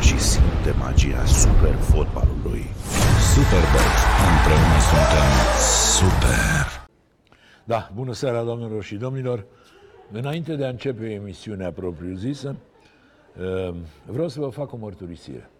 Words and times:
joacă 0.00 0.16
și 0.16 0.18
simte 0.18 0.78
magia 0.78 1.24
super 1.24 1.74
fotbalului. 1.74 2.64
Superbox. 3.32 3.86
Împreună 4.30 4.78
suntem 4.90 5.30
super. 5.98 6.88
Da, 7.64 7.90
bună 7.94 8.12
seara, 8.12 8.42
domnilor 8.42 8.82
și 8.82 8.94
domnilor. 8.94 9.44
Înainte 10.12 10.56
de 10.56 10.64
a 10.64 10.68
începe 10.68 11.10
emisiunea 11.10 11.72
propriu-zisă, 11.72 12.56
uh, 13.40 13.74
vreau 14.06 14.28
să 14.28 14.40
vă 14.40 14.48
fac 14.48 14.72
o 14.72 14.76
mărturisire. 14.76 15.50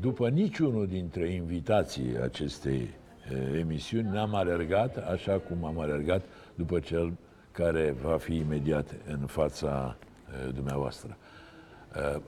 După 0.00 0.28
niciunul 0.28 0.86
dintre 0.86 1.28
invitații 1.28 2.16
acestei 2.22 2.90
uh, 3.32 3.58
emisiuni 3.58 4.08
n-am 4.12 4.34
alergat 4.34 4.96
așa 4.96 5.38
cum 5.38 5.64
am 5.64 5.80
alergat 5.80 6.22
după 6.54 6.78
cel 6.78 7.12
care 7.52 7.94
va 8.02 8.16
fi 8.16 8.36
imediat 8.36 8.94
în 9.06 9.26
fața 9.26 9.96
uh, 10.46 10.54
dumneavoastră. 10.54 11.16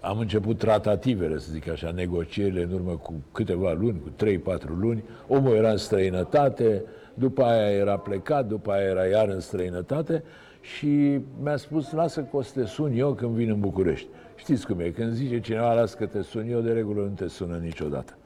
Am 0.01 0.19
început 0.19 0.59
tratativele, 0.59 1.39
să 1.39 1.49
zic 1.51 1.69
așa, 1.69 1.91
negocierile 1.91 2.63
în 2.63 2.73
urmă 2.73 2.93
cu 2.93 3.15
câteva 3.33 3.73
luni, 3.73 4.01
cu 4.01 4.25
3-4 4.57 4.61
luni. 4.81 5.05
Omul 5.29 5.55
era 5.55 5.71
în 5.71 5.77
străinătate, 5.77 6.83
după 7.15 7.43
aia 7.43 7.71
era 7.71 7.97
plecat, 7.97 8.47
după 8.47 8.71
aia 8.73 8.89
era 8.89 9.05
iar 9.05 9.29
în 9.29 9.41
străinătate 9.41 10.23
și 10.61 11.21
mi-a 11.43 11.57
spus, 11.57 11.93
lasă 11.93 12.21
că 12.21 12.37
o 12.37 12.43
să 12.43 12.61
te 12.61 12.67
sun 12.67 12.93
eu 12.95 13.13
când 13.13 13.31
vin 13.31 13.51
în 13.51 13.61
București. 13.61 14.07
Știți 14.35 14.67
cum 14.67 14.81
e, 14.81 14.89
când 14.89 15.13
zice 15.13 15.41
cineva, 15.41 15.73
lasă 15.73 15.97
că 15.97 16.07
te 16.07 16.23
sun 16.23 16.49
eu, 16.51 16.61
de 16.61 16.73
regulă 16.73 17.01
nu 17.01 17.15
te 17.15 17.29
sună 17.29 17.57
niciodată. 17.57 18.17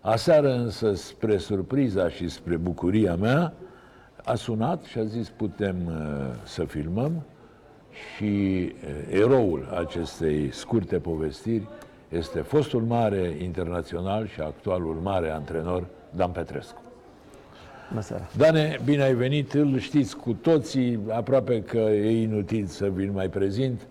Aseară 0.00 0.52
însă, 0.54 0.94
spre 0.94 1.36
surpriza 1.36 2.08
și 2.08 2.28
spre 2.28 2.56
bucuria 2.56 3.14
mea, 3.14 3.52
a 4.24 4.34
sunat 4.34 4.82
și 4.82 4.98
a 4.98 5.04
zis, 5.04 5.28
putem 5.28 5.76
uh, 5.86 5.94
să 6.44 6.64
filmăm 6.64 7.22
și 8.16 8.24
uh, 8.24 9.18
eroul 9.18 9.68
acestei 9.78 10.52
scurte 10.52 10.98
povestiri 10.98 11.68
este 12.08 12.40
fostul 12.40 12.82
mare 12.82 13.36
internațional 13.42 14.26
și 14.26 14.40
actualul 14.40 14.94
mare 15.02 15.30
antrenor 15.30 15.86
Dan 16.10 16.30
Petrescu. 16.30 16.82
Bună 17.88 18.02
seara. 18.02 18.28
Dane, 18.36 18.78
bine 18.84 19.02
ai 19.02 19.14
venit, 19.14 19.52
îl 19.52 19.78
știți 19.78 20.16
cu 20.16 20.32
toții, 20.32 20.98
aproape 21.08 21.62
că 21.62 21.78
e 21.78 22.22
inutil 22.22 22.66
să 22.66 22.88
vi 22.88 23.06
mai 23.06 23.28
prezint, 23.28 23.86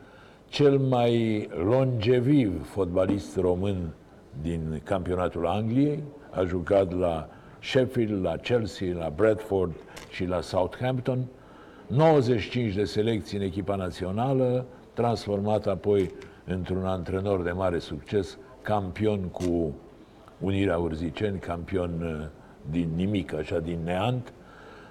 cel 0.48 0.78
mai 0.78 1.48
longeviv 1.64 2.70
fotbalist 2.70 3.38
român 3.38 3.90
din 4.42 4.82
campionatul 4.84 5.48
Angliei, 5.48 6.04
a 6.30 6.44
jucat 6.44 7.00
la 7.00 7.30
Sheffield, 7.62 8.24
la 8.24 8.36
Chelsea, 8.36 8.98
la 8.98 9.12
Bradford 9.16 9.74
și 10.10 10.26
la 10.26 10.42
Southampton, 10.42 11.26
95 11.90 12.74
de 12.74 12.84
selecții 12.84 13.38
în 13.38 13.44
echipa 13.44 13.76
națională, 13.76 14.66
transformat 14.94 15.68
apoi 15.68 16.12
într-un 16.46 16.86
antrenor 16.86 17.42
de 17.42 17.52
mare 17.52 17.80
succes, 17.80 18.38
campion 18.62 19.20
cu 19.20 19.74
Unirea 20.40 20.78
Urziceni, 20.78 21.40
campion 21.40 21.92
uh, 22.02 22.28
din 22.72 22.90
nimic, 22.96 23.34
așa, 23.34 23.60
din 23.60 23.80
neant. 23.84 24.34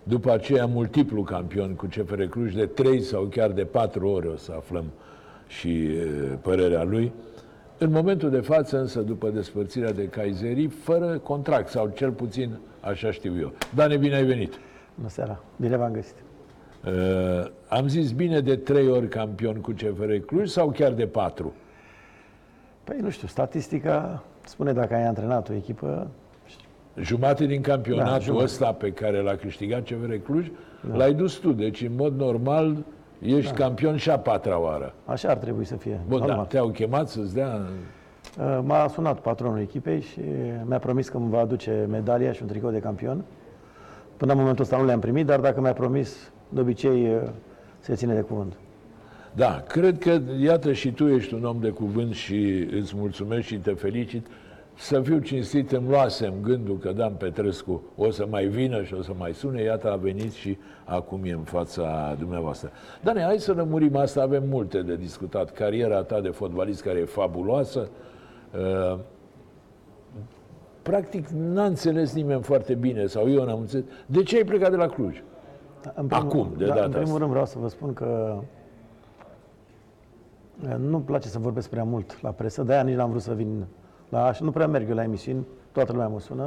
După 0.03 0.33
aceea, 0.33 0.67
multiplu 0.67 1.23
campion 1.23 1.75
cu 1.75 1.87
CFR 1.87 2.23
Cluj 2.23 2.55
de 2.55 2.67
trei 2.67 3.03
sau 3.03 3.25
chiar 3.25 3.51
de 3.51 3.65
patru 3.65 4.09
ore 4.09 4.29
o 4.29 4.37
să 4.37 4.53
aflăm 4.57 4.85
și 5.47 5.85
e, 5.85 6.05
părerea 6.43 6.83
lui. 6.83 7.13
În 7.79 7.91
momentul 7.91 8.31
de 8.31 8.41
față, 8.41 8.79
însă, 8.79 9.01
după 9.01 9.29
despărțirea 9.29 9.93
de 9.93 10.09
Kaiseri, 10.09 10.67
fără 10.67 11.19
contract, 11.19 11.69
sau 11.69 11.93
cel 11.95 12.11
puțin 12.11 12.59
așa 12.81 13.11
știu 13.11 13.39
eu. 13.41 13.53
Dane, 13.75 13.97
bine 13.97 14.15
ai 14.15 14.25
venit! 14.25 14.55
Bună 14.95 15.09
seara! 15.09 15.43
Bine 15.57 15.77
v-am 15.77 15.92
găsit! 15.92 16.27
Uh, 16.86 17.50
am 17.68 17.89
zis 17.89 18.12
bine 18.12 18.40
de 18.40 18.56
trei 18.56 18.89
ori 18.89 19.08
campion 19.08 19.61
cu 19.61 19.70
CFR 19.70 20.12
Cluj 20.27 20.48
sau 20.48 20.70
chiar 20.70 20.92
de 20.92 21.06
patru? 21.06 21.52
Păi 22.84 22.96
nu 23.00 23.11
știu, 23.11 23.27
statistica 23.28 24.22
spune 24.44 24.72
dacă 24.72 24.94
ai 24.94 25.06
antrenat 25.06 25.48
o 25.48 25.52
echipă, 25.52 26.11
Jumate 27.00 27.46
din 27.46 27.61
campionatul 27.61 28.11
Da, 28.11 28.16
da, 28.16 28.22
jumătate. 28.24 28.50
ăsta 28.50 28.72
pe 28.72 28.92
care 28.92 29.20
l-a 29.20 29.34
câștigat 29.34 29.83
CFR 29.83 30.14
Cluj, 30.24 30.50
da. 30.89 30.96
l-ai 30.96 31.14
dus 31.14 31.34
tu. 31.34 31.52
Deci, 31.52 31.83
în 31.83 31.92
mod 31.96 32.14
normal, 32.16 32.84
ești 33.20 33.52
da. 33.52 33.64
campion 33.64 33.96
și 33.96 34.10
a 34.10 34.18
patra 34.18 34.60
oară. 34.60 34.95
așa 35.05 35.28
ar 35.28 35.36
trebui 35.36 35.64
să 35.64 35.77
fie. 35.77 36.00
Bun, 36.08 36.18
da, 36.20 36.27
normal. 36.27 36.45
te-au 36.46 36.68
chemat 36.68 37.08
să-ți 37.08 37.34
dea... 37.34 37.60
Uh, 38.39 38.58
M-a 38.62 38.89
sunat 38.89 39.20
patronul 39.20 39.60
echipei 39.60 40.00
și 40.00 40.20
mi-a 40.64 40.78
promis 40.78 41.08
că 41.08 41.16
îmi 41.16 41.30
va 41.30 41.39
aduce 41.40 41.86
medalia 41.90 42.33
și 42.33 42.42
un 42.42 42.48
tricou 42.48 42.70
de 42.70 42.78
campion. 42.78 43.24
Până 44.16 44.33
în 44.33 44.39
momentul 44.39 44.64
ăsta 44.64 44.77
nu 44.77 44.84
le-am 44.84 45.00
primit, 45.00 45.27
dar 45.27 45.40
dacă 45.40 45.60
mi-a 45.60 45.72
promis, 45.72 46.33
de 46.48 46.61
obicei 46.61 47.14
uh, 47.14 47.23
se 47.79 47.95
ține 47.95 48.14
de 48.14 48.20
cuvânt. 48.20 48.53
Da, 49.35 49.64
cred 49.69 49.98
că, 49.98 50.20
iată, 50.41 50.73
și 50.73 50.92
tu 50.92 51.09
ești 51.09 51.35
un 51.35 51.45
om 51.45 51.61
de 51.61 51.69
cuvânt 51.69 52.14
și 52.14 52.69
îți 52.73 52.92
mulțumesc 52.97 53.47
și 53.47 53.57
te 53.57 53.73
felicit. 53.73 54.27
Să 54.77 55.01
fiu 55.01 55.19
cinstit, 55.19 55.73
îmi 55.73 55.89
luasem 55.89 56.33
gândul 56.42 56.79
că 56.79 56.92
Dan 56.92 57.13
Petrescu 57.13 57.83
o 57.97 58.11
să 58.11 58.27
mai 58.31 58.47
vină 58.47 58.83
și 58.83 58.95
o 58.95 59.03
să 59.03 59.11
mai 59.19 59.33
sune, 59.35 59.63
iată 59.63 59.92
a 59.92 59.97
venit 59.97 60.33
și 60.33 60.58
acum 60.85 61.20
e 61.25 61.33
în 61.33 61.42
fața 61.42 62.17
dumneavoastră. 62.19 62.70
Dane, 63.03 63.23
hai 63.23 63.39
să 63.39 63.53
lămurim 63.53 63.97
asta, 63.97 64.23
avem 64.23 64.42
multe 64.48 64.83
de 64.83 64.97
discutat. 64.97 65.53
Cariera 65.53 66.03
ta 66.03 66.20
de 66.20 66.29
fotbalist 66.29 66.83
care 66.83 66.98
e 66.98 67.05
fabuloasă. 67.05 67.89
Uh, 68.92 68.98
Practic 70.83 71.29
n-a 71.29 71.64
înțeles 71.64 72.13
nimeni 72.14 72.42
foarte 72.42 72.75
bine, 72.75 73.07
sau 73.07 73.31
eu 73.31 73.45
n-am 73.45 73.61
înțeles. 73.61 73.85
De 74.07 74.23
ce 74.23 74.37
ai 74.37 74.45
plecat 74.45 74.70
de 74.70 74.77
la 74.77 74.89
Cluj? 74.89 75.23
În 75.95 76.09
Acum, 76.11 76.53
de 76.57 76.67
da, 76.67 76.75
data 76.75 76.85
În 76.85 76.91
primul 76.91 77.05
asta. 77.07 77.19
rând 77.19 77.31
vreau 77.31 77.47
să 77.47 77.59
vă 77.59 77.69
spun 77.69 77.93
că 77.93 78.39
uh, 80.69 80.75
nu-mi 80.79 81.03
place 81.03 81.29
să 81.29 81.39
vorbesc 81.39 81.69
prea 81.69 81.85
mult 81.85 82.23
la 82.23 82.31
presă, 82.31 82.63
de-aia 82.63 82.83
nici 82.83 82.95
n-am 82.97 83.11
vrut 83.11 83.23
să 83.23 83.35
vin 83.35 83.65
la 84.09 84.25
așa. 84.25 84.45
Nu 84.45 84.51
prea 84.51 84.67
merg 84.67 84.89
eu 84.89 84.95
la 84.95 85.03
emisiuni, 85.03 85.47
toată 85.73 85.93
lumea 85.93 86.09
mă 86.09 86.21
sună. 86.21 86.43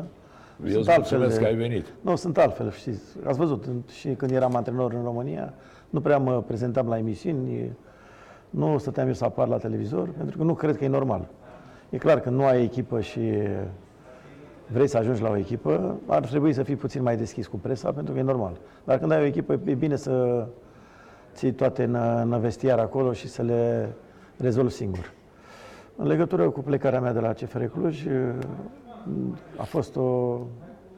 Eu 0.63 0.67
Sunt 0.69 0.79
îți 0.81 0.89
altfel 0.89 1.17
mulțumesc 1.17 1.33
de- 1.35 1.41
că 1.41 1.47
ai 1.63 1.67
venit. 1.69 1.93
Nu, 2.01 2.15
sunt 2.15 2.37
altfel, 2.37 2.71
știți. 2.71 3.01
Ați 3.25 3.37
văzut, 3.37 3.65
în- 3.65 3.81
și 3.87 4.09
când 4.09 4.31
eram 4.31 4.55
antrenor 4.55 4.93
în 4.93 5.03
România, 5.03 5.53
nu 5.89 6.01
prea 6.01 6.17
mă 6.17 6.41
prezentam 6.41 6.87
la 6.87 6.97
emisiuni, 6.97 7.71
nu 8.49 8.77
stăteam 8.77 9.07
eu 9.07 9.13
să 9.13 9.25
apar 9.25 9.47
la 9.47 9.57
televizor, 9.57 10.09
pentru 10.17 10.37
că 10.37 10.43
nu 10.43 10.53
cred 10.53 10.77
că 10.77 10.83
e 10.83 10.87
normal. 10.87 11.27
E 11.89 11.97
clar 11.97 12.19
că 12.19 12.29
nu 12.29 12.45
ai 12.45 12.63
echipă 12.63 12.99
și 12.99 13.19
vrei 14.71 14.87
să 14.87 14.97
ajungi 14.97 15.21
la 15.21 15.29
o 15.29 15.37
echipă, 15.37 15.95
ar 16.05 16.25
trebui 16.25 16.53
să 16.53 16.63
fii 16.63 16.75
puțin 16.75 17.01
mai 17.01 17.17
deschis 17.17 17.47
cu 17.47 17.57
presa, 17.57 17.91
pentru 17.91 18.13
că 18.13 18.19
e 18.19 18.23
normal. 18.23 18.57
Dar 18.83 18.97
când 18.97 19.11
ai 19.11 19.21
o 19.21 19.25
echipă, 19.25 19.59
e 19.65 19.73
bine 19.73 19.95
să 19.95 20.45
ții 21.33 21.51
toate 21.51 21.83
în, 21.83 21.95
în 21.95 22.39
vestiar 22.39 22.79
acolo 22.79 23.13
și 23.13 23.27
să 23.27 23.41
le 23.41 23.89
rezolvi 24.37 24.71
singur. 24.71 25.13
În 25.95 26.07
legătură 26.07 26.49
cu 26.49 26.59
plecarea 26.59 26.99
mea 27.01 27.13
de 27.13 27.19
la 27.19 27.33
CFR 27.33 27.63
Cluj, 27.63 28.05
a 29.57 29.63
fost 29.63 29.95
o, 29.95 30.39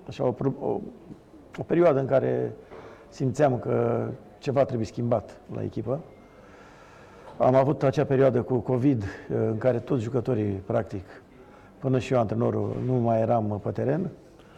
așa, 0.07 0.25
o, 0.25 0.31
pro- 0.31 0.53
o, 0.59 0.79
o 1.57 1.63
perioadă 1.65 1.99
în 1.99 2.05
care 2.05 2.55
simțeam 3.09 3.59
că 3.59 4.07
ceva 4.37 4.63
trebuie 4.63 4.85
schimbat 4.85 5.41
la 5.53 5.63
echipă. 5.63 5.99
Am 7.37 7.55
avut 7.55 7.83
acea 7.83 8.05
perioadă 8.05 8.41
cu 8.41 8.57
COVID 8.57 9.03
în 9.49 9.57
care 9.57 9.79
toți 9.79 10.03
jucătorii, 10.03 10.51
practic, 10.65 11.05
până 11.83 11.99
și 11.99 12.13
eu, 12.13 12.19
antrenorul, 12.19 12.75
nu 12.85 12.93
mai 12.93 13.19
eram 13.19 13.59
pe 13.63 13.71
teren. 13.71 14.09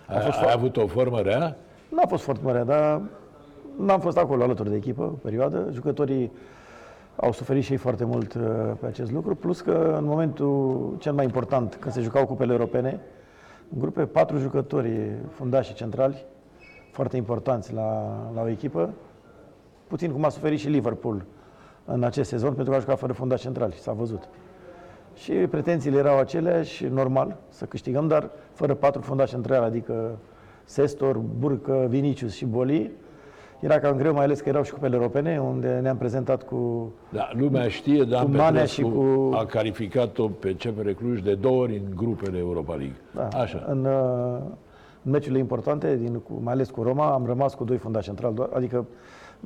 Ai, 0.08 0.18
ai 0.18 0.52
avut 0.54 0.78
o 0.78 0.88
formă 0.88 1.20
rea? 1.20 1.56
Nu 1.90 2.02
a 2.04 2.08
fost 2.08 2.24
foarte 2.24 2.44
mare, 2.46 2.64
dar 2.64 3.02
n-am 3.78 4.00
fost 4.00 4.18
acolo 4.18 4.44
alături 4.44 4.70
de 4.70 4.76
echipă, 4.76 5.02
o 5.02 5.18
perioadă. 5.22 5.70
Jucătorii 5.72 6.32
au 7.16 7.32
suferit 7.32 7.64
și 7.64 7.72
ei 7.72 7.78
foarte 7.78 8.06
mult 8.06 8.34
uh, 8.34 8.42
pe 8.80 8.86
acest 8.86 9.12
lucru, 9.12 9.36
plus 9.36 9.62
că 9.62 9.96
în 9.98 10.06
momentul 10.06 10.96
cel 11.00 11.14
mai 11.14 11.24
important, 11.24 11.76
când 11.76 11.94
se 11.94 12.02
jucau 12.02 12.26
cupele 12.26 12.52
europene, 12.52 13.00
în 13.74 13.80
grupe 13.80 14.06
patru 14.06 14.38
jucători 14.38 15.12
fundași 15.30 15.70
și 15.70 15.76
centrali, 15.76 16.26
foarte 16.92 17.18
importanți 17.18 17.74
la, 17.74 18.18
la 18.34 18.42
o 18.42 18.48
echipă, 18.48 18.94
puțin 19.88 20.12
cum 20.12 20.24
a 20.24 20.30
suferit 20.30 20.60
și 20.60 20.68
Liverpool 20.68 21.26
în 21.86 22.04
acest 22.04 22.30
sezon, 22.30 22.54
pentru 22.54 22.72
că 22.72 22.78
a 22.78 22.82
jucat 22.82 22.98
fără 22.98 23.14
fundași 23.14 23.42
centrali, 23.42 23.74
s-a 23.74 23.92
văzut. 23.92 24.30
Și 25.16 25.32
pretențiile 25.32 25.98
erau 25.98 26.18
aceleași, 26.20 26.86
normal, 26.86 27.38
să 27.50 27.66
câștigăm, 27.66 28.08
dar 28.08 28.30
fără 28.54 28.74
patru 28.74 29.02
fundași 29.02 29.32
centrali, 29.32 29.66
adică 29.66 30.18
Sestor, 30.64 31.18
Burcă, 31.40 31.86
Vinicius 31.90 32.34
și 32.36 32.46
Boli, 32.46 32.92
era 33.60 33.80
cam 33.80 33.98
greu, 33.98 34.14
mai 34.14 34.24
ales 34.24 34.40
că 34.42 34.50
erau 34.50 34.64
și 34.64 34.72
cupele 34.74 34.96
europene, 34.96 35.40
unde 35.42 35.80
ne-am 35.82 35.98
prezentat 35.98 36.44
cu... 36.44 36.92
Da, 37.10 37.30
lumea 37.34 37.68
știe, 37.68 38.04
Dan 38.04 38.24
Cu 38.24 38.30
Manea 38.30 38.46
Petrescu 38.52 38.82
și 38.82 38.82
cu- 38.96 39.30
a 39.34 39.46
calificat-o 39.46 40.28
pe 40.28 40.54
CFR 40.56 40.90
Cluj 40.90 41.22
de 41.22 41.34
două 41.36 41.62
ori 41.62 41.76
în 41.76 41.96
grupele 41.96 42.38
Europa 42.38 42.74
League. 42.74 42.96
Da, 43.16 43.28
Așa. 43.40 43.66
În, 43.68 43.86
uh, 43.86 44.38
în 45.04 45.12
meciurile 45.12 45.40
importante, 45.40 45.96
din, 45.96 46.14
cu, 46.20 46.40
mai 46.44 46.54
ales 46.54 46.70
cu 46.70 46.82
Roma, 46.84 47.14
am 47.14 47.26
rămas 47.26 47.54
cu 47.54 47.64
doi 47.64 47.78
fundași 47.78 48.06
centrali, 48.06 48.36
doar- 48.36 48.50
adică 48.54 48.86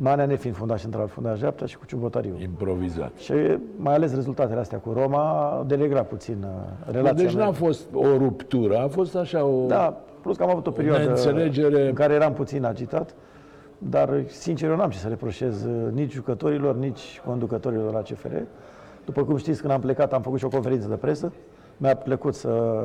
Manea 0.02 0.26
nefiind 0.26 0.56
fundaș 0.56 0.82
central, 0.82 1.08
fundaș 1.08 1.40
dreapta 1.40 1.66
și 1.66 1.78
cu 1.78 1.86
Ciubotariu. 1.86 2.38
Improvizat. 2.42 3.12
Și 3.18 3.34
mai 3.76 3.94
ales 3.94 4.14
rezultatele 4.14 4.60
astea 4.60 4.78
cu 4.78 4.92
Roma 4.94 5.52
au 5.56 5.64
denigrat 5.64 6.08
puțin 6.08 6.38
uh, 6.44 6.92
relația 6.92 7.24
Deci 7.24 7.36
mea. 7.36 7.46
n-a 7.46 7.52
fost 7.52 7.82
o 7.94 8.18
ruptură, 8.18 8.78
a 8.78 8.88
fost 8.88 9.16
așa 9.16 9.44
o... 9.44 9.66
Da, 9.68 10.02
plus 10.22 10.38
că 10.38 10.44
am 10.44 10.50
avut 10.50 10.68
o 10.68 10.72
perioadă 10.72 11.04
neînțelegere. 11.04 11.88
în 11.88 11.94
care 11.94 12.14
eram 12.14 12.34
puțin 12.34 12.66
agitat, 12.66 13.14
dar 13.78 14.24
sincer 14.28 14.70
eu 14.70 14.76
n-am 14.76 14.90
ce 14.90 14.98
să 14.98 15.08
reproșez 15.08 15.64
uh, 15.64 15.92
nici 15.92 16.12
jucătorilor, 16.12 16.76
nici 16.76 17.22
conducătorilor 17.26 17.94
la 17.94 18.02
CFR. 18.02 18.34
După 19.06 19.24
cum 19.24 19.38
știți, 19.38 19.62
când 19.62 19.74
am 19.74 19.80
plecat 19.80 20.14
am 20.14 20.22
făcut 20.22 20.40
și 20.40 20.46
o 20.46 20.50
conferință 20.50 20.88
de 20.88 20.96
presă, 20.96 21.32
mi-a 21.78 21.96
plăcut 21.96 22.36
să, 22.36 22.84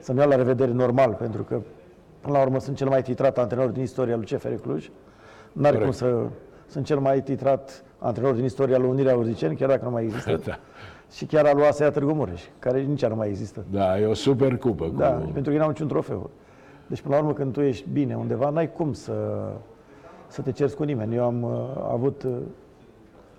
să-mi 0.00 0.18
iau 0.18 0.28
la 0.28 0.36
revedere 0.36 0.72
normal, 0.72 1.12
pentru 1.12 1.42
că, 1.42 1.60
până 2.20 2.36
la 2.36 2.42
urmă, 2.42 2.58
sunt 2.60 2.76
cel 2.76 2.88
mai 2.88 3.02
titrat 3.02 3.38
antrenor 3.38 3.68
din 3.68 3.82
istoria 3.82 4.16
lui 4.16 4.24
CFR 4.24 4.52
Cluj. 4.62 4.90
N-are 5.54 5.76
cum 5.76 5.90
Corect. 5.90 5.96
să... 5.96 6.26
Sunt 6.66 6.84
cel 6.84 6.98
mai 6.98 7.22
titrat 7.22 7.84
antrenor 7.98 8.34
din 8.34 8.44
istoria 8.44 8.78
lui 8.78 8.88
Unirea 8.88 9.16
Urziceni, 9.16 9.56
chiar 9.56 9.68
dacă 9.68 9.84
nu 9.84 9.90
mai 9.90 10.02
există. 10.02 10.40
Da. 10.46 10.58
Și 11.12 11.24
chiar 11.24 11.46
al 11.46 11.56
lui 11.56 11.66
Asea 11.66 11.90
Târgu 11.90 12.12
Mureș, 12.12 12.42
care 12.58 12.80
nici 12.80 13.02
ea 13.02 13.08
nu 13.08 13.14
mai 13.14 13.28
există. 13.28 13.64
Da, 13.70 14.00
e 14.00 14.06
o 14.06 14.14
super 14.14 14.56
cupă. 14.56 14.92
Da, 14.96 15.12
cu... 15.12 15.26
și 15.26 15.32
pentru 15.32 15.52
că 15.52 15.58
n-au 15.58 15.68
niciun 15.68 15.88
trofeu. 15.88 16.30
Deci, 16.86 17.00
până 17.00 17.14
la 17.14 17.20
urmă, 17.20 17.32
când 17.32 17.52
tu 17.52 17.60
ești 17.60 17.84
bine 17.92 18.16
undeva, 18.16 18.50
n-ai 18.50 18.72
cum 18.72 18.92
să, 18.92 19.12
să 20.26 20.42
te 20.42 20.52
cerți 20.52 20.76
cu 20.76 20.82
nimeni. 20.82 21.14
Eu 21.14 21.24
am 21.24 21.42
uh, 21.42 21.50
avut, 21.92 22.22
uh, 22.22 22.30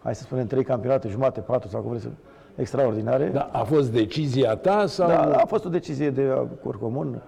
hai 0.04 0.16
să 0.16 0.22
spunem, 0.24 0.46
trei 0.46 0.64
campionate, 0.64 1.08
jumate, 1.08 1.40
patru 1.40 1.70
sau 1.70 1.82
cum 1.82 1.90
vreți, 1.90 2.04
să- 2.04 2.10
extraordinare. 2.56 3.26
Da, 3.34 3.50
a 3.52 3.64
fost 3.64 3.92
decizia 3.92 4.56
ta 4.56 4.86
sau... 4.86 5.08
Da, 5.08 5.22
a 5.22 5.46
fost 5.46 5.66
o 5.66 5.70
decizie 5.70 6.10
de 6.10 6.22
acord 6.32 6.80
comun, 6.80 7.22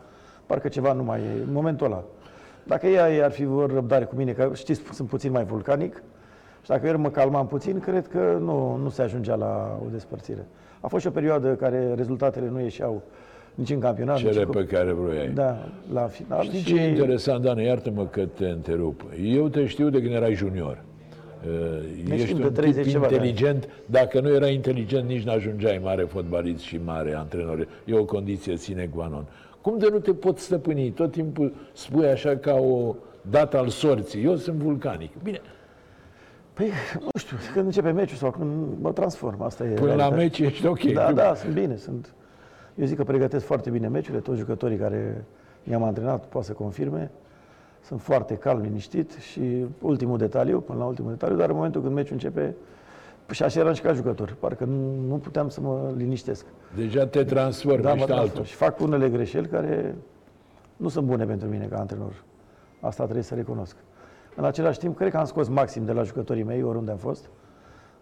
parcă 0.45 0.67
ceva 0.67 0.93
nu 0.93 1.03
mai 1.03 1.19
e 1.19 1.43
în 1.47 1.53
momentul 1.53 1.85
ăla. 1.85 2.03
Dacă 2.67 2.87
ea 2.87 3.13
ei 3.13 3.23
ar 3.23 3.31
fi 3.31 3.45
vreo 3.45 3.65
răbdare 3.65 4.05
cu 4.05 4.15
mine, 4.15 4.31
că 4.31 4.51
știți, 4.53 4.81
sunt 4.93 5.07
puțin 5.07 5.31
mai 5.31 5.43
vulcanic, 5.43 6.03
și 6.61 6.69
dacă 6.69 6.87
eu 6.87 6.97
mă 6.97 7.09
calmam 7.09 7.47
puțin, 7.47 7.79
cred 7.79 8.07
că 8.07 8.37
nu, 8.39 8.75
nu 8.75 8.89
se 8.89 9.01
ajungea 9.01 9.35
la 9.35 9.79
o 9.85 9.89
despărțire. 9.91 10.45
A 10.79 10.87
fost 10.87 11.01
și 11.01 11.07
o 11.07 11.11
perioadă 11.11 11.53
care 11.53 11.93
rezultatele 11.95 12.49
nu 12.49 12.61
ieșeau 12.61 13.03
nici 13.55 13.69
în 13.69 13.79
campionat, 13.79 14.15
nici 14.15 14.31
Cele 14.31 14.43
în 14.43 14.49
pe 14.49 14.65
care 14.65 14.91
vroiai. 14.91 15.29
Da, 15.29 15.57
la 15.93 16.01
final. 16.01 16.43
Știi 16.43 16.59
și... 16.59 16.65
ce 16.65 16.81
e 16.81 16.87
interesant, 16.87 17.43
Dan, 17.43 17.57
iartă-mă 17.57 18.05
că 18.05 18.25
te 18.25 18.45
întrerup. 18.45 19.01
Eu 19.23 19.47
te 19.47 19.65
știu 19.65 19.89
de 19.89 20.01
când 20.01 20.13
erai 20.13 20.33
junior. 20.33 20.83
Uh, 21.47 22.13
Ești 22.13 22.25
știm 22.25 22.37
de 22.37 22.43
un 22.43 22.53
30 22.53 22.83
tip 22.83 22.91
ceva 22.91 23.07
de 23.07 23.15
ani. 23.15 23.27
inteligent. 23.27 23.69
Dacă 23.85 24.19
nu 24.19 24.33
erai 24.33 24.53
inteligent, 24.53 25.07
nici 25.07 25.23
n-ajungeai 25.23 25.79
mare 25.83 26.03
fotbalist 26.03 26.63
și 26.63 26.79
mare 26.85 27.13
antrenor. 27.13 27.67
E 27.85 27.93
o 27.93 28.05
condiție 28.05 28.57
sine 28.57 28.89
qua 28.95 29.07
non. 29.07 29.25
Cum 29.67 29.77
de 29.77 29.89
nu 29.91 29.99
te 29.99 30.13
poți 30.13 30.43
stăpâni? 30.43 30.91
Tot 30.91 31.11
timpul 31.11 31.53
spui 31.73 32.07
așa 32.07 32.37
ca 32.37 32.53
o 32.53 32.95
dată 33.21 33.57
al 33.57 33.67
sorții. 33.67 34.23
Eu 34.23 34.35
sunt 34.35 34.55
vulcanic. 34.57 35.11
Bine, 35.23 35.41
Păi, 36.53 36.71
nu 36.99 37.19
știu, 37.19 37.37
când 37.53 37.65
începe 37.65 37.91
meciul 37.91 38.17
sau 38.17 38.31
când 38.31 38.81
mă 38.81 38.91
transform, 38.91 39.41
asta 39.41 39.63
e 39.63 39.73
până 39.73 39.93
la 39.93 39.95
realitatea. 39.95 40.17
meci 40.17 40.39
ești 40.39 40.65
ok. 40.65 40.83
Da, 40.83 41.13
da, 41.13 41.35
sunt 41.35 41.53
bine, 41.53 41.75
sunt... 41.75 42.13
Eu 42.75 42.85
zic 42.85 42.97
că 42.97 43.03
pregătesc 43.03 43.45
foarte 43.45 43.69
bine 43.69 43.87
meciurile, 43.87 44.21
toți 44.21 44.39
jucătorii 44.39 44.77
care 44.77 45.25
i-am 45.63 45.83
antrenat 45.83 46.25
pot 46.25 46.43
să 46.43 46.51
confirme. 46.51 47.11
Sunt 47.81 48.01
foarte 48.01 48.35
calm, 48.35 48.61
liniștit 48.61 49.11
și 49.11 49.65
ultimul 49.81 50.17
detaliu, 50.17 50.59
până 50.59 50.79
la 50.79 50.85
ultimul 50.85 51.11
detaliu, 51.11 51.35
dar 51.35 51.49
în 51.49 51.55
momentul 51.55 51.81
când 51.81 51.93
meciul 51.93 52.13
începe, 52.13 52.55
și 53.31 53.43
așa 53.43 53.59
eram 53.59 53.73
și 53.73 53.81
ca 53.81 53.93
jucător, 53.93 54.35
parcă 54.39 54.65
nu, 54.65 54.95
nu 55.07 55.15
puteam 55.15 55.49
să 55.49 55.61
mă 55.61 55.91
liniștesc. 55.95 56.45
Deja 56.75 57.05
te 57.07 57.23
transformi, 57.23 57.81
Da, 57.81 57.89
mă 57.89 57.95
ești 57.95 58.05
transform 58.07 58.29
altul. 58.29 58.43
și 58.45 58.55
fac 58.55 58.79
unele 58.79 59.09
greșeli 59.09 59.47
care 59.47 59.95
nu 60.77 60.87
sunt 60.87 61.05
bune 61.05 61.25
pentru 61.25 61.47
mine 61.47 61.65
ca 61.65 61.77
antrenor. 61.79 62.23
Asta 62.79 63.03
trebuie 63.03 63.23
să 63.23 63.35
recunosc. 63.35 63.75
În 64.35 64.43
același 64.45 64.79
timp, 64.79 64.97
cred 64.97 65.11
că 65.11 65.17
am 65.17 65.25
scos 65.25 65.47
maxim 65.47 65.85
de 65.85 65.91
la 65.91 66.03
jucătorii 66.03 66.43
mei, 66.43 66.63
oriunde 66.63 66.91
am 66.91 66.97
fost. 66.97 67.29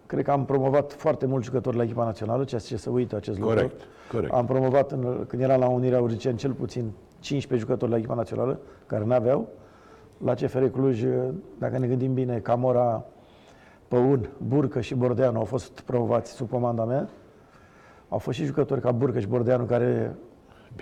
Cred 0.06 0.24
că 0.24 0.30
am 0.30 0.44
promovat 0.44 0.92
foarte 0.92 1.26
mulți 1.26 1.46
jucători 1.46 1.76
la 1.76 1.82
echipa 1.82 2.04
națională, 2.04 2.44
ceea 2.44 2.60
ce 2.60 2.76
se 2.76 2.90
uită 2.90 3.16
acest 3.16 3.38
lucru. 3.38 3.54
Corect, 3.54 3.80
corect. 4.12 4.32
Am 4.32 4.46
promovat, 4.46 4.92
în, 4.92 5.24
când 5.28 5.42
eram 5.42 5.60
la 5.60 5.68
Unirea 5.68 6.00
Urgiceni, 6.00 6.36
cel 6.36 6.52
puțin 6.52 6.90
15 7.20 7.66
jucători 7.68 7.90
la 7.90 7.96
echipa 7.96 8.14
națională, 8.14 8.58
care 8.86 9.04
n-aveau. 9.04 9.48
La 10.24 10.34
CFR 10.34 10.64
Cluj, 10.64 11.02
dacă 11.58 11.78
ne 11.78 11.86
gândim 11.86 12.14
bine, 12.14 12.38
Camora, 12.38 13.04
Păun, 13.88 14.28
Burcă 14.46 14.80
și 14.80 14.94
Bordeanu 14.94 15.38
au 15.38 15.44
fost 15.44 15.80
promovați 15.80 16.32
sub 16.32 16.50
comanda 16.50 16.84
mea. 16.84 17.08
Au 18.08 18.18
fost 18.18 18.38
și 18.38 18.44
jucători 18.44 18.80
ca 18.80 18.92
Burcă 18.92 19.20
și 19.20 19.26
Bordeanu 19.26 19.64
care 19.64 20.16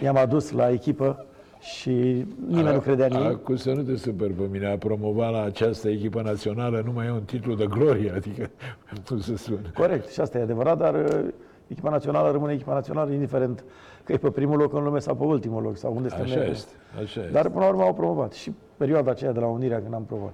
i-am 0.02 0.16
adus 0.16 0.50
la 0.50 0.70
echipă 0.70 1.26
și 1.60 2.26
nimeni 2.46 2.74
nu 2.74 2.80
credea 2.80 3.06
în 3.06 3.12
ei. 3.12 3.26
Acum 3.26 3.56
să 3.56 3.72
nu 3.72 3.82
te 3.82 3.96
super 3.96 4.30
pe 4.32 4.48
mine, 4.50 4.66
a 4.66 4.78
promova 4.78 5.28
la 5.28 5.42
această 5.42 5.88
echipă 5.88 6.22
națională 6.22 6.82
nu 6.84 6.92
mai 6.92 7.06
e 7.06 7.10
un 7.10 7.22
titlu 7.22 7.54
de 7.54 7.66
glorie, 7.66 8.12
adică 8.16 8.50
cum 9.08 9.20
să 9.20 9.36
spun. 9.36 9.72
Corect, 9.74 10.08
și 10.08 10.20
asta 10.20 10.38
e 10.38 10.42
adevărat, 10.42 10.78
dar 10.78 10.94
uh, 10.94 11.28
echipa 11.66 11.90
națională 11.90 12.30
rămâne 12.30 12.52
echipa 12.52 12.72
națională, 12.72 13.10
indiferent 13.12 13.64
că 14.04 14.12
e 14.12 14.16
pe 14.16 14.30
primul 14.30 14.58
loc 14.58 14.72
în 14.72 14.84
lume 14.84 14.98
sau 14.98 15.14
pe 15.14 15.24
ultimul 15.24 15.62
loc 15.62 15.76
sau 15.76 15.94
unde 15.96 16.08
suntem 16.08 16.26
Așa 16.26 16.36
noi. 16.36 16.50
este, 16.50 16.72
așa 17.02 17.20
este. 17.20 17.32
Dar 17.32 17.48
până 17.48 17.64
la 17.64 17.70
urmă 17.70 17.82
au 17.82 17.94
promovat 17.94 18.32
și 18.32 18.52
perioada 18.76 19.10
aceea 19.10 19.32
de 19.32 19.40
la 19.40 19.46
Unirea 19.46 19.80
când 19.80 19.94
am 19.94 20.04
promovat. 20.04 20.32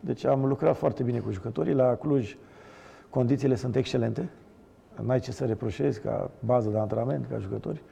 Deci 0.00 0.24
am 0.24 0.44
lucrat 0.44 0.76
foarte 0.76 1.02
bine 1.02 1.18
cu 1.18 1.30
jucătorii. 1.30 1.74
La 1.74 1.94
Cluj 1.94 2.36
condițiile 3.10 3.54
sunt 3.54 3.76
excelente. 3.76 4.30
N-ai 5.02 5.20
ce 5.20 5.32
să 5.32 5.44
reproșezi 5.44 6.00
ca 6.00 6.30
bază 6.40 6.68
de 6.68 6.78
antrenament, 6.78 7.26
ca 7.30 7.38
jucători. 7.38 7.82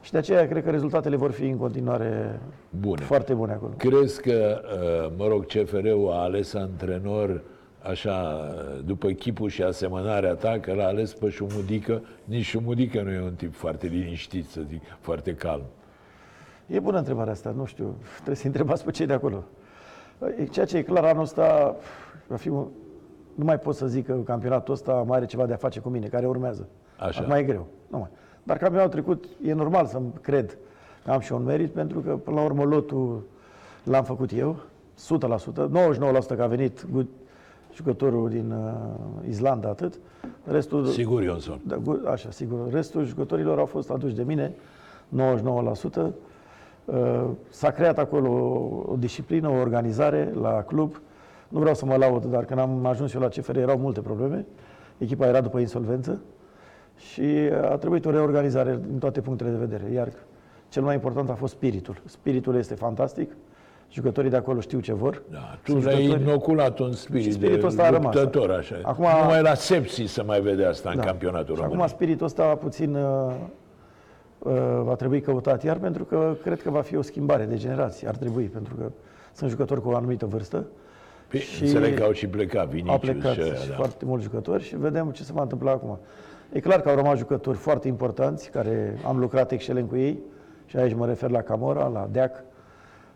Și 0.00 0.10
de 0.12 0.18
aceea 0.18 0.48
cred 0.48 0.64
că 0.64 0.70
rezultatele 0.70 1.16
vor 1.16 1.30
fi 1.30 1.44
în 1.44 1.56
continuare 1.56 2.40
Bune. 2.80 3.02
foarte 3.02 3.34
bune 3.34 3.52
acolo. 3.52 3.72
Crezi 3.76 4.20
că, 4.22 4.60
uh, 4.64 5.12
mă 5.16 5.26
rog, 5.26 5.46
CFR-ul 5.46 6.10
a 6.12 6.22
ales 6.22 6.54
antrenor 6.54 7.42
așa, 7.82 8.48
după 8.84 9.08
chipul 9.08 9.48
și 9.48 9.62
asemănarea 9.62 10.34
ta, 10.34 10.58
că 10.60 10.72
l-a 10.72 10.86
ales 10.86 11.14
pe 11.14 11.28
Șumudică, 11.28 12.02
nici 12.24 12.44
Șumudică 12.44 13.02
nu 13.02 13.10
e 13.10 13.20
un 13.20 13.34
tip 13.34 13.54
foarte 13.54 13.86
liniștit, 13.86 14.48
să 14.48 14.60
zic, 14.68 14.82
foarte 15.00 15.34
calm. 15.34 15.62
E 16.66 16.80
bună 16.80 16.98
întrebarea 16.98 17.32
asta, 17.32 17.52
nu 17.56 17.64
știu. 17.64 17.96
Trebuie 18.14 18.36
să 18.36 18.46
întrebați 18.46 18.84
pe 18.84 18.90
cei 18.90 19.06
de 19.06 19.12
acolo. 19.12 19.44
E- 20.38 20.44
Ceea 20.44 20.66
ce 20.66 20.76
e 20.76 20.82
clar, 20.82 21.04
anul 21.04 21.22
ăsta 21.22 21.76
va 22.26 22.36
fi 22.36 22.48
un... 22.48 22.66
Nu 23.34 23.44
mai 23.44 23.58
pot 23.58 23.74
să 23.74 23.86
zic 23.86 24.06
că 24.06 24.12
campionatul 24.24 24.74
ăsta 24.74 24.92
mai 25.06 25.16
are 25.16 25.26
ceva 25.26 25.46
de 25.46 25.52
a 25.52 25.56
face 25.56 25.80
cu 25.80 25.88
mine, 25.88 26.06
care 26.06 26.26
urmează. 26.26 26.68
Așa. 26.98 27.20
Acum 27.20 27.32
e 27.34 27.42
greu. 27.42 27.66
Nu 27.88 27.98
mai. 27.98 28.08
Dar 28.42 28.56
campionatul 28.56 28.92
trecut 28.92 29.24
e 29.46 29.52
normal 29.52 29.86
să 29.86 30.00
cred 30.20 30.58
că 31.04 31.10
am 31.10 31.20
și 31.20 31.32
un 31.32 31.42
merit, 31.44 31.70
pentru 31.72 32.00
că, 32.00 32.10
până 32.16 32.36
la 32.36 32.42
urmă, 32.44 32.64
lotul 32.64 33.22
l-am 33.84 34.04
făcut 34.04 34.32
eu, 34.32 34.56
100%, 35.18 36.32
99% 36.34 36.36
că 36.36 36.42
a 36.42 36.46
venit 36.46 36.86
Gu- 36.92 37.08
jucătorul 37.74 38.28
din 38.28 38.50
uh, 38.50 39.28
Islanda, 39.28 39.68
atât. 39.68 39.94
Restul... 40.44 40.86
Sigur, 40.86 41.22
Ionson. 41.22 41.60
Da, 41.66 41.76
gu- 41.76 42.00
așa, 42.06 42.30
sigur. 42.30 42.58
Restul 42.72 43.04
jucătorilor 43.04 43.58
au 43.58 43.66
fost 43.66 43.90
aduși 43.90 44.14
de 44.14 44.22
mine, 44.22 44.54
99%. 45.16 46.00
Uh, 46.84 47.24
S-a 47.48 47.70
creat 47.70 47.98
acolo 47.98 48.30
o- 48.30 48.90
o 48.92 48.96
disciplină, 48.98 49.48
o 49.48 49.60
organizare 49.60 50.32
la 50.40 50.62
club. 50.62 51.00
Nu 51.48 51.58
vreau 51.58 51.74
să 51.74 51.84
mă 51.84 51.96
laud, 51.96 52.24
dar 52.24 52.44
când 52.44 52.60
am 52.60 52.86
ajuns 52.86 53.14
eu 53.14 53.20
la 53.20 53.28
CFR 53.28 53.56
erau 53.56 53.76
multe 53.78 54.00
probleme. 54.00 54.46
Echipa 54.98 55.26
era 55.26 55.40
după 55.40 55.58
insolvență 55.58 56.20
și 56.96 57.24
a 57.70 57.76
trebuit 57.76 58.04
o 58.06 58.10
reorganizare 58.10 58.80
din 58.88 58.98
toate 58.98 59.20
punctele 59.20 59.50
de 59.50 59.56
vedere. 59.56 59.92
Iar 59.92 60.08
cel 60.68 60.82
mai 60.82 60.94
important 60.94 61.30
a 61.30 61.34
fost 61.34 61.52
spiritul. 61.52 61.96
Spiritul 62.04 62.56
este 62.56 62.74
fantastic. 62.74 63.30
Jucătorii 63.90 64.30
de 64.30 64.36
acolo 64.36 64.60
știu 64.60 64.80
ce 64.80 64.92
vor. 64.92 65.22
Da, 65.30 65.58
tu 65.64 65.70
Sunt 65.70 65.84
le-ai 65.84 66.04
jucători- 66.06 66.20
inoculat 66.22 66.78
un 66.78 66.92
spirit, 66.92 67.22
Și 67.24 67.32
spiritul 67.32 67.60
de 67.60 67.66
ăsta 67.66 67.82
a 67.82 67.90
rămas. 67.90 68.14
luptător, 68.14 68.50
așa. 68.50 68.76
Acum- 68.82 69.20
Numai 69.22 69.42
la 69.42 69.54
sepsi 69.54 70.04
să 70.04 70.22
mai 70.26 70.40
vede 70.40 70.64
asta 70.64 70.90
în 70.90 70.96
Da. 70.96 71.02
campionatul 71.04 71.54
Și 71.54 71.60
român. 71.60 71.76
acum 71.76 71.88
spiritul 71.88 72.26
ăsta 72.26 72.42
puțin 72.54 72.94
uh, 72.94 73.02
uh, 73.26 73.32
va 74.82 74.94
trebui 74.94 75.20
căutat 75.20 75.62
iar 75.62 75.76
pentru 75.76 76.04
că 76.04 76.36
cred 76.42 76.62
că 76.62 76.70
va 76.70 76.80
fi 76.80 76.96
o 76.96 77.02
schimbare 77.02 77.44
de 77.44 77.56
generație. 77.56 78.08
Ar 78.08 78.16
trebui, 78.16 78.44
pentru 78.44 78.74
că 78.74 78.90
sunt 79.32 79.50
jucători 79.50 79.82
cu 79.82 79.88
o 79.88 79.94
anumită 79.96 80.26
vârstă. 80.26 80.66
Păi, 81.28 81.40
și 81.40 81.62
Înțeleg 81.62 81.98
că 81.98 82.02
au 82.02 82.12
și 82.12 82.26
plecat, 82.26 82.68
Vinicius 82.68 82.92
Au 82.92 82.98
plecat 82.98 83.32
și 83.32 83.40
aia, 83.40 83.54
și 83.54 83.68
da. 83.68 83.74
foarte 83.74 84.04
mulți 84.04 84.24
jucători 84.24 84.62
și 84.62 84.76
vedem 84.76 85.10
ce 85.10 85.22
se 85.22 85.32
va 85.32 85.42
întâmpla 85.42 85.70
acum. 85.70 85.98
E 86.52 86.60
clar 86.60 86.80
că 86.80 86.88
au 86.88 86.94
rămas 86.94 87.18
jucători 87.18 87.56
foarte 87.56 87.88
importanți, 87.88 88.50
care 88.50 88.98
am 89.06 89.18
lucrat 89.18 89.52
excelent 89.52 89.88
cu 89.88 89.96
ei 89.96 90.18
și 90.66 90.76
aici 90.76 90.94
mă 90.94 91.06
refer 91.06 91.30
la 91.30 91.42
Camora, 91.42 91.86
la 91.86 92.08
Deac, 92.12 92.44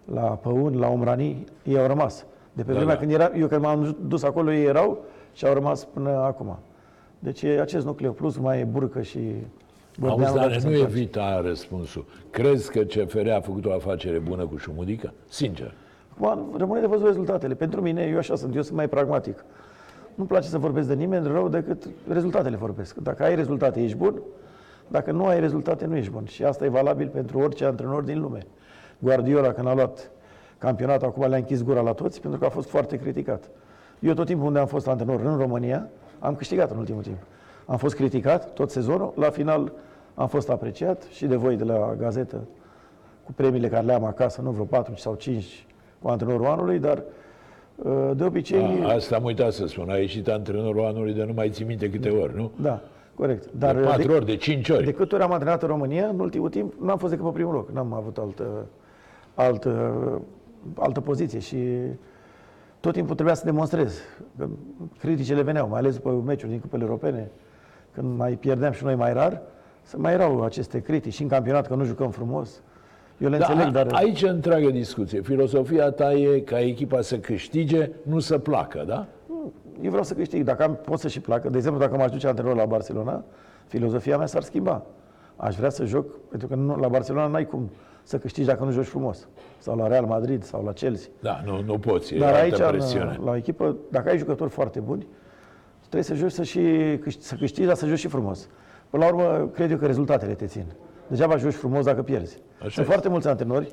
la 0.04 0.20
Păun, 0.20 0.78
la 0.78 0.88
Omrani, 0.88 1.44
ei 1.62 1.78
au 1.78 1.86
rămas. 1.86 2.26
De 2.52 2.62
pe 2.62 2.72
Da, 2.72 2.76
vremea 2.76 2.94
da. 2.94 3.00
când 3.00 3.12
era, 3.12 3.30
eu 3.36 3.46
când 3.46 3.62
m-am 3.62 3.96
dus 4.06 4.22
acolo, 4.22 4.52
ei 4.52 4.64
erau 4.64 5.04
și 5.32 5.46
au 5.46 5.54
rămas 5.54 5.84
până 5.84 6.10
acum. 6.10 6.58
Deci 7.18 7.42
e 7.42 7.60
acest 7.60 7.86
nucleu, 7.86 8.12
plus 8.12 8.36
mai 8.36 8.60
e 8.60 8.64
Burcă 8.64 9.02
și 9.02 9.18
Bărdeanu, 9.18 9.67
Auzi, 10.02 10.24
dacă 10.24 10.38
dar 10.38 10.52
se 10.52 10.66
nu 10.66 10.72
întoarce. 10.72 10.96
evita 10.96 11.40
răspunsul. 11.40 12.04
Crezi 12.30 12.70
că 12.70 12.80
CFR 12.80 13.28
a 13.28 13.40
făcut 13.40 13.66
o 13.66 13.72
afacere 13.72 14.18
bună 14.18 14.46
cu 14.46 14.56
Șumudică? 14.56 15.12
Sincer. 15.28 15.74
Acum, 16.20 16.54
rămâne 16.56 16.80
de 16.80 16.86
văzut 16.86 17.06
rezultatele. 17.06 17.54
Pentru 17.54 17.80
mine, 17.80 18.02
eu 18.02 18.18
așa 18.18 18.34
sunt, 18.34 18.54
eu 18.54 18.62
sunt 18.62 18.76
mai 18.76 18.88
pragmatic. 18.88 19.44
Nu-mi 20.14 20.28
place 20.28 20.48
să 20.48 20.58
vorbesc 20.58 20.88
de 20.88 20.94
nimeni 20.94 21.26
rău 21.26 21.48
decât 21.48 21.88
rezultatele 22.08 22.56
vorbesc. 22.56 22.96
Dacă 22.96 23.22
ai 23.22 23.34
rezultate, 23.34 23.82
ești 23.82 23.96
bun. 23.96 24.22
Dacă 24.88 25.12
nu 25.12 25.26
ai 25.26 25.40
rezultate, 25.40 25.86
nu 25.86 25.96
ești 25.96 26.10
bun. 26.10 26.24
Și 26.24 26.44
asta 26.44 26.64
e 26.64 26.68
valabil 26.68 27.08
pentru 27.08 27.38
orice 27.38 27.64
antrenor 27.64 28.02
din 28.02 28.20
lume. 28.20 28.46
Guardiola, 28.98 29.52
când 29.52 29.66
a 29.66 29.74
luat 29.74 30.10
campionatul, 30.58 31.06
acum 31.06 31.28
le-a 31.28 31.38
închis 31.38 31.62
gura 31.62 31.80
la 31.80 31.92
toți, 31.92 32.20
pentru 32.20 32.38
că 32.40 32.46
a 32.46 32.48
fost 32.48 32.68
foarte 32.68 32.96
criticat. 32.96 33.50
Eu 33.98 34.14
tot 34.14 34.26
timpul 34.26 34.46
unde 34.46 34.58
am 34.58 34.66
fost 34.66 34.88
antrenor 34.88 35.20
în 35.20 35.36
România, 35.36 35.88
am 36.18 36.34
câștigat 36.34 36.70
în 36.70 36.78
ultimul 36.78 37.02
timp. 37.02 37.18
Am 37.66 37.76
fost 37.76 37.94
criticat 37.94 38.52
tot 38.52 38.70
sezonul, 38.70 39.12
la 39.16 39.30
final 39.30 39.72
am 40.18 40.26
fost 40.26 40.50
apreciat 40.50 41.02
și 41.02 41.26
de 41.26 41.36
voi 41.36 41.56
de 41.56 41.64
la 41.64 41.94
gazetă 41.98 42.46
cu 43.24 43.32
premiile 43.32 43.68
care 43.68 43.86
le 43.86 43.92
am 43.92 44.04
acasă, 44.04 44.40
nu 44.40 44.50
vreo 44.50 44.64
4 44.64 44.94
sau 44.94 45.14
5 45.14 45.66
cu 46.02 46.08
antrenorul 46.08 46.46
anului, 46.46 46.78
dar 46.78 47.02
uh, 47.76 48.10
de 48.14 48.24
obicei... 48.24 48.82
A, 48.82 48.92
asta 48.94 49.16
am 49.16 49.24
uitat 49.24 49.52
să 49.52 49.66
spun. 49.66 49.90
A 49.90 49.96
ieșit 49.96 50.28
antrenorul 50.28 50.84
anului 50.84 51.12
de 51.12 51.24
nu 51.24 51.32
mai 51.32 51.50
ții 51.50 51.64
minte 51.64 51.90
câte 51.90 52.08
ori, 52.08 52.36
nu? 52.36 52.50
Da. 52.60 52.80
Corect. 53.14 53.48
Dar 53.52 53.74
de 53.74 53.80
patru 53.80 54.12
ori, 54.12 54.24
de 54.24 54.36
cinci 54.36 54.68
ori. 54.68 54.84
De 54.84 54.92
câte 54.92 55.14
ori 55.14 55.24
am 55.24 55.32
antrenat 55.32 55.62
în 55.62 55.68
România, 55.68 56.06
în 56.06 56.18
ultimul 56.18 56.48
timp, 56.48 56.72
n-am 56.80 56.98
fost 56.98 57.12
decât 57.12 57.26
pe 57.26 57.32
primul 57.32 57.54
loc. 57.54 57.70
N-am 57.70 57.92
avut 57.92 58.18
altă, 58.18 58.66
altă, 59.34 60.02
altă 60.74 61.00
poziție 61.00 61.38
și 61.38 61.56
tot 62.80 62.92
timpul 62.92 63.14
trebuia 63.14 63.34
să 63.34 63.44
demonstrez. 63.44 63.98
Că 64.38 64.46
criticile 64.98 65.42
veneau, 65.42 65.68
mai 65.68 65.78
ales 65.78 65.94
după 65.94 66.22
meciuri 66.26 66.50
din 66.50 66.60
cupele 66.60 66.82
europene, 66.82 67.30
când 67.92 68.16
mai 68.16 68.32
pierdeam 68.32 68.72
și 68.72 68.84
noi 68.84 68.94
mai 68.94 69.12
rar, 69.12 69.42
să 69.88 69.96
mai 69.98 70.12
erau 70.12 70.42
aceste 70.42 70.80
critici 70.80 71.12
și 71.12 71.22
în 71.22 71.28
campionat 71.28 71.66
că 71.66 71.74
nu 71.74 71.84
jucăm 71.84 72.10
frumos. 72.10 72.62
Eu 73.18 73.28
le 73.28 73.38
da, 73.38 73.46
înțeleg, 73.48 73.72
dar... 73.72 73.86
Aici 73.92 74.22
întreagă 74.22 74.70
discuție. 74.70 75.20
Filosofia 75.20 75.90
ta 75.90 76.12
e 76.12 76.40
ca 76.40 76.60
echipa 76.60 77.00
să 77.00 77.18
câștige, 77.18 77.90
nu 78.02 78.18
să 78.18 78.38
placă, 78.38 78.84
da? 78.86 79.06
Eu 79.82 79.88
vreau 79.90 80.04
să 80.04 80.14
câștig. 80.14 80.44
Dacă 80.44 80.62
am, 80.62 80.78
pot 80.84 80.98
să 80.98 81.08
și 81.08 81.20
placă. 81.20 81.48
De 81.48 81.56
exemplu, 81.56 81.80
dacă 81.80 81.96
m-aș 81.96 82.10
duce 82.10 82.26
antrenor 82.26 82.56
la 82.56 82.64
Barcelona, 82.64 83.24
filozofia 83.66 84.16
mea 84.16 84.26
s-ar 84.26 84.42
schimba. 84.42 84.82
Aș 85.36 85.56
vrea 85.56 85.70
să 85.70 85.84
joc, 85.84 86.28
pentru 86.28 86.48
că 86.48 86.54
nu, 86.54 86.76
la 86.76 86.88
Barcelona 86.88 87.26
n-ai 87.26 87.46
cum 87.46 87.70
să 88.02 88.18
câștigi 88.18 88.46
dacă 88.46 88.64
nu 88.64 88.70
joci 88.70 88.86
frumos. 88.86 89.28
Sau 89.58 89.76
la 89.76 89.86
Real 89.86 90.04
Madrid, 90.04 90.42
sau 90.42 90.64
la 90.64 90.72
Chelsea. 90.72 91.10
Da, 91.20 91.40
nu, 91.44 91.62
nu 91.62 91.78
poți, 91.78 92.14
Dar 92.14 92.34
aici, 92.34 92.58
în, 92.94 93.24
la 93.24 93.30
o 93.30 93.36
echipă, 93.36 93.76
dacă 93.90 94.08
ai 94.08 94.18
jucători 94.18 94.50
foarte 94.50 94.80
buni, 94.80 95.06
trebuie 95.78 96.02
să 96.02 96.14
joci 96.14 96.32
să, 96.32 96.42
și, 96.42 96.60
să 97.18 97.34
câștigi, 97.34 97.66
dar 97.66 97.76
să 97.76 97.86
joci 97.86 97.98
și 97.98 98.08
frumos. 98.08 98.48
Până 98.90 99.04
la 99.04 99.10
urmă, 99.10 99.48
cred 99.54 99.70
eu 99.70 99.76
că 99.76 99.86
rezultatele 99.86 100.34
te 100.34 100.46
țin. 100.46 100.64
Degeaba 101.06 101.36
joci 101.36 101.52
frumos 101.52 101.84
dacă 101.84 102.02
pierzi. 102.02 102.38
Așa 102.58 102.68
Sunt 102.70 102.86
foarte 102.86 103.08
mulți 103.08 103.28
antrenori 103.28 103.72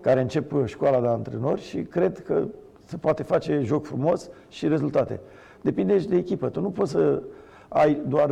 care 0.00 0.20
încep 0.20 0.66
școala 0.66 1.00
de 1.00 1.06
antrenori 1.06 1.60
și 1.60 1.82
cred 1.82 2.18
că 2.18 2.44
se 2.84 2.96
poate 2.96 3.22
face 3.22 3.60
joc 3.62 3.86
frumos 3.86 4.30
și 4.48 4.68
rezultate. 4.68 5.20
Depinde 5.60 5.98
și 5.98 6.08
de 6.08 6.16
echipă. 6.16 6.48
Tu 6.48 6.60
nu 6.60 6.70
poți 6.70 6.90
să 6.90 7.22
ai 7.68 8.00
doar, 8.06 8.30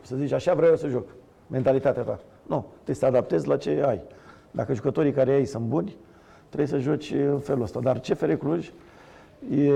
să 0.00 0.16
zici, 0.16 0.32
așa 0.32 0.54
vreau 0.54 0.70
eu 0.70 0.76
să 0.76 0.88
joc, 0.88 1.08
mentalitatea 1.46 2.02
ta. 2.02 2.20
Nu, 2.46 2.66
trebuie 2.74 2.96
să 2.96 3.00
te 3.00 3.06
adaptezi 3.06 3.48
la 3.48 3.56
ce 3.56 3.82
ai. 3.86 4.00
Dacă 4.50 4.74
jucătorii 4.74 5.12
care 5.12 5.32
ai 5.32 5.44
sunt 5.44 5.64
buni, 5.64 5.96
trebuie 6.46 6.68
să 6.68 6.78
joci 6.78 7.10
în 7.10 7.38
felul 7.38 7.62
ăsta. 7.62 7.80
Dar 7.80 7.98
CFR 7.98 8.32
Cluj 8.32 8.70
e, 9.50 9.70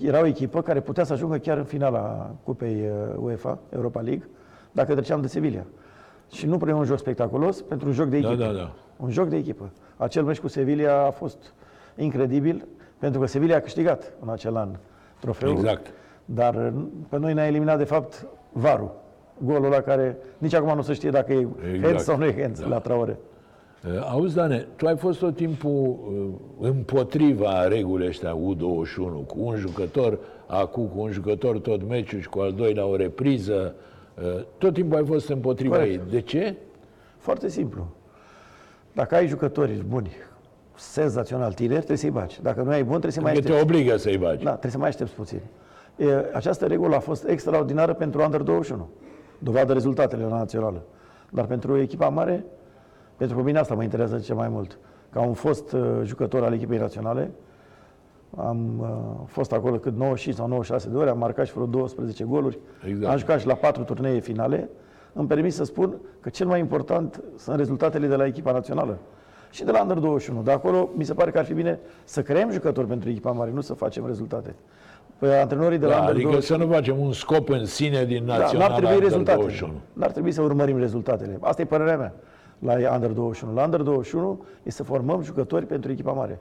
era 0.00 0.20
o 0.20 0.26
echipă 0.26 0.62
care 0.62 0.80
putea 0.80 1.04
să 1.04 1.12
ajungă 1.12 1.36
chiar 1.36 1.56
în 1.56 1.64
finala 1.64 2.30
Cupei 2.44 2.90
UEFA, 3.16 3.58
Europa 3.74 4.00
League, 4.00 4.28
dacă 4.72 4.92
treceam 4.92 5.20
de 5.20 5.26
Sevilla. 5.26 5.64
Și 6.30 6.46
nu 6.46 6.56
prea 6.56 6.76
un 6.76 6.84
joc 6.84 6.98
spectaculos, 6.98 7.62
pentru 7.62 7.86
un 7.86 7.92
joc 7.92 8.08
de 8.08 8.20
da, 8.20 8.28
echipă. 8.28 8.44
Da, 8.44 8.52
da, 8.52 8.58
da. 8.58 8.74
Un 8.96 9.10
joc 9.10 9.28
de 9.28 9.36
echipă. 9.36 9.70
Acel 9.96 10.22
meci 10.24 10.40
cu 10.40 10.48
Sevilla 10.48 11.06
a 11.06 11.10
fost 11.10 11.54
incredibil, 11.96 12.66
pentru 12.98 13.20
că 13.20 13.26
Sevilla 13.26 13.56
a 13.56 13.60
câștigat 13.60 14.12
în 14.20 14.28
acel 14.28 14.56
an 14.56 14.68
trofeul. 15.20 15.52
Exact. 15.52 15.92
Dar 16.24 16.72
pe 17.08 17.18
noi 17.18 17.34
ne-a 17.34 17.46
eliminat, 17.46 17.78
de 17.78 17.84
fapt, 17.84 18.26
Varu. 18.52 18.92
Golul 19.44 19.64
ăla 19.64 19.80
care 19.80 20.16
nici 20.38 20.54
acum 20.54 20.74
nu 20.74 20.82
se 20.82 20.92
știe 20.92 21.10
dacă 21.10 21.32
e 21.32 21.48
exact. 21.62 21.84
hands 21.84 22.04
sau 22.04 22.16
nu 22.16 22.24
e 22.24 22.42
hands 22.42 22.60
da. 22.60 22.66
la 22.66 22.78
Traore. 22.78 23.18
Uh, 23.86 24.08
auzi, 24.10 24.34
Dane, 24.34 24.66
tu 24.76 24.86
ai 24.86 24.96
fost 24.96 25.18
tot 25.18 25.36
timpul 25.36 25.98
uh, 26.60 26.68
împotriva 26.68 27.66
regulii 27.66 28.06
ăștia 28.06 28.36
U21, 28.36 29.26
cu 29.26 29.36
un 29.38 29.56
jucător, 29.56 30.18
acum 30.46 30.86
cu 30.86 31.00
un 31.00 31.10
jucător 31.10 31.58
tot 31.58 31.88
meciul 31.88 32.20
și 32.20 32.28
cu 32.28 32.38
al 32.38 32.52
doilea 32.52 32.86
o 32.86 32.96
repriză. 32.96 33.74
Uh, 34.14 34.44
tot 34.58 34.74
timpul 34.74 34.96
ai 34.96 35.04
fost 35.04 35.28
împotriva 35.28 35.76
Corect. 35.76 35.92
ei. 35.92 36.10
De 36.10 36.20
ce? 36.20 36.56
Foarte 37.18 37.48
simplu. 37.48 37.86
Dacă 38.92 39.14
ai 39.14 39.26
jucători 39.26 39.84
buni, 39.88 40.10
senzațional 40.74 41.52
tineri, 41.52 41.76
trebuie 41.76 41.96
să-i 41.96 42.10
bagi. 42.10 42.42
Dacă 42.42 42.62
nu 42.62 42.70
ai 42.70 42.82
bun, 42.82 42.90
trebuie 42.90 43.12
să 43.12 43.20
mai 43.20 43.30
aștepți. 43.30 43.52
te 43.52 43.62
obligă 43.62 43.96
să-i 43.96 44.18
bagi. 44.18 44.44
Da, 44.44 44.50
trebuie 44.50 44.72
să 44.72 44.78
mai 44.78 44.88
aștepți 44.88 45.14
puțin. 45.14 45.40
E, 45.96 46.06
această 46.32 46.66
regulă 46.66 46.96
a 46.96 47.00
fost 47.00 47.28
extraordinară 47.28 47.94
pentru 47.94 48.22
Under 48.22 48.40
21. 48.40 48.88
Dovadă 49.38 49.72
rezultatele 49.72 50.22
la 50.22 50.36
națională. 50.36 50.82
Dar 51.30 51.44
pentru 51.44 51.78
echipa 51.80 52.08
mare, 52.08 52.44
pentru 53.18 53.42
mine 53.42 53.58
asta 53.58 53.74
mă 53.74 53.82
interesează 53.82 54.24
cel 54.24 54.34
mai 54.34 54.48
mult. 54.48 54.78
Ca 55.12 55.20
un 55.20 55.32
fost 55.32 55.72
uh, 55.72 55.80
jucător 56.02 56.42
al 56.42 56.52
echipei 56.52 56.78
naționale, 56.78 57.30
am 58.36 58.78
uh, 58.80 58.88
fost 59.26 59.52
acolo 59.52 59.76
cât 59.76 59.96
95 59.96 60.34
sau 60.34 60.46
96 60.46 60.88
de 60.88 60.96
ori, 60.96 61.10
am 61.10 61.18
marcat 61.18 61.46
și 61.46 61.52
vreo 61.52 61.66
12 61.66 62.24
goluri. 62.24 62.58
Exact. 62.86 63.12
Am 63.12 63.18
jucat 63.18 63.40
și 63.40 63.46
la 63.46 63.54
patru 63.54 63.82
turnee 63.82 64.18
finale. 64.18 64.68
Îmi 65.12 65.26
permis 65.26 65.54
să 65.54 65.64
spun 65.64 65.96
că 66.20 66.28
cel 66.28 66.46
mai 66.46 66.58
important 66.58 67.22
sunt 67.36 67.56
rezultatele 67.56 68.06
de 68.06 68.14
la 68.14 68.26
echipa 68.26 68.52
națională 68.52 68.98
și 69.50 69.64
de 69.64 69.70
la 69.70 69.80
Under 69.80 69.96
21. 69.96 70.42
De 70.42 70.50
acolo 70.50 70.90
mi 70.96 71.04
se 71.04 71.14
pare 71.14 71.30
că 71.30 71.38
ar 71.38 71.44
fi 71.44 71.54
bine 71.54 71.78
să 72.04 72.22
creăm 72.22 72.50
jucători 72.50 72.86
pentru 72.86 73.08
echipa 73.08 73.30
mare, 73.30 73.50
nu 73.50 73.60
să 73.60 73.74
facem 73.74 74.06
rezultate. 74.06 74.54
Păi 75.18 75.34
antrentorii 75.34 75.78
de 75.78 75.86
la 75.86 75.92
da, 75.92 75.98
Under 75.98 76.14
adică 76.14 76.28
21... 76.30 76.60
să 76.60 76.66
nu 76.66 76.72
facem 76.72 77.00
un 77.00 77.12
scop 77.12 77.48
în 77.48 77.66
sine 77.66 78.04
din 78.04 78.24
naționala 78.24 78.58
da, 78.58 78.68
n-ar 78.68 78.80
trebui 78.80 79.00
rezultatele. 79.00 79.72
N-ar 79.92 80.10
trebui 80.10 80.32
să 80.32 80.42
urmărim 80.42 80.78
rezultatele. 80.78 81.38
Asta 81.40 81.62
e 81.62 81.64
părerea 81.64 81.96
mea 81.96 82.14
la 82.58 82.94
Under 82.94 83.10
21. 83.10 83.54
La 83.54 83.64
Under 83.64 83.80
21 83.80 84.44
e 84.62 84.70
să 84.70 84.82
formăm 84.82 85.22
jucători 85.22 85.66
pentru 85.66 85.90
echipa 85.90 86.12
mare. 86.12 86.40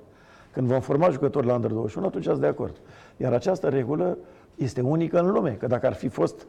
Când 0.51 0.67
vom 0.67 0.79
forma 0.79 1.09
jucători 1.09 1.45
la 1.45 1.53
Under 1.53 1.71
21, 1.71 2.07
atunci 2.07 2.27
ați 2.27 2.39
de 2.39 2.47
acord. 2.47 2.75
Iar 3.17 3.33
această 3.33 3.67
regulă 3.67 4.17
este 4.55 4.81
unică 4.81 5.19
în 5.19 5.31
lume, 5.31 5.51
că 5.59 5.67
dacă 5.67 5.85
ar 5.87 5.93
fi 5.93 6.07
fost 6.07 6.47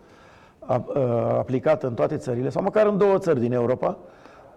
aplicată 1.39 1.87
în 1.87 1.95
toate 1.95 2.17
țările, 2.17 2.49
sau 2.49 2.63
măcar 2.63 2.87
în 2.87 2.99
două 2.99 3.19
țări 3.19 3.41
din 3.41 3.53
Europa, 3.53 3.99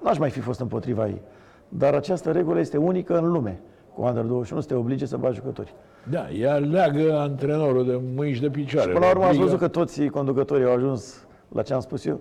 n-aș 0.03 0.18
mai 0.18 0.30
fi 0.30 0.39
fost 0.39 0.60
împotriva 0.60 1.08
ei. 1.08 1.22
Dar 1.68 1.94
această 1.94 2.32
regulă 2.32 2.60
este 2.60 2.77
unică 2.77 3.18
în 3.18 3.32
lume. 3.32 3.60
Cu 3.94 4.01
Under 4.01 4.24
21 4.24 4.62
să 4.62 4.68
te 4.68 4.74
oblige 4.74 5.06
să 5.06 5.18
bagi 5.18 5.36
jucători. 5.36 5.74
Da, 6.10 6.30
ea 6.30 6.56
leagă 6.56 7.18
antrenorul 7.20 7.86
de 7.86 8.01
mâini 8.15 8.34
și 8.34 8.41
de 8.41 8.50
picioare. 8.50 8.88
Și 8.88 8.94
până 8.94 9.06
la 9.06 9.12
urmă 9.12 9.25
ați 9.25 9.38
văzut 9.38 9.60
că 9.60 9.68
toți 9.68 10.06
conducătorii 10.06 10.65
au 10.65 10.74
ajuns 10.74 11.27
la 11.48 11.62
ce 11.62 11.74
am 11.74 11.80
spus 11.80 12.06
eu. 12.06 12.20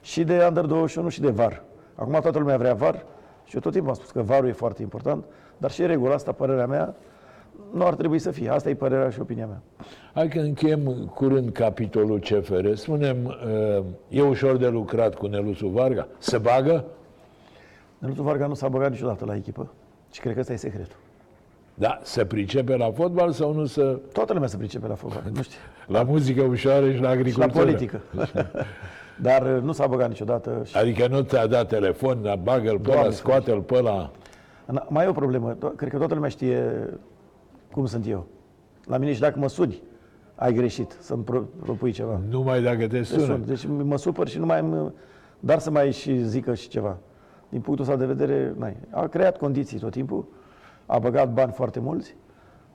Și 0.00 0.24
de 0.24 0.44
Under 0.48 0.64
21 0.64 1.08
și 1.08 1.20
de 1.20 1.30
VAR. 1.30 1.62
Acum 1.94 2.18
toată 2.20 2.38
lumea 2.38 2.56
vrea 2.56 2.74
VAR 2.74 3.04
și 3.44 3.54
eu 3.54 3.60
tot 3.60 3.72
timpul 3.72 3.90
am 3.90 3.96
spus 3.96 4.10
că 4.10 4.22
VAR-ul 4.22 4.48
e 4.48 4.52
foarte 4.52 4.82
important, 4.82 5.24
dar 5.56 5.70
și 5.70 5.86
regula 5.86 6.14
asta, 6.14 6.32
părerea 6.32 6.66
mea, 6.66 6.94
nu 7.72 7.86
ar 7.86 7.94
trebui 7.94 8.18
să 8.18 8.30
fie. 8.30 8.48
Asta 8.48 8.68
e 8.68 8.74
părerea 8.74 9.10
și 9.10 9.20
opinia 9.20 9.46
mea. 9.46 9.62
Hai 10.14 10.28
că 10.28 10.38
încheiem 10.38 11.10
curând 11.14 11.52
capitolul 11.52 12.18
CFR. 12.18 12.72
Spunem, 12.74 13.16
uh, 13.24 13.84
e 14.08 14.22
ușor 14.22 14.56
de 14.56 14.68
lucrat 14.68 15.14
cu 15.14 15.26
Neluțu 15.26 15.66
Varga? 15.66 16.08
Se 16.18 16.38
bagă? 16.38 16.84
Neluțu 17.98 18.22
Varga 18.22 18.46
nu 18.46 18.54
s-a 18.54 18.68
băgat 18.68 18.90
niciodată 18.90 19.24
la 19.24 19.34
echipă 19.34 19.72
și 20.10 20.20
cred 20.20 20.34
că 20.34 20.40
ăsta 20.40 20.52
e 20.52 20.56
secretul. 20.56 20.96
Da, 21.74 21.98
se 22.02 22.24
pricepe 22.24 22.76
la 22.76 22.90
fotbal 22.90 23.32
sau 23.32 23.52
nu 23.52 23.64
să... 23.64 23.98
Toată 24.12 24.32
lumea 24.32 24.48
se 24.48 24.56
pricepe 24.56 24.86
la 24.86 24.94
fotbal, 24.94 25.22
nu 25.34 25.42
știu. 25.42 25.58
La 25.86 26.02
muzică 26.02 26.42
ușoară 26.42 26.92
și 26.92 27.00
la 27.00 27.08
agricultură. 27.08 27.50
Și 27.50 27.56
la 27.56 27.62
politică. 27.62 28.00
Dar 29.20 29.56
uh, 29.56 29.62
nu 29.62 29.72
s-a 29.72 29.86
băgat 29.86 30.08
niciodată. 30.08 30.62
Și... 30.64 30.76
Adică 30.76 31.06
nu 31.06 31.20
ți-a 31.20 31.46
dat 31.46 31.68
telefon, 31.68 32.22
dar 32.22 32.38
bagă-l 32.42 32.78
pe 32.78 32.90
ăla, 32.90 33.10
scoate-l 33.10 33.60
pe 33.60 33.74
ăla. 33.74 34.10
Mai 34.88 35.04
e 35.04 35.08
o 35.08 35.12
problemă. 35.12 35.56
Cred 35.76 35.90
că 35.90 35.98
toată 35.98 36.14
lumea 36.14 36.28
știe 36.28 36.88
cum 37.72 37.86
sunt 37.86 38.06
eu. 38.08 38.26
La 38.86 38.96
mine 38.96 39.12
și 39.12 39.20
dacă 39.20 39.38
mă 39.38 39.48
suni, 39.48 39.82
ai 40.34 40.52
greșit 40.52 40.96
să-mi 41.00 41.24
propui 41.62 41.92
ceva. 41.92 42.20
Numai 42.28 42.62
dacă 42.62 42.86
te 42.86 43.02
sună. 43.02 43.24
Sun. 43.24 43.44
Deci 43.46 43.66
mă 43.66 43.96
supăr 43.96 44.28
și 44.28 44.38
nu 44.38 44.46
mai... 44.46 44.90
Dar 45.40 45.58
să 45.58 45.70
mai 45.70 45.92
și 45.92 46.24
zică 46.24 46.54
și 46.54 46.68
ceva 46.68 46.96
din 47.52 47.60
punctul 47.60 47.84
ăsta 47.84 47.96
de 47.96 48.06
vedere, 48.06 48.54
n-ai. 48.58 48.76
a 48.90 49.06
creat 49.06 49.38
condiții 49.38 49.78
tot 49.78 49.90
timpul, 49.90 50.24
a 50.86 50.98
băgat 50.98 51.32
bani 51.32 51.52
foarte 51.52 51.80
mulți, 51.80 52.16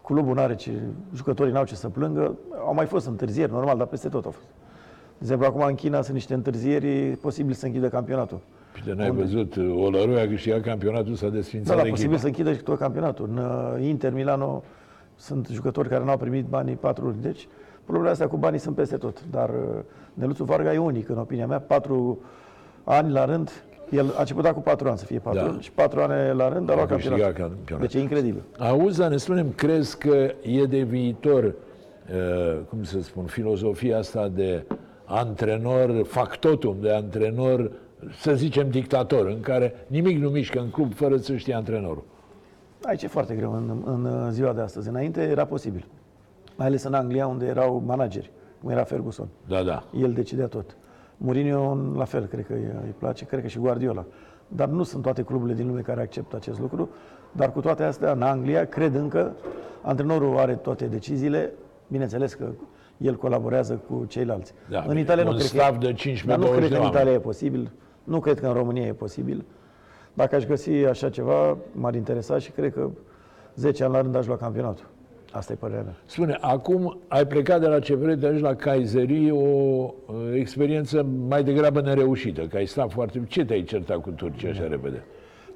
clubul 0.03 0.33
nu 0.33 0.41
are 0.41 0.55
ce, 0.55 0.71
jucătorii 1.13 1.53
n-au 1.53 1.63
ce 1.63 1.75
să 1.75 1.89
plângă, 1.89 2.35
au 2.65 2.73
mai 2.73 2.85
fost 2.85 3.07
întârzieri, 3.07 3.51
normal, 3.51 3.77
dar 3.77 3.87
peste 3.87 4.09
tot 4.09 4.25
au 4.25 4.31
fost. 4.31 4.47
De 5.17 5.23
exemplu, 5.23 5.45
acum 5.45 5.61
în 5.61 5.75
China 5.75 6.01
sunt 6.01 6.13
niște 6.13 6.33
întârzieri, 6.33 6.87
e 6.87 7.17
posibil 7.21 7.53
să 7.53 7.65
închidă 7.65 7.87
campionatul. 7.87 8.39
Și 8.73 8.83
de 8.83 8.93
n-ai 8.93 9.09
Unde? 9.09 9.21
văzut, 9.21 9.55
Olăroia 9.57 10.21
a 10.21 10.27
câștigat 10.27 10.61
campionatul, 10.61 11.15
s-a 11.15 11.29
desfințat 11.29 11.75
Da, 11.75 11.83
da, 11.83 11.89
posibil 11.89 12.17
să 12.17 12.25
închidă 12.25 12.53
și 12.53 12.61
tot 12.61 12.77
campionatul. 12.77 13.29
În 13.29 13.37
uh, 13.37 13.87
Inter, 13.87 14.13
Milano, 14.13 14.63
sunt 15.15 15.47
jucători 15.51 15.89
care 15.89 16.03
n-au 16.03 16.17
primit 16.17 16.45
banii 16.45 16.75
patru 16.75 17.05
luni. 17.05 17.21
Deci, 17.21 17.47
problemele 17.83 18.11
astea 18.11 18.27
cu 18.27 18.37
banii 18.37 18.59
sunt 18.59 18.75
peste 18.75 18.97
tot. 18.97 19.23
Dar 19.31 19.49
uh, 19.49 19.83
Neluțu 20.13 20.43
Varga 20.43 20.73
e 20.73 20.77
unic, 20.77 21.09
în 21.09 21.17
opinia 21.17 21.47
mea. 21.47 21.59
Patru 21.59 22.19
ani 22.83 23.11
la 23.11 23.25
rând 23.25 23.51
el 23.89 24.13
a 24.15 24.19
început 24.19 24.47
cu 24.47 24.59
patru 24.59 24.87
ani 24.87 24.97
să 24.97 25.05
fie 25.05 25.19
patru 25.19 25.51
da. 25.51 25.59
și 25.59 25.71
patru 25.71 25.99
ani 25.99 26.37
la 26.37 26.49
rând 26.49 26.69
a 26.69 26.73
luat 26.73 26.87
campionat. 26.87 27.33
campionat. 27.33 27.79
Deci 27.79 27.93
e 27.93 27.99
incredibil. 27.99 28.41
Auzi, 28.57 29.01
ne 29.01 29.17
spunem, 29.17 29.51
crezi 29.55 29.97
că 29.97 30.31
e 30.41 30.63
de 30.63 30.81
viitor, 30.81 31.43
uh, 31.43 32.59
cum 32.69 32.83
să 32.83 33.01
spun, 33.01 33.25
filozofia 33.25 33.97
asta 33.97 34.31
de 34.35 34.65
antrenor, 35.07 36.05
factotum 36.05 36.77
de 36.81 36.91
antrenor, 36.91 37.71
să 38.19 38.33
zicem 38.33 38.69
dictator, 38.69 39.25
în 39.25 39.39
care 39.39 39.73
nimic 39.87 40.17
nu 40.17 40.29
mișcă 40.29 40.59
în 40.59 40.69
club 40.69 40.93
fără 40.93 41.17
să 41.17 41.35
știe 41.35 41.53
antrenorul. 41.53 42.03
Aici 42.83 43.03
e 43.03 43.07
foarte 43.07 43.35
greu 43.35 43.53
în, 43.53 43.81
în 43.85 44.31
ziua 44.31 44.53
de 44.53 44.61
astăzi. 44.61 44.89
Înainte 44.89 45.21
era 45.21 45.45
posibil. 45.45 45.87
Mai 46.55 46.67
ales 46.67 46.83
în 46.83 46.93
Anglia, 46.93 47.27
unde 47.27 47.45
erau 47.45 47.83
manageri, 47.85 48.31
cum 48.61 48.69
era 48.69 48.83
Ferguson. 48.83 49.27
Da, 49.47 49.63
da. 49.63 49.83
El 50.01 50.13
decidea 50.13 50.47
tot. 50.47 50.77
Mourinho, 51.17 51.77
la 51.95 52.03
fel, 52.03 52.25
cred 52.25 52.45
că 52.45 52.53
îi 52.53 52.95
place, 52.97 53.25
cred 53.25 53.41
că 53.41 53.47
și 53.47 53.57
Guardiola. 53.57 54.05
Dar 54.47 54.67
nu 54.67 54.83
sunt 54.83 55.03
toate 55.03 55.21
cluburile 55.21 55.55
din 55.55 55.67
lume 55.67 55.81
care 55.81 56.01
acceptă 56.01 56.35
acest 56.35 56.59
lucru. 56.59 56.89
Dar 57.31 57.51
cu 57.51 57.59
toate 57.59 57.83
astea, 57.83 58.11
în 58.11 58.21
Anglia, 58.21 58.65
cred 58.65 58.95
încă, 58.95 59.35
antrenorul 59.81 60.37
are 60.37 60.53
toate 60.53 60.85
deciziile. 60.85 61.53
Bineînțeles 61.87 62.33
că 62.33 62.47
el 62.97 63.15
colaborează 63.15 63.81
cu 63.87 64.05
ceilalți. 64.07 64.53
Da, 64.69 64.83
în 64.87 64.97
Italia 64.97 65.23
nu 65.23 65.29
un 65.29 65.35
cred 65.35 65.47
staff 65.47 65.71
că, 65.71 65.77
de 65.77 65.93
15-20 65.93 66.25
dar 66.25 66.37
nu 66.37 66.45
cred 66.45 66.61
de 66.61 66.67
că 66.67 66.73
în 66.73 66.79
oameni. 66.79 66.95
Italia 66.95 67.13
e 67.13 67.19
posibil. 67.19 67.71
Nu 68.03 68.19
cred 68.19 68.39
că 68.39 68.47
în 68.47 68.53
România 68.53 68.85
e 68.85 68.93
posibil. 68.93 69.45
Dacă 70.13 70.35
aș 70.35 70.45
găsi 70.45 70.69
așa 70.69 71.09
ceva, 71.09 71.57
m-ar 71.71 71.95
interesa 71.95 72.37
și 72.37 72.51
cred 72.51 72.73
că 72.73 72.89
10 73.55 73.83
ani 73.83 73.93
la 73.93 74.01
rând 74.01 74.15
aș 74.15 74.25
lua 74.25 74.37
campionatul. 74.37 74.85
Asta 75.31 75.53
e 75.53 75.55
părerea 75.55 75.83
mea. 75.83 75.95
Spune, 76.05 76.37
acum 76.41 76.99
ai 77.07 77.27
plecat 77.27 77.59
de 77.59 77.67
la 77.67 77.79
CFR, 77.79 78.11
te 78.11 78.25
ajungi 78.25 78.41
la 78.41 78.55
Kayseri, 78.55 79.31
o 79.31 79.37
uh, 79.37 80.15
experiență 80.33 81.03
mai 81.27 81.43
degrabă 81.43 81.81
nereușită, 81.81 82.41
că 82.41 82.57
ai 82.57 82.65
stat 82.65 82.91
foarte... 82.91 83.23
Ce 83.27 83.45
te-ai 83.45 83.63
certat 83.63 83.97
cu 83.97 84.09
Turcia 84.09 84.49
așa 84.49 84.67
repede? 84.67 85.03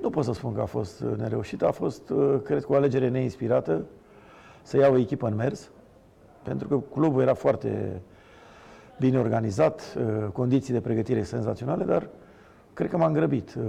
Nu 0.02 0.10
pot 0.10 0.24
să 0.24 0.34
spun 0.34 0.54
că 0.54 0.62
a 0.62 0.66
fost 0.66 1.02
uh, 1.02 1.12
nereușită, 1.18 1.68
a 1.68 1.72
fost, 1.72 2.10
uh, 2.10 2.36
cred 2.44 2.64
că, 2.64 2.74
o 2.74 2.76
alegere 2.76 3.10
neinspirată 3.10 3.86
să 4.62 4.78
iau 4.78 4.94
o 4.94 4.98
echipă 4.98 5.28
în 5.28 5.36
mers, 5.36 5.72
pentru 6.44 6.68
că 6.68 6.80
clubul 6.94 7.22
era 7.22 7.34
foarte 7.34 8.02
bine 9.00 9.20
organizat, 9.20 9.98
uh, 9.98 10.28
condiții 10.34 10.74
de 10.74 10.82
pregătire 10.82 11.24
senzaționale, 11.24 11.84
dar 11.84 12.08
cred 12.74 12.90
că 12.90 12.98
m-am 12.98 13.14
grăbit 13.14 13.56
uh, 13.58 13.64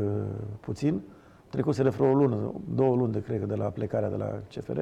puțin. 0.60 1.00
Trecuseră 1.50 1.90
vreo 1.90 2.10
o 2.10 2.14
lună, 2.14 2.36
două 2.74 2.96
luni, 2.96 3.12
de, 3.12 3.22
cred 3.22 3.40
că, 3.40 3.46
de 3.46 3.54
la 3.54 3.64
plecarea 3.64 4.08
de 4.08 4.16
la 4.16 4.30
CFR. 4.48 4.80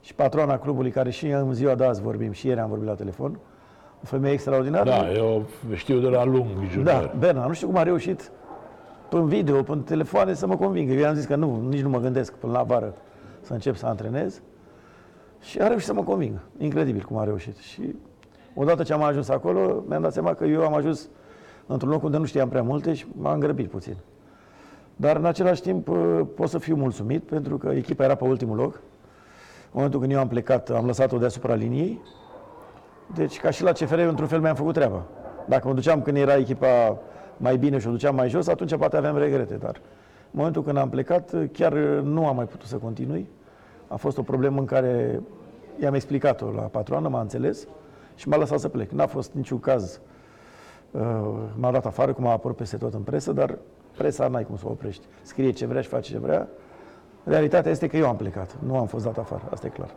Și 0.00 0.14
patroana 0.14 0.58
clubului, 0.58 0.90
care 0.90 1.10
și 1.10 1.26
în 1.26 1.54
ziua 1.54 1.74
de 1.74 1.84
azi 1.84 2.02
vorbim, 2.02 2.32
și 2.32 2.46
ieri 2.46 2.60
am 2.60 2.68
vorbit 2.68 2.86
la 2.86 2.94
telefon, 2.94 3.38
o 4.02 4.06
femeie 4.06 4.32
extraordinară. 4.32 4.90
Da, 4.90 5.12
eu 5.12 5.46
știu 5.74 5.98
de 5.98 6.08
la 6.08 6.24
lung 6.24 6.46
junior. 6.70 6.84
Da, 6.84 7.14
Berna, 7.18 7.46
nu 7.46 7.52
știu 7.52 7.66
cum 7.66 7.76
a 7.76 7.82
reușit 7.82 8.30
prin 9.08 9.26
video, 9.26 9.62
prin 9.62 9.82
telefoane 9.82 10.34
să 10.34 10.46
mă 10.46 10.56
convingă. 10.56 10.92
Eu 10.92 10.98
i-am 10.98 11.14
zis 11.14 11.24
că 11.24 11.36
nu, 11.36 11.60
nici 11.68 11.80
nu 11.80 11.88
mă 11.88 11.98
gândesc 11.98 12.32
până 12.32 12.52
la 12.52 12.62
vară 12.62 12.94
să 13.40 13.52
încep 13.52 13.76
să 13.76 13.86
antrenez. 13.86 14.42
Și 15.40 15.60
a 15.60 15.66
reușit 15.66 15.86
să 15.86 15.92
mă 15.92 16.02
convingă. 16.02 16.40
Incredibil 16.58 17.02
cum 17.02 17.16
a 17.16 17.24
reușit. 17.24 17.56
Și 17.56 17.94
odată 18.54 18.82
ce 18.82 18.92
am 18.92 19.02
ajuns 19.02 19.28
acolo, 19.28 19.84
mi-am 19.88 20.02
dat 20.02 20.12
seama 20.12 20.34
că 20.34 20.44
eu 20.44 20.64
am 20.64 20.74
ajuns 20.74 21.08
într-un 21.66 21.90
loc 21.90 22.02
unde 22.02 22.16
nu 22.16 22.24
știam 22.24 22.48
prea 22.48 22.62
multe 22.62 22.94
și 22.94 23.06
m-am 23.16 23.38
grăbit 23.38 23.70
puțin. 23.70 23.96
Dar 24.96 25.16
în 25.16 25.24
același 25.24 25.62
timp 25.62 25.88
uh, 25.88 26.20
pot 26.34 26.48
să 26.48 26.58
fiu 26.58 26.76
mulțumit 26.76 27.22
pentru 27.22 27.58
că 27.58 27.68
echipa 27.68 28.04
era 28.04 28.14
pe 28.14 28.24
ultimul 28.24 28.56
loc. 28.56 28.74
În 28.74 29.70
momentul 29.72 30.00
când 30.00 30.12
eu 30.12 30.18
am 30.18 30.28
plecat, 30.28 30.70
am 30.70 30.86
lăsat-o 30.86 31.18
deasupra 31.18 31.54
liniei. 31.54 32.00
Deci, 33.14 33.40
ca 33.40 33.50
și 33.50 33.62
la 33.62 33.72
CFR, 33.72 33.98
într-un 33.98 34.26
fel 34.26 34.40
mi-am 34.40 34.54
făcut 34.54 34.74
treaba. 34.74 35.04
Dacă 35.46 35.68
mă 35.68 35.74
duceam 35.74 36.02
când 36.02 36.16
era 36.16 36.36
echipa 36.36 36.98
mai 37.36 37.56
bine 37.56 37.78
și 37.78 37.86
o 37.86 37.90
duceam 37.90 38.14
mai 38.14 38.28
jos, 38.28 38.48
atunci 38.48 38.76
poate 38.76 38.96
aveam 38.96 39.16
regrete. 39.16 39.54
Dar 39.54 39.76
în 39.76 40.30
momentul 40.30 40.62
când 40.62 40.76
am 40.76 40.88
plecat, 40.88 41.34
chiar 41.52 41.72
nu 42.02 42.26
am 42.26 42.36
mai 42.36 42.44
putut 42.44 42.66
să 42.66 42.76
continui. 42.76 43.28
A 43.88 43.96
fost 43.96 44.18
o 44.18 44.22
problemă 44.22 44.58
în 44.58 44.64
care 44.64 45.20
i-am 45.80 45.94
explicat-o 45.94 46.50
la 46.50 46.62
patroană, 46.62 47.08
m-a 47.08 47.20
înțeles 47.20 47.66
și 48.14 48.28
m-a 48.28 48.36
lăsat 48.36 48.58
să 48.60 48.68
plec. 48.68 48.90
N-a 48.90 49.06
fost 49.06 49.32
niciun 49.32 49.60
caz. 49.60 50.00
uh, 50.90 51.00
M-a 51.54 51.70
dat 51.70 51.86
afară, 51.86 52.12
cum 52.12 52.26
a 52.26 52.30
apărut 52.30 52.56
peste 52.56 52.76
tot 52.76 52.94
în 52.94 53.00
presă, 53.02 53.32
dar 53.32 53.58
presa 53.96 54.28
n-ai 54.28 54.44
cum 54.44 54.56
să 54.56 54.64
o 54.66 54.70
oprești. 54.70 55.06
Scrie 55.22 55.50
ce 55.50 55.66
vrea 55.66 55.80
și 55.80 55.88
face 55.88 56.12
ce 56.12 56.18
vrea. 56.18 56.48
Realitatea 57.24 57.70
este 57.70 57.86
că 57.86 57.96
eu 57.96 58.08
am 58.08 58.16
plecat, 58.16 58.56
nu 58.66 58.76
am 58.78 58.86
fost 58.86 59.04
dat 59.04 59.18
afară, 59.18 59.42
asta 59.50 59.66
e 59.66 59.70
clar. 59.70 59.90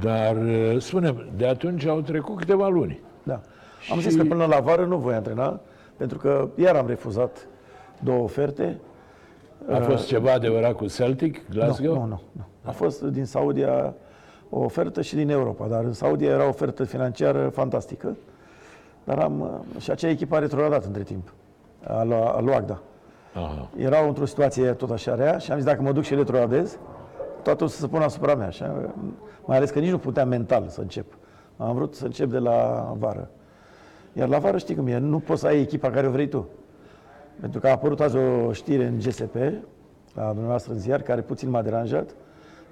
Dar, 0.00 0.36
uh, 0.36 0.76
spune 0.80 1.26
de 1.36 1.46
atunci 1.46 1.84
au 1.86 2.00
trecut 2.00 2.36
câteva 2.38 2.68
luni. 2.68 3.00
Da. 3.22 3.40
Am 3.92 3.98
Și- 3.98 4.08
zis 4.08 4.16
că 4.16 4.24
până 4.24 4.44
la 4.46 4.60
vară 4.60 4.84
nu 4.84 4.96
voi 4.96 5.14
antrena, 5.14 5.60
pentru 5.96 6.18
că 6.18 6.48
iar 6.54 6.74
am 6.76 6.86
refuzat 6.86 7.46
două 8.02 8.22
oferte. 8.22 8.80
A 9.72 9.76
fost 9.76 10.06
ceva 10.06 10.32
adevărat 10.32 10.72
cu 10.72 10.86
Celtic, 10.86 11.50
Glasgow? 11.50 11.92
Uh, 11.92 11.98
Nu, 11.98 12.06
nu, 12.06 12.20
nu. 12.32 12.42
A 12.62 12.70
fost 12.70 13.02
din 13.02 13.24
Saudia 13.24 13.94
o 14.50 14.58
ofertă 14.58 15.02
și 15.02 15.14
din 15.14 15.30
Europa, 15.30 15.66
dar 15.66 15.84
în 15.84 15.92
Saudia 15.92 16.30
era 16.30 16.44
o 16.44 16.48
ofertă 16.48 16.84
financiară 16.84 17.48
fantastică. 17.48 18.16
Dar 19.04 19.18
am, 19.18 19.40
uh, 19.40 19.80
și 19.80 19.90
acea 19.90 20.08
echipă 20.08 20.36
a 20.36 20.38
retrogradat 20.38 20.84
între 20.84 21.02
timp, 21.02 21.32
a 21.86 22.02
lui, 22.02 22.14
a 22.14 22.40
lui 22.40 22.54
Agda. 22.54 22.80
Aha. 23.34 23.68
Erau 23.76 24.08
într-o 24.08 24.24
situație 24.24 24.72
tot 24.72 24.90
așa 24.90 25.14
rea 25.14 25.38
și 25.38 25.50
am 25.50 25.56
zis 25.56 25.66
dacă 25.66 25.82
mă 25.82 25.92
duc 25.92 26.02
și 26.02 26.14
retrogradez, 26.14 26.78
toată 27.42 27.64
o 27.64 27.66
să 27.66 27.80
se 27.80 27.86
pună 27.86 28.04
asupra 28.04 28.34
mea. 28.34 28.50
Și, 28.50 28.62
uh, 28.62 28.68
mai 29.44 29.56
ales 29.56 29.70
că 29.70 29.78
nici 29.78 29.90
nu 29.90 29.98
puteam 29.98 30.28
mental 30.28 30.64
să 30.68 30.80
încep. 30.80 31.06
Am 31.56 31.74
vrut 31.74 31.94
să 31.94 32.04
încep 32.04 32.30
de 32.30 32.38
la 32.38 32.88
vară. 32.98 33.30
Iar 34.12 34.28
la 34.28 34.38
vară 34.38 34.58
știi 34.58 34.74
cum 34.74 34.86
e, 34.86 34.98
nu 34.98 35.18
poți 35.18 35.40
să 35.40 35.46
ai 35.46 35.60
echipa 35.60 35.90
care 35.90 36.06
o 36.06 36.10
vrei 36.10 36.28
tu. 36.28 36.48
Pentru 37.40 37.60
că 37.60 37.66
a 37.66 37.70
apărut 37.70 38.00
azi 38.00 38.16
o 38.16 38.52
știre 38.52 38.84
în 38.86 38.98
GSP, 38.98 39.34
la 40.14 40.26
dumneavoastră 40.26 40.72
în 40.72 40.78
ziar, 40.78 41.02
care 41.02 41.20
puțin 41.20 41.50
m-a 41.50 41.62
deranjat, 41.62 42.10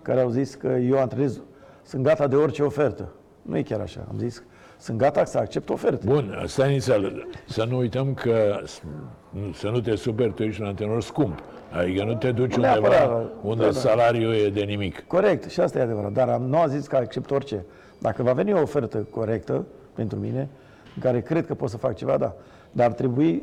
care 0.02 0.20
au 0.20 0.28
zis 0.30 0.54
că 0.54 0.66
eu 0.66 0.98
antrenez, 0.98 1.40
sunt 1.82 2.02
gata 2.02 2.26
de 2.26 2.36
orice 2.36 2.62
ofertă. 2.62 3.08
Nu 3.42 3.56
e 3.56 3.62
chiar 3.62 3.80
așa. 3.80 4.06
Am 4.10 4.18
zis, 4.18 4.42
sunt 4.78 4.98
gata 4.98 5.24
să 5.24 5.38
accept 5.38 5.68
oferte. 5.68 6.06
Bun, 6.06 6.42
stai 6.46 6.70
inițial. 6.70 7.26
Să 7.48 7.64
nu 7.68 7.76
uităm 7.76 8.14
că 8.14 8.60
s- 8.64 8.82
nu- 9.30 9.52
să 9.52 9.68
nu 9.68 9.80
te 9.80 9.94
superi, 9.94 10.32
tu 10.32 10.42
ești 10.42 10.60
un 10.60 10.66
antrenor 10.66 11.02
scump. 11.02 11.42
Adică 11.72 12.04
nu 12.04 12.14
te 12.14 12.32
duci 12.32 12.54
Nu 12.56 12.62
undeva 12.62 12.88
neapărat, 12.88 13.30
unde 13.42 13.64
da, 13.64 13.70
da. 13.70 13.78
salariul 13.78 14.34
e 14.34 14.48
de 14.50 14.60
nimic. 14.60 15.00
Corect, 15.06 15.50
și 15.50 15.60
asta 15.60 15.78
e 15.78 15.82
adevărat. 15.82 16.12
Dar 16.12 16.28
am, 16.28 16.42
nu 16.42 16.58
a 16.58 16.66
zis 16.66 16.86
că 16.86 16.96
accept 16.96 17.30
orice. 17.30 17.64
Dacă 17.98 18.22
va 18.22 18.32
veni 18.32 18.52
o 18.52 18.60
ofertă 18.60 18.98
corectă 19.10 19.64
pentru 19.94 20.18
mine, 20.18 20.48
în 20.94 21.02
care 21.02 21.20
cred 21.20 21.46
că 21.46 21.54
pot 21.54 21.68
să 21.70 21.76
fac 21.76 21.94
ceva, 21.94 22.16
da. 22.16 22.34
Dar 22.72 22.86
ar 22.86 22.92
trebui 22.92 23.42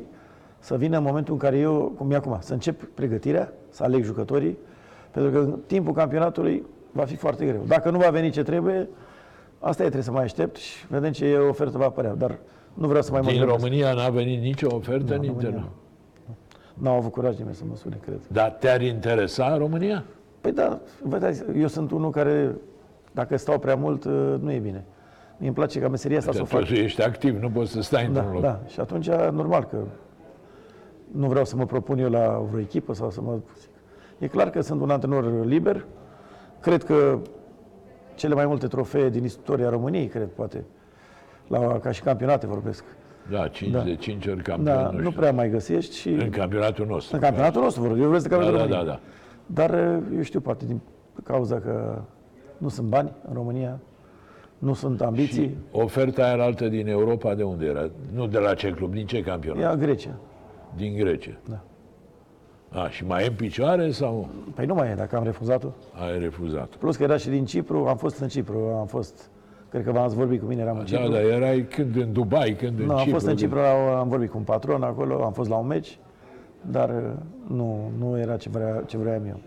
să 0.63 0.76
vină 0.78 0.97
în 0.97 1.04
momentul 1.04 1.34
în 1.34 1.39
care 1.39 1.58
eu, 1.58 1.93
cum 1.97 2.12
e 2.12 2.15
acum, 2.15 2.38
să 2.39 2.54
încep 2.54 2.84
pregătirea, 2.84 3.54
să 3.69 3.84
aleg 3.84 4.04
jucătorii, 4.04 4.58
pentru 5.12 5.32
că 5.32 5.38
în 5.38 5.60
timpul 5.67 5.93
campionatului 5.93 6.65
va 6.91 7.04
fi 7.06 7.15
foarte 7.15 7.45
greu. 7.45 7.63
Dacă 7.67 7.89
nu 7.89 7.97
va 7.97 8.10
veni 8.10 8.30
ce 8.30 8.43
trebuie, 8.43 8.89
asta 9.60 9.82
e, 9.82 9.86
trebuie 9.86 10.04
să 10.04 10.12
mai 10.12 10.23
aștept 10.23 10.56
și 10.56 10.86
vedem 10.88 11.12
ce 11.12 11.36
ofertă 11.36 11.78
va 11.78 11.86
apărea. 11.86 12.13
Dar 12.13 12.38
nu 12.73 12.88
vreau 12.88 13.02
să 13.04 13.12
mai 13.12 13.21
mă 13.21 13.30
Din 13.30 13.39
grăbesc. 13.41 13.60
România 13.63 13.93
n-a 13.93 14.10
venit 14.10 14.41
nicio 14.41 14.67
ofertă 14.76 15.13
în 15.13 15.21
România 15.21 15.32
intern. 15.32 15.56
nu. 15.56 15.65
N-au 16.73 16.95
avut 16.95 17.12
curaj 17.12 17.38
nimeni 17.38 17.56
să 17.56 17.63
mă 17.69 17.76
sune, 17.76 17.97
cred. 18.06 18.19
Dar 18.28 18.49
te-ar 18.52 18.82
interesa 18.82 19.58
România? 19.58 20.04
Păi 20.41 20.52
da, 20.52 20.80
vedeți, 21.02 21.43
eu 21.58 21.67
sunt 21.67 21.91
unul 21.91 22.10
care, 22.12 22.56
dacă 23.12 23.38
stau 23.38 23.60
prea 23.60 23.76
mult, 23.76 24.04
uh, 24.06 24.34
nu 24.41 24.52
e 24.52 24.58
bine. 24.60 24.86
Mie 25.38 25.47
îmi 25.47 25.56
place 25.56 25.80
ca 25.80 25.88
meseria 25.88 26.17
asta 26.17 26.32
să 26.32 26.41
o 26.41 26.45
fac. 26.45 26.63
Tu 26.63 26.73
ești 26.73 27.02
activ, 27.02 27.41
nu 27.41 27.49
poți 27.49 27.71
să 27.71 27.82
stai 27.82 28.06
într-un 28.06 28.26
Da, 28.26 28.32
loc. 28.34 28.41
da. 28.41 28.60
Și 28.67 28.80
atunci, 28.80 29.08
normal 29.32 29.63
că 29.63 29.78
nu 31.15 31.28
vreau 31.28 31.45
să 31.45 31.56
mă 31.56 31.65
propun 31.65 31.97
eu 31.99 32.10
la 32.10 32.45
vreo 32.49 32.60
echipă 32.62 32.93
sau 32.93 33.10
să 33.10 33.21
mă... 33.21 33.39
E 34.19 34.28
clar 34.28 34.49
că 34.49 34.62
sunt 34.62 34.82
un 34.82 34.89
antrenor 34.89 35.45
liber. 35.45 35.86
Cred 36.60 36.84
că 36.84 37.19
cele 38.15 38.34
mai 38.34 38.45
multe 38.45 38.67
trofee 38.67 39.10
din 39.10 39.23
istoria 39.23 39.69
României, 39.69 40.08
cred, 40.08 40.28
poate, 40.28 40.63
la, 41.47 41.80
ca 41.80 41.91
și 41.91 42.02
campionate 42.02 42.47
vorbesc. 42.47 42.84
Da, 43.32 43.47
5 43.47 43.71
Da. 43.71 43.80
de 43.82 43.95
5 43.95 44.28
ori 44.28 44.41
campion, 44.41 44.65
Da, 44.76 44.82
nu 44.89 44.91
nu 44.91 44.99
știu. 44.99 45.12
prea 45.19 45.32
mai 45.32 45.49
găsești 45.49 45.95
și... 45.95 46.10
În 46.10 46.30
campionatul 46.30 46.86
nostru. 46.86 47.15
În 47.15 47.21
campionatul 47.21 47.62
nostru, 47.62 47.82
vor. 47.82 47.97
Eu 47.97 48.04
vreau 48.06 48.19
să 48.19 48.28
Da, 48.28 48.36
campionatul 48.36 48.69
da, 48.69 48.76
da, 48.76 48.80
României. 48.80 48.99
da. 49.45 49.62
Dar 49.63 50.02
eu 50.15 50.21
știu, 50.21 50.39
poate 50.39 50.65
din 50.65 50.80
cauza 51.23 51.60
că 51.60 52.02
nu 52.58 52.67
sunt 52.69 52.88
bani 52.88 53.12
în 53.28 53.34
România, 53.34 53.80
nu 54.58 54.73
sunt 54.73 55.02
ambiții, 55.02 55.58
Oferta 55.71 56.23
aia 56.23 56.43
altă 56.43 56.67
din 56.67 56.88
Europa 56.88 57.34
de 57.36 57.43
unde 57.43 57.65
era? 57.65 57.89
Nu 58.13 58.28
de 58.28 58.38
la 58.39 58.54
ce 58.54 58.71
club, 58.71 58.93
din 58.93 59.06
ce 59.06 59.21
campionat? 59.21 59.62
ia 59.62 59.76
Grecia. 59.76 60.15
Din 60.75 60.95
Grecia. 60.97 61.31
Da. 61.49 61.59
A, 62.81 62.89
și 62.89 63.05
mai 63.05 63.23
e 63.23 63.27
în 63.27 63.33
picioare 63.33 63.91
sau 63.91 64.29
Păi 64.55 64.65
nu 64.65 64.73
mai 64.73 64.89
e, 64.91 64.93
dacă 64.95 65.15
am 65.17 65.23
refuzat-o. 65.23 65.67
ai 66.07 66.19
refuzat? 66.19 66.67
Plus 66.67 66.95
că 66.95 67.03
era 67.03 67.17
și 67.17 67.29
din 67.29 67.45
Cipru, 67.45 67.86
am 67.88 67.97
fost 67.97 68.19
în 68.19 68.27
Cipru, 68.27 68.57
am 68.79 68.86
fost, 68.86 69.29
cred 69.69 69.83
că 69.83 69.91
v-ați 69.91 70.15
vorbit 70.15 70.39
cu 70.39 70.45
mine, 70.45 70.62
eram 70.62 70.77
în 70.77 70.86
Da, 70.91 70.97
Cipru. 70.97 71.12
da, 71.12 71.19
erai 71.21 71.62
când 71.69 71.95
în 71.95 72.13
Dubai, 72.13 72.55
când 72.59 72.79
în 72.79 72.86
nu, 72.86 72.91
am 72.91 72.97
Cipru. 72.97 73.13
fost 73.13 73.25
în 73.25 73.36
Cipru, 73.36 73.57
la- 73.57 73.99
am 73.99 74.07
vorbit 74.07 74.29
cu 74.29 74.38
un 74.38 74.43
patron 74.43 74.83
acolo, 74.83 75.23
am 75.23 75.31
fost 75.31 75.49
la 75.49 75.55
un 75.55 75.67
meci, 75.67 75.97
dar 76.62 76.89
uh, 76.89 77.12
nu, 77.47 77.91
nu 77.99 78.19
era 78.19 78.38
ce, 78.38 78.49
vrea, 78.49 78.83
ce 78.86 78.97
vreau 78.97 79.21
eu. 79.27 79.39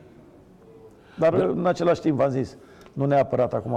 Dar 1.18 1.34
da. 1.34 1.44
în 1.44 1.66
același 1.66 2.00
timp 2.00 2.16
v-am 2.16 2.30
zis, 2.30 2.56
nu 2.92 3.04
neapărat 3.04 3.54
acum 3.54 3.76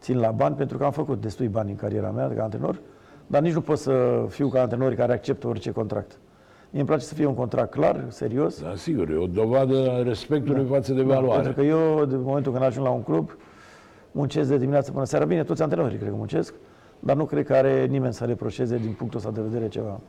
țin 0.00 0.18
la 0.18 0.30
bani, 0.30 0.54
pentru 0.54 0.78
că 0.78 0.84
am 0.84 0.90
făcut 0.90 1.20
destui 1.20 1.48
bani 1.48 1.70
în 1.70 1.76
cariera 1.76 2.10
mea 2.10 2.28
ca 2.36 2.42
antrenor, 2.42 2.80
dar 3.26 3.42
nici 3.42 3.52
nu 3.52 3.60
pot 3.60 3.78
să 3.78 4.24
fiu 4.28 4.48
ca 4.48 4.60
antrenori 4.60 4.96
care 4.96 5.12
acceptă 5.12 5.46
orice 5.48 5.70
contract. 5.70 6.18
Mie 6.74 6.82
îmi 6.82 6.92
place 6.92 7.04
să 7.08 7.14
fie 7.14 7.26
un 7.26 7.34
contract 7.34 7.70
clar, 7.70 8.04
serios, 8.08 8.62
Da, 8.62 8.74
sigur, 8.74 9.10
e 9.10 9.16
o 9.16 9.26
dovadă 9.26 9.90
a 9.90 10.02
respectului 10.02 10.64
față 10.64 10.92
de 10.92 11.02
Da, 11.02 11.14
valoare. 11.14 11.42
pentru 11.42 11.62
că 11.62 11.66
eu, 11.68 12.04
de 12.04 12.16
momentul 12.16 12.52
când 12.52 12.64
ajung 12.64 12.86
la 12.86 12.92
un 12.92 13.02
club, 13.02 13.36
muncesc 14.10 14.48
de 14.48 14.58
dimineață 14.58 14.90
până 14.92 15.04
seara. 15.04 15.24
Bine, 15.24 15.44
toți 15.44 15.62
antrenorii 15.62 15.96
cred 15.96 16.08
că 16.10 16.14
muncesc, 16.16 16.54
dar 17.00 17.16
nu 17.16 17.24
cred 17.24 17.46
că 17.46 17.54
are 17.54 17.86
nimeni 17.86 18.12
să 18.12 18.24
reproșeze 18.24 18.76
din 18.78 18.92
punctul 18.92 19.18
ăsta 19.18 19.30
de 19.30 19.40
vedere 19.40 19.68
ceva. 19.68 20.00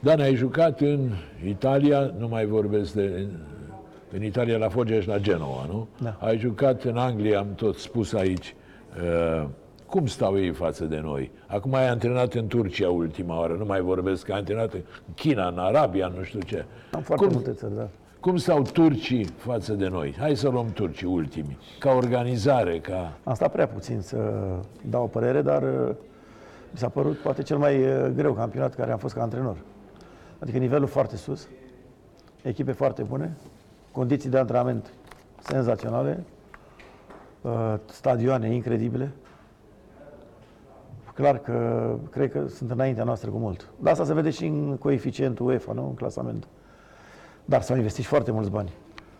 Dan, 0.00 0.20
ai 0.20 0.34
jucat 0.34 0.80
în 0.80 1.10
Italia, 1.46 2.12
nu 2.18 2.28
mai 2.28 2.46
vorbesc 2.46 2.92
de... 2.92 3.26
În 4.12 4.22
Italia, 4.22 4.56
la 4.56 4.68
Foggia 4.68 5.00
și 5.00 5.08
la 5.08 5.18
Genova, 5.18 5.66
nu? 5.68 5.86
Da. 6.02 6.16
Ai 6.20 6.38
jucat 6.38 6.82
în 6.82 6.96
Anglia, 6.96 7.38
am 7.38 7.54
tot 7.54 7.76
spus 7.76 8.12
aici. 8.12 8.54
Uh, 9.42 9.48
cum 9.90 10.06
stau 10.06 10.38
ei 10.38 10.52
față 10.52 10.84
de 10.84 11.00
noi? 11.02 11.30
Acum 11.46 11.74
ai 11.74 11.88
antrenat 11.88 12.34
în 12.34 12.46
Turcia 12.46 12.90
ultima 12.90 13.38
oară, 13.38 13.54
nu 13.54 13.64
mai 13.64 13.80
vorbesc 13.80 14.24
că 14.24 14.32
ai 14.32 14.38
antrenat 14.38 14.72
în 14.72 14.80
China, 15.14 15.48
în 15.48 15.58
Arabia, 15.58 16.12
nu 16.16 16.22
știu 16.22 16.40
ce. 16.40 16.64
Am 16.92 17.00
foarte 17.00 17.24
cum, 17.24 17.34
multe 17.34 17.52
țări, 17.52 17.76
da. 17.76 17.88
Cum 18.20 18.36
stau 18.36 18.62
turcii 18.62 19.24
față 19.24 19.72
de 19.72 19.88
noi? 19.88 20.14
Hai 20.18 20.36
să 20.36 20.48
luăm 20.48 20.66
turcii 20.72 21.06
ultimii. 21.06 21.58
Ca 21.78 21.90
organizare, 21.90 22.78
ca... 22.78 23.12
Am 23.24 23.34
stat 23.34 23.52
prea 23.52 23.66
puțin 23.66 24.00
să 24.00 24.16
dau 24.90 25.02
o 25.02 25.06
părere, 25.06 25.42
dar 25.42 25.62
uh, 25.62 25.94
mi 26.70 26.78
s-a 26.78 26.88
părut 26.88 27.18
poate 27.18 27.42
cel 27.42 27.58
mai 27.58 27.82
uh, 27.82 28.10
greu 28.14 28.32
campionat 28.32 28.74
care 28.74 28.92
am 28.92 28.98
fost 28.98 29.14
ca 29.14 29.22
antrenor. 29.22 29.56
Adică 30.38 30.58
nivelul 30.58 30.86
foarte 30.86 31.16
sus, 31.16 31.48
echipe 32.42 32.72
foarte 32.72 33.02
bune, 33.02 33.36
condiții 33.92 34.30
de 34.30 34.38
antrenament 34.38 34.92
senzaționale, 35.42 36.24
uh, 37.40 37.74
stadioane 37.86 38.54
incredibile. 38.54 39.10
Clar 41.20 41.38
că 41.38 41.96
cred 42.10 42.30
că 42.30 42.46
sunt 42.48 42.70
înaintea 42.70 43.04
noastră 43.04 43.30
cu 43.30 43.36
mult. 43.36 43.70
Dar 43.78 43.92
asta 43.92 44.04
se 44.04 44.14
vede 44.14 44.30
și 44.30 44.46
în 44.46 44.76
coeficientul 44.76 45.46
UEFA, 45.46 45.72
nu? 45.72 45.86
În 45.86 45.94
clasament. 45.94 46.46
Dar 47.44 47.62
s-au 47.62 47.76
investit 47.76 48.04
foarte 48.04 48.30
mulți 48.30 48.50
bani. 48.50 48.72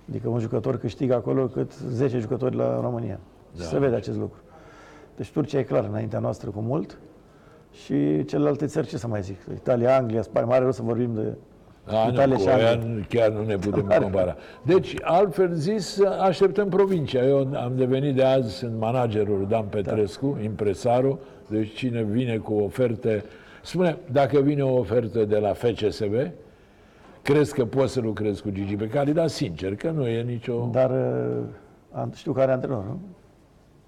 Adică 0.08 0.28
un 0.28 0.38
jucător 0.38 0.76
câștigă 0.76 1.14
acolo 1.14 1.46
cât 1.46 1.72
10 1.72 2.18
jucători 2.18 2.56
la 2.56 2.80
România. 2.80 3.20
Da. 3.56 3.64
Se 3.64 3.78
vede 3.78 3.94
acest 3.94 4.18
lucru. 4.18 4.38
Deci 5.16 5.30
Turcia 5.30 5.58
e 5.58 5.62
clar 5.62 5.84
înaintea 5.84 6.18
noastră 6.18 6.50
cu 6.50 6.60
mult 6.60 6.98
și 7.70 8.24
celelalte 8.24 8.66
țări, 8.66 8.86
ce 8.86 8.98
să 8.98 9.06
mai 9.06 9.22
zic? 9.22 9.38
Italia, 9.54 9.96
Anglia, 9.96 10.22
Spania, 10.22 10.48
mare 10.48 10.64
rost 10.64 10.76
să 10.76 10.82
vorbim 10.82 11.14
de 11.14 11.36
A, 11.86 12.04
nu, 12.06 12.12
Italia 12.12 12.34
cu 12.36 12.40
și 12.42 12.48
aia 12.48 12.70
Anglia. 12.70 13.04
chiar 13.08 13.30
nu 13.30 13.44
ne 13.44 13.56
putem 13.56 13.86
compara. 14.02 14.36
Deci, 14.62 14.94
altfel 15.02 15.52
zis, 15.52 16.00
așteptăm 16.20 16.68
provincia. 16.68 17.24
Eu 17.24 17.38
am 17.54 17.72
devenit 17.76 18.14
de 18.14 18.24
azi, 18.24 18.54
sunt 18.54 18.78
managerul 18.78 19.46
Dan 19.48 19.64
Petrescu, 19.64 20.34
Da. 20.38 20.42
impresarul, 20.44 21.18
deci 21.48 21.74
cine 21.74 22.02
vine 22.02 22.36
cu 22.36 22.54
oferte... 22.54 23.24
Spune, 23.62 23.96
dacă 24.12 24.40
vine 24.40 24.62
o 24.62 24.78
ofertă 24.78 25.24
de 25.24 25.36
la 25.38 25.52
FCSB, 25.52 26.14
crezi 27.22 27.54
că 27.54 27.64
poți 27.64 27.92
să 27.92 28.00
lucrezi 28.00 28.42
cu 28.42 28.50
Gigi 28.50 28.76
Becali, 28.76 29.12
dar 29.12 29.26
sincer, 29.26 29.74
că 29.74 29.90
nu 29.90 30.06
e 30.06 30.22
nicio... 30.22 30.68
Dar 30.72 30.90
uh, 30.90 31.42
am- 31.92 32.12
știu 32.14 32.32
care 32.32 32.50
e 32.50 32.54
antrenor, 32.54 32.84
nu? 32.84 33.00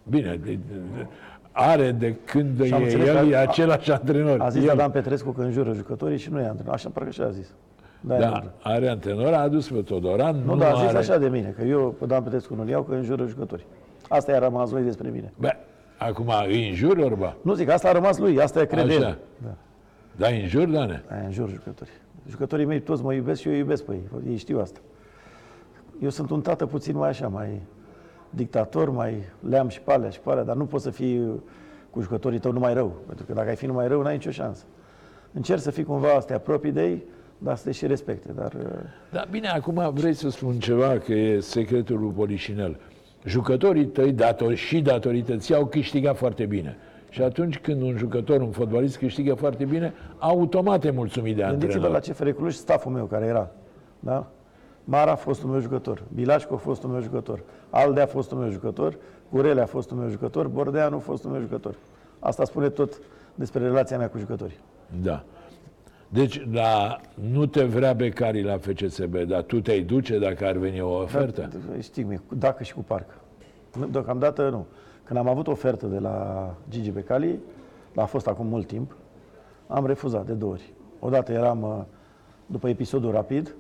Bine, 0.09 0.39
de, 0.45 0.51
de, 0.51 0.75
de, 0.97 1.07
are 1.53 1.91
de 1.93 2.15
când 2.25 2.65
Și 2.65 2.73
am 2.73 2.81
e 2.81 2.85
înțeles 2.85 3.09
el, 3.09 3.17
că 3.17 3.25
e 3.27 3.37
a- 3.37 3.41
același 3.41 3.91
antrenor. 3.93 4.41
A 4.41 4.49
zis 4.49 4.65
el. 4.69 4.77
Dan 4.77 4.91
Petrescu 4.91 5.31
că 5.31 5.43
înjură 5.43 5.73
jucătorii 5.73 6.19
și 6.19 6.31
nu 6.31 6.41
e 6.41 6.47
antrenor. 6.47 6.75
Așa 6.75 6.89
parcă 6.93 7.11
și 7.11 7.21
a 7.21 7.31
zis. 7.31 7.47
Da, 8.05 8.19
Da, 8.19 8.53
are 8.63 8.89
antrenor, 8.89 9.33
a 9.33 9.41
adus 9.41 9.71
pe 9.71 9.83
Todoran, 9.83 10.37
Nu, 10.45 10.53
nu 10.53 10.59
dar 10.59 10.73
a 10.73 10.75
zis 10.79 10.89
are... 10.89 10.99
așa 10.99 11.19
de 11.19 11.29
mine, 11.29 11.55
că 11.57 11.63
eu 11.63 11.95
pe 11.99 12.07
Dan 12.07 12.23
Petrescu 12.23 12.55
nu-l 12.55 12.69
iau, 12.69 12.83
că 12.83 12.95
înjură 12.95 13.27
jucătorii. 13.27 13.65
Asta 14.09 14.33
i-a 14.33 14.39
rămas 14.39 14.71
lui 14.71 14.83
despre 14.83 15.09
mine. 15.09 15.33
Bă, 15.37 15.51
acum 15.99 16.31
îi 16.47 16.69
înjur, 16.69 16.97
Orba? 16.97 17.37
Nu 17.43 17.55
zic, 17.55 17.69
asta 17.69 17.89
a 17.89 17.93
rămas 17.93 18.19
lui, 18.19 18.41
asta 18.41 18.61
e 18.61 18.65
crede 18.67 18.95
Așa. 18.95 19.07
el. 19.07 19.19
Da. 19.43 19.55
Da, 20.17 20.27
îi 20.29 20.41
înjur, 20.41 20.69
Dane? 20.69 21.05
Aia 21.11 21.23
înjur 21.25 21.49
jucătorii. 21.49 21.93
Jucătorii 22.29 22.65
mei 22.65 22.81
toți 22.81 23.03
mă 23.03 23.13
iubesc 23.13 23.41
și 23.41 23.47
eu 23.47 23.53
îi 23.53 23.59
iubesc 23.59 23.85
pe 23.85 23.93
ei. 23.93 24.03
Ei 24.31 24.37
știu 24.37 24.61
asta. 24.61 24.79
Eu 26.03 26.09
sunt 26.09 26.31
un 26.31 26.41
tată 26.41 26.67
puțin 26.67 26.97
mai 26.97 27.09
așa, 27.09 27.29
mai 27.29 27.61
dictator, 28.31 28.91
mai 28.91 29.23
leam 29.49 29.69
și 29.69 29.81
pe 29.81 29.93
alea 29.93 30.11
și 30.11 30.21
pe 30.21 30.31
alea, 30.31 30.45
dar 30.45 30.57
nu 30.57 30.65
poți 30.65 30.83
să 30.85 30.91
fii 30.91 31.43
cu 31.91 32.01
jucătorii 32.01 32.39
tău 32.39 32.53
numai 32.53 32.75
rău. 32.75 32.93
Pentru 33.07 33.25
că 33.25 33.33
dacă 33.33 33.49
ai 33.49 33.57
fi 33.57 33.67
numai 33.67 33.89
rău, 33.89 34.03
n-ai 34.03 34.13
nicio 34.15 34.31
șansă. 34.31 34.65
Încerc 35.33 35.61
să 35.61 35.71
fii 35.71 35.85
cumva 35.85 36.21
să 36.21 36.27
te 36.27 36.35
apropii 36.35 36.73
de 36.73 36.83
ei, 36.83 37.05
dar 37.43 37.57
să 37.57 37.65
te 37.65 37.73
și 37.73 37.87
respecte. 37.87 38.33
Dar 38.33 38.53
uh, 38.53 38.65
Da, 39.11 39.25
bine, 39.31 39.49
acum 39.49 39.91
vrei 39.95 40.15
să 40.15 40.31
spun 40.31 40.59
ceva, 40.59 40.99
că 40.99 41.13
e 41.13 41.41
secretul 41.41 41.99
lui 41.99 42.11
Polișinel. 42.11 42.81
Jucătorii 43.25 43.87
tăi, 43.87 44.13
dator, 44.13 44.55
și 44.55 44.81
datorită 44.81 45.37
ți 45.37 45.55
au 45.55 45.67
câștigat 45.67 46.17
foarte 46.17 46.45
bine. 46.45 46.77
Și 47.09 47.23
atunci 47.23 47.59
când 47.59 47.83
un 47.83 47.97
jucător, 47.97 48.41
un 48.41 48.51
fotbalist 48.51 48.97
câștigă 48.99 49.35
foarte 49.35 49.65
bine, 49.65 49.93
automat 50.19 50.85
e 50.85 50.91
mulțumit 50.91 51.37
de 51.37 51.43
Gândiți-vă 51.43 51.87
la 51.87 51.95
antrenor. 51.95 52.19
CFR 52.19 52.29
Cluj, 52.41 52.55
staful 52.55 52.93
meu 52.93 53.05
care 53.05 53.27
era. 53.27 53.51
Da? 53.99 54.31
Mara 54.85 55.11
a 55.11 55.15
fost 55.15 55.43
un 55.43 55.51
meu 55.51 55.61
jucător, 55.61 56.03
Bilașcu 56.15 56.55
a 56.55 56.57
fost 56.57 56.83
un 56.83 56.91
meu 56.91 57.01
jucător, 57.01 57.43
Aldea 57.71 58.03
a 58.03 58.07
fost 58.07 58.33
un 58.33 58.39
meu 58.39 58.51
jucător, 58.51 58.97
Curele 59.31 59.61
a 59.61 59.67
fost 59.67 59.91
un 59.91 59.99
meu 59.99 60.09
jucător, 60.09 60.49
Bordeanu 60.49 60.97
a 60.97 60.99
fost 60.99 61.25
un 61.25 61.31
meu 61.31 61.41
jucător. 61.41 61.75
Asta 62.19 62.45
spune 62.45 62.69
tot 62.69 63.01
despre 63.35 63.63
relația 63.63 63.99
mea 63.99 64.09
cu 64.09 64.19
jucătorii. 64.19 64.59
Da. 65.03 65.25
Deci, 66.13 66.43
da, 66.49 67.01
nu 67.15 67.47
te 67.47 67.65
vrea 67.65 67.93
Becari 67.93 68.43
la 68.43 68.57
FCSB, 68.57 69.17
dar 69.17 69.43
tu 69.43 69.61
te-ai 69.61 69.81
duce 69.81 70.19
dacă 70.19 70.47
ar 70.47 70.57
veni 70.57 70.81
o 70.81 70.91
ofertă? 70.91 71.49
Da, 71.53 71.81
Știi, 71.81 72.03
mie, 72.03 72.21
cu- 72.29 72.35
dacă 72.35 72.63
și 72.63 72.75
cu 72.75 72.81
parcă. 72.81 73.15
Nu, 73.79 73.87
Deocamdată 73.87 74.49
nu. 74.49 74.67
Când 75.05 75.19
am 75.19 75.29
avut 75.29 75.47
ofertă 75.47 75.87
de 75.87 75.99
la 75.99 76.47
Gigi 76.69 76.91
Becali, 76.91 77.39
a 77.97 78.05
fost 78.05 78.27
acum 78.27 78.47
mult 78.47 78.67
timp, 78.67 78.97
am 79.67 79.87
refuzat 79.87 80.27
de 80.27 80.33
două 80.33 80.53
ori. 80.53 80.73
Odată 80.99 81.33
eram 81.33 81.63
uh, 81.63 81.79
după 82.47 82.69
episodul 82.69 83.11
rapid 83.11 83.55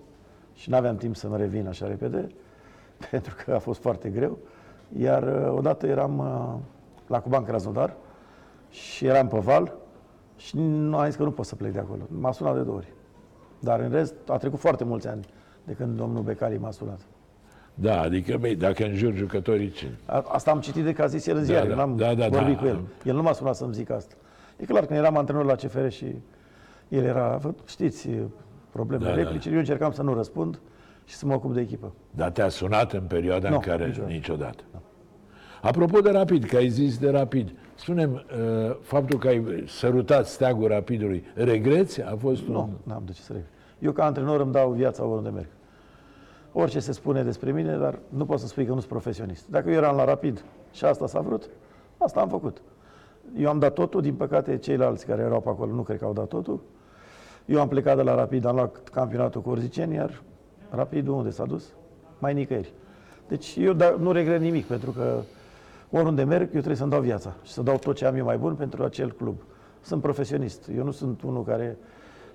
și 0.54 0.70
nu 0.70 0.76
aveam 0.76 0.96
timp 0.96 1.16
să-mi 1.16 1.36
revin 1.36 1.66
așa 1.66 1.86
repede, 1.86 2.26
pentru 3.10 3.34
că 3.44 3.52
a 3.54 3.58
fost 3.58 3.80
foarte 3.80 4.08
greu. 4.08 4.38
Iar 4.98 5.22
uh, 5.22 5.52
odată 5.56 5.86
eram 5.86 6.18
uh, 6.18 6.60
la 7.06 7.20
Cuban 7.20 7.44
Krasnodar 7.44 7.94
și 8.70 9.06
eram 9.06 9.28
pe 9.28 9.38
val 9.38 9.74
și 10.46 10.56
nu 10.58 10.96
am 10.96 11.04
zis 11.06 11.14
că 11.14 11.22
nu 11.22 11.30
pot 11.30 11.46
să 11.46 11.54
plec 11.54 11.72
de 11.72 11.78
acolo. 11.78 12.02
M-a 12.08 12.32
sunat 12.32 12.54
de 12.54 12.60
două 12.62 12.76
ori. 12.76 12.92
Dar 13.58 13.80
în 13.80 13.90
rest 13.90 14.14
a 14.28 14.36
trecut 14.36 14.58
foarte 14.58 14.84
mulți 14.84 15.08
ani 15.08 15.24
de 15.64 15.72
când 15.72 15.96
domnul 15.96 16.22
Becali 16.22 16.58
m-a 16.58 16.70
sunat. 16.70 17.00
Da, 17.74 18.00
adică, 18.00 18.36
băi, 18.40 18.54
dacă 18.56 18.84
înjuri 18.84 19.16
jucătorii, 19.16 19.70
ce? 19.70 19.86
A- 20.06 20.24
Asta 20.28 20.50
am 20.50 20.60
citit 20.60 20.84
de 20.84 20.92
că 20.92 21.02
a 21.02 21.06
zis 21.06 21.26
el 21.26 21.36
în 21.36 21.44
ziare, 21.44 21.68
da, 21.68 21.74
n-am 21.74 21.96
da, 21.96 22.14
da, 22.14 22.28
vorbit 22.28 22.54
da. 22.54 22.60
cu 22.60 22.66
el. 22.66 22.80
El 23.04 23.14
nu 23.14 23.22
m-a 23.22 23.32
sunat 23.32 23.54
să-mi 23.56 23.74
zic 23.74 23.90
asta. 23.90 24.14
E 24.56 24.64
clar, 24.64 24.86
când 24.86 24.98
eram 24.98 25.16
antrenor 25.16 25.44
la 25.44 25.54
CFR 25.54 25.88
și 25.88 26.14
el 26.88 27.04
era, 27.04 27.36
vă 27.36 27.54
știți, 27.66 28.08
probleme, 28.70 29.04
Da, 29.04 29.08
da, 29.10 29.16
da. 29.16 29.22
replici, 29.22 29.46
eu 29.46 29.58
încercam 29.58 29.92
să 29.92 30.02
nu 30.02 30.14
răspund 30.14 30.60
și 31.04 31.14
să 31.14 31.26
mă 31.26 31.34
ocup 31.34 31.54
de 31.54 31.60
echipă. 31.60 31.92
Dar 32.10 32.30
te-a 32.30 32.48
sunat 32.48 32.92
în 32.92 33.02
perioada 33.02 33.48
Nu, 33.48 33.54
în 33.54 33.60
care... 33.60 33.86
niciodată. 33.86 34.12
niciodată. 34.12 34.62
Apropo 35.62 36.00
de 36.00 36.10
Rapid, 36.10 36.44
că 36.44 36.56
ai 36.56 36.68
zis 36.68 36.98
de 36.98 37.10
Rapid, 37.10 37.52
spunem 37.82 38.12
uh, 38.14 38.76
faptul 38.80 39.18
că 39.18 39.28
ai 39.28 39.64
sărutat 39.66 40.26
steagul 40.26 40.68
Rapidului, 40.68 41.24
regreți? 41.34 42.02
A 42.02 42.16
fost 42.16 42.46
un... 42.46 42.52
Nu, 42.52 42.70
n-am 42.82 43.02
de 43.06 43.12
ce 43.12 43.20
să 43.20 43.32
regret. 43.32 43.50
Eu 43.78 43.92
ca 43.92 44.04
antrenor 44.04 44.40
îmi 44.40 44.52
dau 44.52 44.70
viața 44.70 45.04
oriunde 45.04 45.28
merg. 45.28 45.46
Orice 46.52 46.80
se 46.80 46.92
spune 46.92 47.22
despre 47.22 47.52
mine, 47.52 47.76
dar 47.76 47.98
nu 48.08 48.24
pot 48.24 48.38
să 48.38 48.46
spui 48.46 48.64
că 48.64 48.72
nu 48.72 48.78
sunt 48.78 48.90
profesionist. 48.90 49.48
Dacă 49.48 49.70
eu 49.70 49.74
eram 49.74 49.96
la 49.96 50.04
Rapid 50.04 50.44
și 50.72 50.84
asta 50.84 51.06
s-a 51.06 51.20
vrut, 51.20 51.48
asta 51.98 52.20
am 52.20 52.28
făcut. 52.28 52.62
Eu 53.36 53.48
am 53.48 53.58
dat 53.58 53.72
totul, 53.72 54.00
din 54.00 54.14
păcate 54.14 54.58
ceilalți 54.58 55.06
care 55.06 55.22
erau 55.22 55.40
pe 55.40 55.48
acolo 55.48 55.72
nu 55.74 55.82
cred 55.82 55.98
că 55.98 56.04
au 56.04 56.12
dat 56.12 56.28
totul. 56.28 56.60
Eu 57.46 57.60
am 57.60 57.68
plecat 57.68 57.96
de 57.96 58.02
la 58.02 58.14
Rapid, 58.14 58.44
am 58.44 58.54
luat 58.54 58.88
campionatul 58.88 59.40
cu 59.40 59.50
Orziceni, 59.50 59.94
iar 59.94 60.22
Rapidul 60.70 61.14
unde 61.14 61.30
s-a 61.30 61.44
dus? 61.44 61.64
Mai 62.18 62.34
nicăieri. 62.34 62.72
Deci 63.28 63.56
eu 63.56 63.72
da, 63.72 63.94
nu 64.00 64.12
regret 64.12 64.40
nimic, 64.40 64.66
pentru 64.66 64.90
că 64.90 65.20
oriunde 65.92 66.22
merg, 66.24 66.42
eu 66.42 66.48
trebuie 66.50 66.76
să-mi 66.76 66.90
dau 66.90 67.00
viața 67.00 67.34
și 67.42 67.52
să 67.52 67.62
dau 67.62 67.76
tot 67.78 67.96
ce 67.96 68.06
am 68.06 68.16
eu 68.16 68.24
mai 68.24 68.36
bun 68.36 68.54
pentru 68.54 68.82
acel 68.82 69.12
club. 69.12 69.36
Sunt 69.80 70.02
profesionist. 70.02 70.68
Eu 70.76 70.84
nu 70.84 70.90
sunt 70.90 71.22
unul 71.22 71.44
care... 71.44 71.78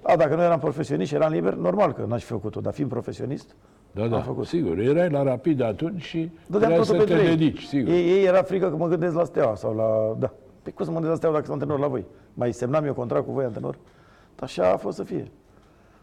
A, 0.02 0.16
dacă 0.16 0.36
nu 0.36 0.42
eram 0.42 0.60
profesionist 0.60 1.10
și 1.10 1.16
eram 1.16 1.32
liber, 1.32 1.54
normal 1.54 1.94
că 1.94 2.06
n-aș 2.08 2.22
fi 2.24 2.32
făcut-o, 2.32 2.60
dar 2.60 2.74
fiind 2.74 2.90
profesionist, 2.90 3.56
Da, 3.92 4.04
am 4.04 4.10
da, 4.10 4.22
făcut. 4.22 4.46
sigur. 4.46 4.78
Erai 4.80 5.10
la 5.10 5.24
Rapid 5.24 5.62
atunci 5.62 6.02
și 6.02 6.32
Dădeam 6.48 6.72
trebuia 6.72 6.78
totul 6.78 6.86
să 6.86 6.92
te 6.92 6.98
pentru 7.14 7.26
ei. 7.26 7.36
dedici, 7.38 7.64
sigur. 7.64 7.94
Ei, 7.94 8.10
ei 8.10 8.24
era 8.26 8.42
frică 8.42 8.70
că 8.70 8.76
mă 8.76 8.88
gândesc 8.88 9.16
la 9.16 9.24
Steaua 9.24 9.56
sau 9.56 9.76
la... 9.76 10.16
Da. 10.20 10.34
Pe 10.64 10.72
cum 10.72 10.86
să 10.86 10.92
mă 10.92 11.00
gândesc 11.00 11.10
la 11.10 11.16
Steaua 11.18 11.36
dacă 11.36 11.46
sunt 11.46 11.62
antrenor 11.62 11.80
la 11.86 11.92
voi? 11.92 12.06
Mai 12.34 12.52
semnam 12.52 12.86
eu 12.86 12.94
contract 12.94 13.26
cu 13.26 13.32
voi, 13.32 13.44
antrenor? 13.44 13.78
Așa 14.40 14.72
a 14.72 14.78
fost 14.78 14.98
să 14.98 15.04
fie. 15.04 15.32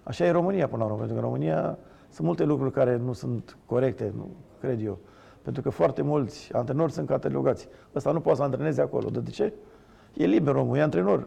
Așa 0.03 0.25
e 0.25 0.31
România 0.31 0.67
până 0.69 0.79
la 0.83 0.85
urmă, 0.85 0.99
pentru 0.99 1.15
că 1.17 1.21
în 1.23 1.29
România 1.29 1.79
sunt 2.11 2.27
multe 2.27 2.45
lucruri 2.45 2.73
care 2.73 3.01
nu 3.05 3.13
sunt 3.13 3.57
corecte, 3.67 4.13
nu 4.17 4.29
cred 4.61 4.85
eu. 4.85 4.99
Pentru 5.45 5.63
că 5.63 5.71
foarte 5.71 6.03
mulți 6.03 6.53
antrenori 6.53 6.93
sunt 6.93 7.07
catalogați. 7.07 7.69
Ăsta 7.95 8.11
nu 8.13 8.21
poate 8.21 8.39
să 8.39 8.45
antreneze 8.45 8.81
acolo. 8.81 9.09
De 9.11 9.31
ce? 9.31 9.53
E 10.15 10.27
liber 10.27 10.55
omul, 10.55 10.77
e 10.77 10.83
antrenor. 10.83 11.27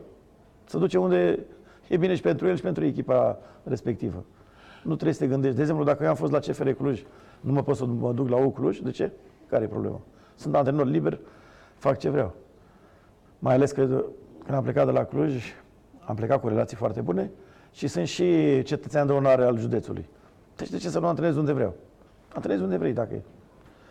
Se 0.65 0.77
duce 0.77 0.97
unde 0.97 1.45
e 1.87 1.97
bine 1.97 2.15
și 2.15 2.21
pentru 2.21 2.47
el 2.47 2.55
și 2.55 2.61
pentru 2.61 2.85
echipa 2.85 3.39
respectivă. 3.63 4.23
Nu 4.83 4.93
trebuie 4.93 5.13
să 5.13 5.19
te 5.19 5.27
gândești. 5.27 5.55
De 5.55 5.61
exemplu, 5.61 5.85
dacă 5.85 6.03
eu 6.03 6.09
am 6.09 6.15
fost 6.15 6.31
la 6.31 6.39
CFR 6.39 6.69
Cluj, 6.69 7.03
nu 7.39 7.51
mă 7.51 7.63
pot 7.63 7.75
să 7.75 7.85
mă 7.85 8.13
duc 8.13 8.29
la 8.29 8.37
U 8.37 8.49
Cluj, 8.49 8.79
de 8.79 8.91
ce? 8.91 9.11
Care 9.47 9.63
e 9.63 9.67
problema? 9.67 10.01
Sunt 10.35 10.55
antrenor 10.55 10.85
liber, 10.85 11.19
fac 11.75 11.97
ce 11.97 12.09
vreau. 12.09 12.33
Mai 13.39 13.53
ales 13.53 13.71
că 13.71 13.85
când 14.43 14.57
am 14.57 14.63
plecat 14.63 14.85
de 14.85 14.91
la 14.91 15.03
Cluj, 15.03 15.43
am 16.05 16.15
plecat 16.15 16.41
cu 16.41 16.47
relații 16.47 16.77
foarte 16.77 17.01
bune 17.01 17.31
și 17.71 17.87
sunt 17.87 18.07
și 18.07 18.61
cetățean 18.63 19.07
de 19.07 19.13
onoare 19.13 19.43
al 19.43 19.57
județului. 19.57 20.09
Deci 20.55 20.69
de 20.69 20.77
ce 20.77 20.89
să 20.89 20.99
nu 20.99 21.07
antrenez 21.07 21.35
unde 21.35 21.51
vreau? 21.51 21.73
Antrenez 22.33 22.61
unde 22.61 22.77
vrei, 22.77 22.93
dacă 22.93 23.13
e. 23.13 23.21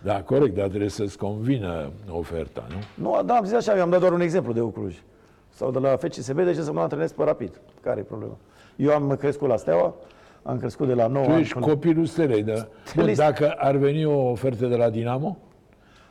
Da, 0.06 0.22
corect, 0.22 0.54
dar 0.54 0.68
trebuie 0.68 0.88
să-ți 0.88 1.18
convină 1.18 1.90
oferta, 2.10 2.66
nu? 2.68 3.08
Nu, 3.10 3.22
da, 3.22 3.34
am 3.34 3.44
zis 3.44 3.54
așa, 3.54 3.76
eu 3.76 3.82
am 3.82 3.90
dat 3.90 4.00
doar 4.00 4.12
un 4.12 4.20
exemplu 4.20 4.52
de 4.52 4.60
U 4.60 4.68
Cluj. 4.68 5.02
Sau 5.48 5.70
de 5.70 5.78
la 5.78 5.88
FCSB, 5.96 6.36
de 6.44 6.52
ce 6.52 6.62
să 6.62 6.70
nu 6.72 6.80
antrenez 6.80 7.12
pe 7.12 7.24
rapid? 7.24 7.60
Care 7.82 8.00
e 8.00 8.02
problema? 8.02 8.36
Eu 8.76 8.92
am 8.92 9.16
crescut 9.18 9.48
la 9.48 9.56
Steaua, 9.56 9.94
am 10.42 10.58
crescut 10.58 10.86
de 10.86 10.94
la 10.94 11.06
9 11.06 11.24
Tu 11.24 11.30
ani. 11.30 11.40
ești 11.40 11.52
până- 11.54 11.66
copilul 11.66 12.04
stelei, 12.04 12.42
dar 12.42 12.56
bun, 12.56 12.66
Stelei- 12.84 13.14
dacă 13.14 13.50
ar 13.56 13.76
veni 13.76 14.04
o 14.04 14.30
ofertă 14.30 14.66
de 14.66 14.76
la 14.76 14.90
Dinamo, 14.90 15.36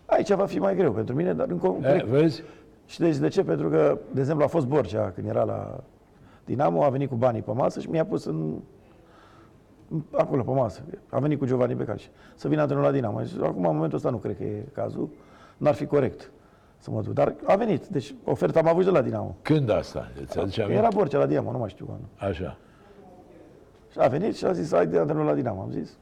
Aici 0.05 0.31
va 0.33 0.45
fi 0.45 0.59
mai 0.59 0.75
greu 0.75 0.91
pentru 0.91 1.15
mine, 1.15 1.33
dar 1.33 1.47
încă 1.49 1.75
e, 1.83 2.05
vezi? 2.09 2.43
Și 2.85 2.99
deci 2.99 3.15
de 3.15 3.27
ce? 3.27 3.43
Pentru 3.43 3.69
că, 3.69 3.97
de 4.11 4.19
exemplu, 4.19 4.43
a 4.43 4.47
fost 4.47 4.65
Borcea 4.67 5.11
când 5.15 5.27
era 5.27 5.43
la 5.43 5.79
Dinamo, 6.45 6.83
a 6.83 6.89
venit 6.89 7.09
cu 7.09 7.15
banii 7.15 7.41
pe 7.41 7.51
masă 7.51 7.79
și 7.79 7.89
mi-a 7.89 8.05
pus 8.05 8.25
în 8.25 8.53
acolo 10.11 10.43
pe 10.43 10.51
masă. 10.51 10.81
A 11.09 11.19
venit 11.19 11.39
cu 11.39 11.45
Giovanni 11.45 11.73
Becalici. 11.75 12.09
Să 12.35 12.47
vină 12.47 12.61
antrenorul 12.61 12.89
la 12.91 12.95
Dinamo. 12.95 13.21
Zis, 13.21 13.37
acum, 13.41 13.65
în 13.65 13.73
momentul 13.75 13.97
ăsta, 13.97 14.09
nu 14.09 14.17
cred 14.17 14.37
că 14.37 14.43
e 14.43 14.63
cazul. 14.73 15.09
N-ar 15.57 15.73
fi 15.73 15.85
corect 15.85 16.31
să 16.77 16.91
mă 16.91 17.01
duc. 17.01 17.13
Dar 17.13 17.33
a 17.45 17.55
venit. 17.55 17.85
Deci 17.87 18.15
oferta 18.23 18.59
am 18.59 18.67
avut 18.67 18.79
și 18.83 18.87
de 18.87 18.93
la 18.97 19.01
Dinamo. 19.01 19.35
Când 19.41 19.69
asta? 19.69 20.11
Îți 20.21 20.39
aduce 20.39 20.61
aminte? 20.61 20.79
Era 20.81 20.89
Borcea 20.93 21.17
la 21.17 21.25
Dinamo, 21.25 21.51
nu 21.51 21.57
mai 21.57 21.69
știu 21.69 21.85
anul. 21.89 22.31
Așa. 22.31 22.57
Și 23.91 23.99
a 23.99 24.07
venit 24.07 24.35
și 24.35 24.45
a 24.45 24.51
zis, 24.51 24.73
hai 24.73 24.87
de 24.87 24.97
antrenor 24.97 25.25
la 25.25 25.33
Dinamo. 25.33 25.61
Am 25.61 25.71
zis, 25.71 25.97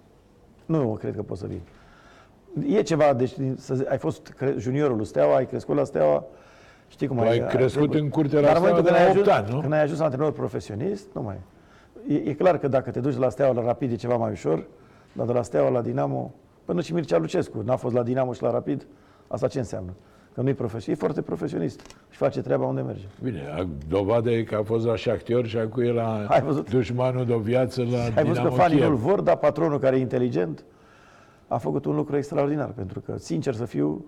nu 0.65 0.75
eu 0.81 0.97
cred 0.99 1.15
că 1.15 1.21
pot 1.23 1.37
să 1.37 1.45
vin. 1.47 1.59
E 2.77 2.81
ceva, 2.81 3.13
deci 3.13 3.37
din- 3.37 3.55
să 3.57 3.75
zi- 3.75 3.85
ai 3.87 3.97
fost 3.97 4.27
cre- 4.37 4.55
juniorul 4.57 4.95
lui 4.95 5.05
Steaua, 5.05 5.35
ai 5.35 5.45
crescut 5.47 5.75
la 5.75 5.83
Steaua, 5.83 6.23
știi 6.87 7.07
cum 7.07 7.17
Tu 7.17 7.23
ai 7.23 7.47
crescut 7.47 7.71
trebuie. 7.79 7.99
în 8.01 8.09
curte 8.09 8.35
la 8.35 8.41
Dar 8.41 8.49
în 8.55 8.55
Steaua 8.57 8.69
momentul 8.77 8.83
de 8.83 8.89
când 8.89 8.99
la 8.99 9.05
ai 9.05 9.09
ajuns, 9.09 9.27
8 9.27 9.37
ani, 9.37 9.53
nu? 9.55 9.59
Când 9.61 9.73
ai 9.73 9.81
ajuns 9.81 9.99
antrenor 9.99 10.31
profesionist, 10.31 11.07
nu 11.13 11.21
mai 11.21 11.35
e. 11.35 11.39
E 12.07 12.33
clar 12.33 12.57
că 12.57 12.67
dacă 12.67 12.91
te 12.91 12.99
duci 12.99 13.17
la 13.17 13.29
Steaua, 13.29 13.53
la 13.53 13.61
Rapid 13.61 13.91
e 13.91 13.95
ceva 13.95 14.15
mai 14.15 14.31
ușor, 14.31 14.65
dar 15.13 15.25
de 15.25 15.31
la 15.33 15.41
Steaua 15.41 15.69
la 15.69 15.81
Dinamo, 15.81 16.33
până 16.65 16.81
și 16.81 16.93
Mircea 16.93 17.17
Lucescu, 17.17 17.61
n-a 17.65 17.75
fost 17.75 17.95
la 17.95 18.03
Dinamo 18.03 18.33
și 18.33 18.41
la 18.41 18.51
Rapid, 18.51 18.85
asta 19.27 19.47
ce 19.47 19.59
înseamnă? 19.59 19.93
Că 20.33 20.41
nu 20.41 20.49
e 20.49 20.53
profesionist, 20.53 21.01
e 21.01 21.05
foarte 21.05 21.21
profesionist 21.21 21.79
și 22.09 22.17
face 22.17 22.41
treaba 22.41 22.65
unde 22.65 22.81
merge. 22.81 23.05
Bine, 23.23 23.41
a- 23.57 23.67
dovada 23.87 24.31
e 24.31 24.43
că 24.43 24.55
a 24.55 24.63
fost 24.63 24.85
la 24.85 24.95
Shakhtyor 24.95 25.45
și 25.45 25.57
acum 25.57 25.83
e 25.83 25.91
la 25.91 26.25
Ai 26.27 26.41
văzut? 26.41 26.69
dușmanul 26.69 27.25
de 27.25 27.33
o 27.33 27.37
viață 27.39 27.81
la 27.81 27.97
Ai 27.97 28.09
văzut 28.11 28.13
că 28.25 28.31
Dinamo 28.31 28.49
fanii 28.55 28.77
nu-l 28.79 28.85
Kiev. 28.87 28.99
vor, 28.99 29.21
dar 29.21 29.37
patronul 29.37 29.79
care 29.79 29.95
e 29.95 29.99
inteligent 29.99 30.63
a 31.47 31.57
făcut 31.57 31.85
un 31.85 31.95
lucru 31.95 32.15
extraordinar, 32.17 32.69
pentru 32.69 32.99
că, 32.99 33.17
sincer 33.17 33.53
să 33.53 33.65
fiu, 33.65 34.05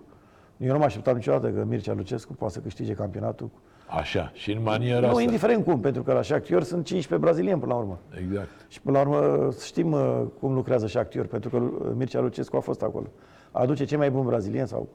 eu 0.56 0.72
nu 0.72 0.78
mă 0.78 0.84
așteptam 0.84 1.14
niciodată 1.14 1.48
că 1.50 1.64
Mircea 1.64 1.94
Lucescu 1.94 2.32
poate 2.32 2.52
să 2.54 2.60
câștige 2.60 2.92
campionatul. 2.92 3.50
Așa, 3.86 4.30
și 4.34 4.52
în 4.52 4.62
maniera 4.62 5.00
Nu, 5.00 5.06
asta. 5.06 5.22
indiferent 5.22 5.64
cum, 5.64 5.80
pentru 5.80 6.02
că 6.02 6.12
la 6.12 6.22
Shakhtar 6.22 6.62
sunt 6.62 6.84
15 6.84 7.28
brazilieni 7.28 7.60
până 7.60 7.72
la 7.72 7.78
urmă. 7.78 7.98
Exact. 8.20 8.48
Și 8.68 8.80
până 8.80 8.98
la 8.98 9.08
urmă 9.08 9.50
știm 9.64 9.92
uh, 9.92 10.22
cum 10.40 10.54
lucrează 10.54 10.86
Shakhtar, 10.86 11.24
pentru 11.26 11.50
că 11.50 11.56
uh, 11.56 11.70
Mircea 11.96 12.20
Lucescu 12.20 12.56
a 12.56 12.60
fost 12.60 12.82
acolo. 12.82 13.06
Aduce 13.50 13.84
cei 13.84 13.98
mai 13.98 14.10
buni 14.10 14.26
brazilieni 14.26 14.68
sau 14.68 14.88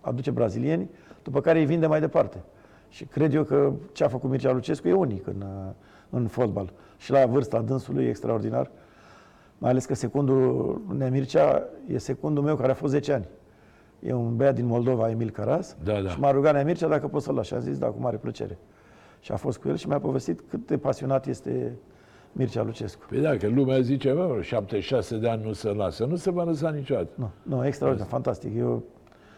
aduce 0.00 0.30
brazilieni, 0.30 0.90
după 1.22 1.40
care 1.40 1.58
îi 1.58 1.64
vinde 1.64 1.86
mai 1.86 2.00
departe. 2.00 2.42
Și 2.88 3.04
cred 3.04 3.34
eu 3.34 3.42
că 3.42 3.72
ce 3.92 4.04
a 4.04 4.08
făcut 4.08 4.30
Mircea 4.30 4.52
Lucescu 4.52 4.88
e 4.88 4.92
unic 4.92 5.26
în, 5.26 5.44
uh, 5.46 5.72
în 6.10 6.26
fotbal. 6.26 6.72
Și 6.96 7.10
la 7.10 7.26
vârsta 7.26 7.60
dânsului 7.60 8.04
e 8.04 8.08
extraordinar. 8.08 8.70
Mai 9.58 9.70
ales 9.70 9.84
că 9.84 9.94
secundul 9.94 10.80
Nea 10.96 11.10
Mircea 11.10 11.62
e 11.86 11.98
secundul 11.98 12.42
meu 12.42 12.56
care 12.56 12.70
a 12.70 12.74
fost 12.74 12.92
10 12.92 13.12
ani. 13.12 13.24
E 14.06 14.12
un 14.12 14.36
băiat 14.36 14.54
din 14.54 14.66
Moldova, 14.66 15.10
Emil 15.10 15.30
Caras. 15.30 15.76
Da, 15.84 16.00
da. 16.00 16.08
Și 16.08 16.20
m-a 16.20 16.30
rugat 16.30 16.52
Nea 16.52 16.64
Mircea 16.64 16.88
dacă 16.88 17.06
pot 17.06 17.22
să-l 17.22 17.34
las. 17.34 17.46
Și 17.46 17.54
am 17.54 17.60
zis, 17.60 17.78
da, 17.78 17.86
cu 17.86 18.00
mare 18.00 18.16
plăcere. 18.16 18.58
Și 19.20 19.32
a 19.32 19.36
fost 19.36 19.58
cu 19.58 19.68
el 19.68 19.76
și 19.76 19.88
mi-a 19.88 19.98
povestit 19.98 20.40
cât 20.48 20.66
de 20.66 20.78
pasionat 20.78 21.26
este 21.26 21.72
Mircea 22.32 22.62
Lucescu. 22.62 23.04
Păi 23.08 23.20
da, 23.20 23.36
că 23.36 23.48
lumea 23.48 23.80
zice, 23.80 24.12
bă, 24.12 24.38
76 24.40 25.16
de 25.16 25.28
ani 25.28 25.44
nu 25.44 25.52
se 25.52 25.68
lasă. 25.68 26.04
Nu 26.04 26.16
se 26.16 26.30
va 26.30 26.42
lăsa 26.42 26.70
niciodată. 26.70 27.08
Nu, 27.14 27.30
nu, 27.42 27.66
extraordinar, 27.66 28.08
fantastic. 28.08 28.56
Eu, 28.56 28.82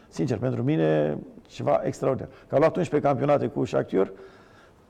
sincer, 0.09 0.39
pentru 0.39 0.63
mine, 0.63 1.19
ceva 1.47 1.81
extraordinar. 1.85 2.31
Că 2.49 2.55
a 2.55 2.59
luat 2.59 2.77
11 2.77 3.09
campionate 3.09 3.47
cu 3.47 3.65
Shakhtar, 3.65 4.13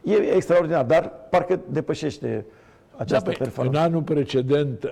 e 0.03 0.13
extraordinar, 0.13 0.85
dar 0.85 1.13
parcă 1.31 1.61
depășește 1.71 2.47
această 2.97 3.25
păi, 3.25 3.37
în 3.39 3.45
performanță. 3.45 3.81
anul 3.81 4.03
precedent, 4.03 4.85
uh, 4.85 4.91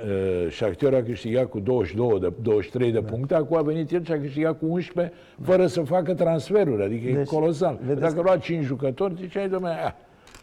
Shakhtar 0.50 0.94
a 0.94 1.02
câștigat 1.02 1.48
cu 1.48 1.58
22, 1.60 2.20
de, 2.20 2.32
23 2.42 2.92
Da. 2.92 3.00
de 3.00 3.06
puncte, 3.06 3.34
acum 3.34 3.56
a 3.56 3.62
venit 3.62 3.90
el 3.92 4.04
și 4.04 4.12
a 4.12 4.20
câștigat 4.20 4.58
cu 4.58 4.66
11, 4.66 5.14
fără 5.42 5.66
să 5.66 5.80
facă 5.82 6.14
transferuri, 6.14 6.82
adică 6.82 7.08
e 7.08 7.14
Deci, 7.14 7.26
colosal. 7.26 7.78
vedeți 7.80 8.00
Dacă 8.00 8.14
că- 8.14 8.20
lua 8.20 8.36
5 8.36 8.64
jucători, 8.64 9.14
ziceai, 9.20 9.48
domnule, 9.48 9.72
ah, 9.84 9.92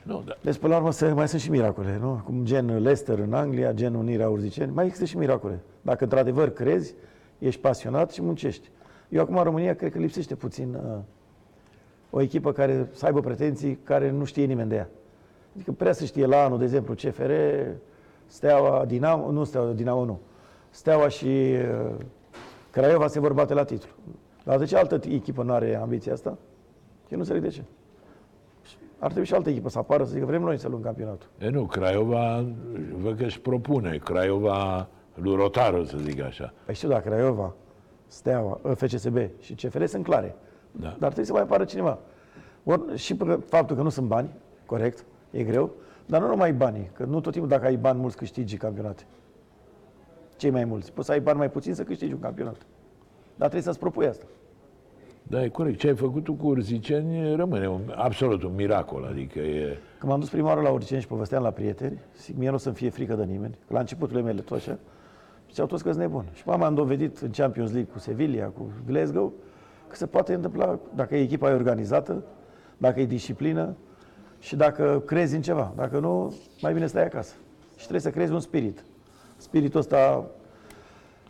nu, 0.04 0.24
da. 0.26 0.34
Deci, 0.42 0.58
până 0.58 0.74
la 0.74 0.80
urmă, 0.80 0.92
se, 0.92 1.12
mai 1.12 1.28
sunt 1.28 1.42
și 1.42 1.50
miracole, 1.50 1.98
nu? 2.02 2.22
Cum 2.26 2.44
gen 2.46 2.66
Leicester 2.82 3.20
în 3.20 3.34
Anglia, 3.34 3.72
gen 3.74 3.94
Unirea 3.94 4.30
Urziceni, 4.30 4.72
mai 4.74 4.86
există 4.86 5.06
și 5.06 5.18
miracole. 5.18 5.60
Dacă 5.82 6.04
într-adevăr 6.04 6.50
crezi, 6.50 6.94
ești 7.40 7.62
pasionat 7.62 8.12
și 8.12 8.22
muncești. 8.22 8.70
Eu 9.10 9.22
acum 9.22 9.38
în 9.38 9.44
România 9.44 9.76
cred 9.76 9.92
că 9.92 9.98
lipsește 10.00 10.36
puțin 10.36 10.74
uh, 10.74 10.98
o 12.10 12.22
echipă 12.22 12.52
care 12.52 12.88
să 12.92 13.06
aibă 13.06 13.20
pretenții 13.20 13.80
care 13.84 14.12
nu 14.12 14.24
știe 14.24 14.46
nimeni 14.46 14.70
de 14.70 14.76
ea. 14.76 14.90
Adică 15.56 15.72
prea 15.72 15.92
să 15.94 16.06
știe 16.06 16.26
la 16.26 16.44
anul, 16.44 16.58
de 16.58 16.64
exemplu, 16.64 16.94
CFR, 16.94 17.32
Steaua, 18.26 18.86
Dinamo, 18.86 19.32
nu 19.32 19.44
Steaua, 19.44 19.72
Dinamo 19.72 20.06
nu. 20.06 20.20
Steaua 20.70 21.08
și 21.08 21.26
uh, 21.26 21.96
Craiova 22.72 23.08
se 23.08 23.20
vor 23.20 23.34
bate 23.34 23.54
la 23.54 23.64
titlu. 23.64 23.90
Dar 24.44 24.58
de 24.58 24.66
ce 24.66 24.78
altă 24.78 25.00
echipă 25.10 25.44
nu 25.44 25.54
are 25.54 25.76
ambiția 25.76 26.14
asta? 26.14 26.30
Eu 27.10 27.18
nu 27.18 27.20
înțeleg 27.20 27.42
de 27.42 27.48
ce. 27.48 27.64
Ar 28.98 29.08
trebui 29.08 29.28
și 29.28 29.34
altă 29.34 29.50
echipă 29.50 29.70
să 29.70 29.78
apară 29.78 30.04
să 30.04 30.12
zică 30.12 30.26
vrem 30.26 30.42
noi 30.42 30.58
să 30.58 30.68
luăm 30.68 30.82
campionatul. 30.82 31.30
E 31.38 31.50
nu, 31.50 31.66
Craiova, 31.66 32.46
văd 32.94 33.18
că 33.18 33.24
își 33.24 33.40
propune, 33.40 33.98
Craiova 34.04 34.88
lui 35.14 35.36
Rotaru, 35.36 35.84
să 35.84 35.98
zic 35.98 36.22
așa. 36.22 36.54
Păi 36.66 36.74
știu, 36.74 36.90
dacă 36.90 37.10
Craiova, 37.10 37.54
Steaua, 38.08 38.60
ă, 38.64 38.74
FCSB 38.74 39.18
și 39.40 39.54
CFR 39.54 39.86
sunt 39.86 40.04
clare. 40.04 40.36
Da. 40.72 40.88
Dar 40.88 40.98
trebuie 40.98 41.26
să 41.26 41.34
mai 41.34 41.42
apară 41.42 41.64
cineva. 41.64 42.00
Or, 42.64 42.82
și 42.96 43.16
pe 43.16 43.40
faptul 43.48 43.76
că 43.76 43.82
nu 43.82 43.90
sunt 43.90 44.08
bani, 44.08 44.30
corect, 44.66 45.06
e 45.32 45.44
greu, 45.44 45.72
dar 46.06 46.22
nu 46.22 46.28
numai 46.28 46.54
banii, 46.54 46.90
că 46.94 47.04
nu 47.04 47.20
tot 47.20 47.32
timpul 47.32 47.50
dacă 47.50 47.66
ai 47.66 47.78
bani 47.78 48.00
mulți 48.00 48.18
câștigi 48.18 48.58
campionate. 48.58 49.04
Cei 50.36 50.50
mai 50.50 50.66
mulți. 50.66 50.94
Poți 50.94 51.08
să 51.08 51.14
ai 51.14 51.20
bani 51.20 51.38
mai 51.38 51.50
puțin 51.50 51.74
să 51.74 51.84
câștigi 51.84 52.14
un 52.14 52.20
campionat. 52.20 52.56
Dar 53.36 53.50
trebuie 53.50 53.62
să-ți 53.62 53.80
propui 53.80 54.08
asta. 54.08 54.26
Da, 55.24 55.44
e 55.44 55.48
corect. 55.48 55.80
Ce 55.80 55.88
ai 55.88 55.96
făcut 55.96 56.24
tu 56.24 56.34
cu 56.34 56.48
Urziceni 56.48 57.36
rămâne 57.36 57.70
un, 57.70 57.82
absolut 57.96 58.44
un 58.44 58.56
miracol. 58.56 59.08
Adică 59.10 59.40
e... 59.40 59.78
Când 60.00 60.12
m-am 60.12 60.20
dus 60.20 60.30
prima 60.30 60.48
oară 60.48 60.62
la 60.62 60.70
Urgeni 60.70 61.02
și 61.02 61.08
povesteam 61.08 61.44
la 61.44 61.52
prieteni, 61.52 62.00
zic, 62.18 62.38
mie 62.38 62.50
nu 62.50 62.56
o 62.56 62.58
să-mi 62.58 62.76
fie 62.76 62.90
frică 62.90 63.16
de 63.16 63.24
nimeni, 63.24 63.58
că 63.68 63.74
la 63.74 63.80
începutul 63.80 64.22
mele 64.22 64.42
tot 64.42 64.58
așa, 64.58 64.80
ziceau 65.48 65.66
toți 65.66 65.84
că 65.84 65.90
sunt 65.90 66.02
nebun. 66.02 66.26
Și 66.34 66.44
mama 66.46 66.66
am 66.66 66.76
dovedit 66.76 67.18
în 67.18 67.30
Champions 67.30 67.72
League 67.72 67.92
cu 67.92 68.00
Sevilla, 68.00 68.46
cu 68.46 68.72
Glasgow, 68.86 69.34
că 69.88 69.96
se 69.96 70.06
poate 70.06 70.34
întâmpla 70.34 70.80
dacă 70.96 71.16
e 71.16 71.22
echipa 71.22 71.50
e 71.50 71.54
organizată, 71.54 72.24
dacă 72.78 73.00
e 73.00 73.06
disciplină 73.06 73.76
și 74.42 74.56
dacă 74.56 75.04
crezi 75.06 75.36
în 75.36 75.42
ceva. 75.42 75.74
Dacă 75.76 76.00
nu, 76.00 76.34
mai 76.62 76.74
bine 76.74 76.86
stai 76.88 77.04
acasă. 77.04 77.34
Și 77.72 77.78
trebuie 77.78 78.00
să 78.02 78.10
crezi 78.10 78.32
un 78.34 78.40
spirit. 78.40 78.84
Spiritul 79.38 79.80
ăsta 79.80 80.26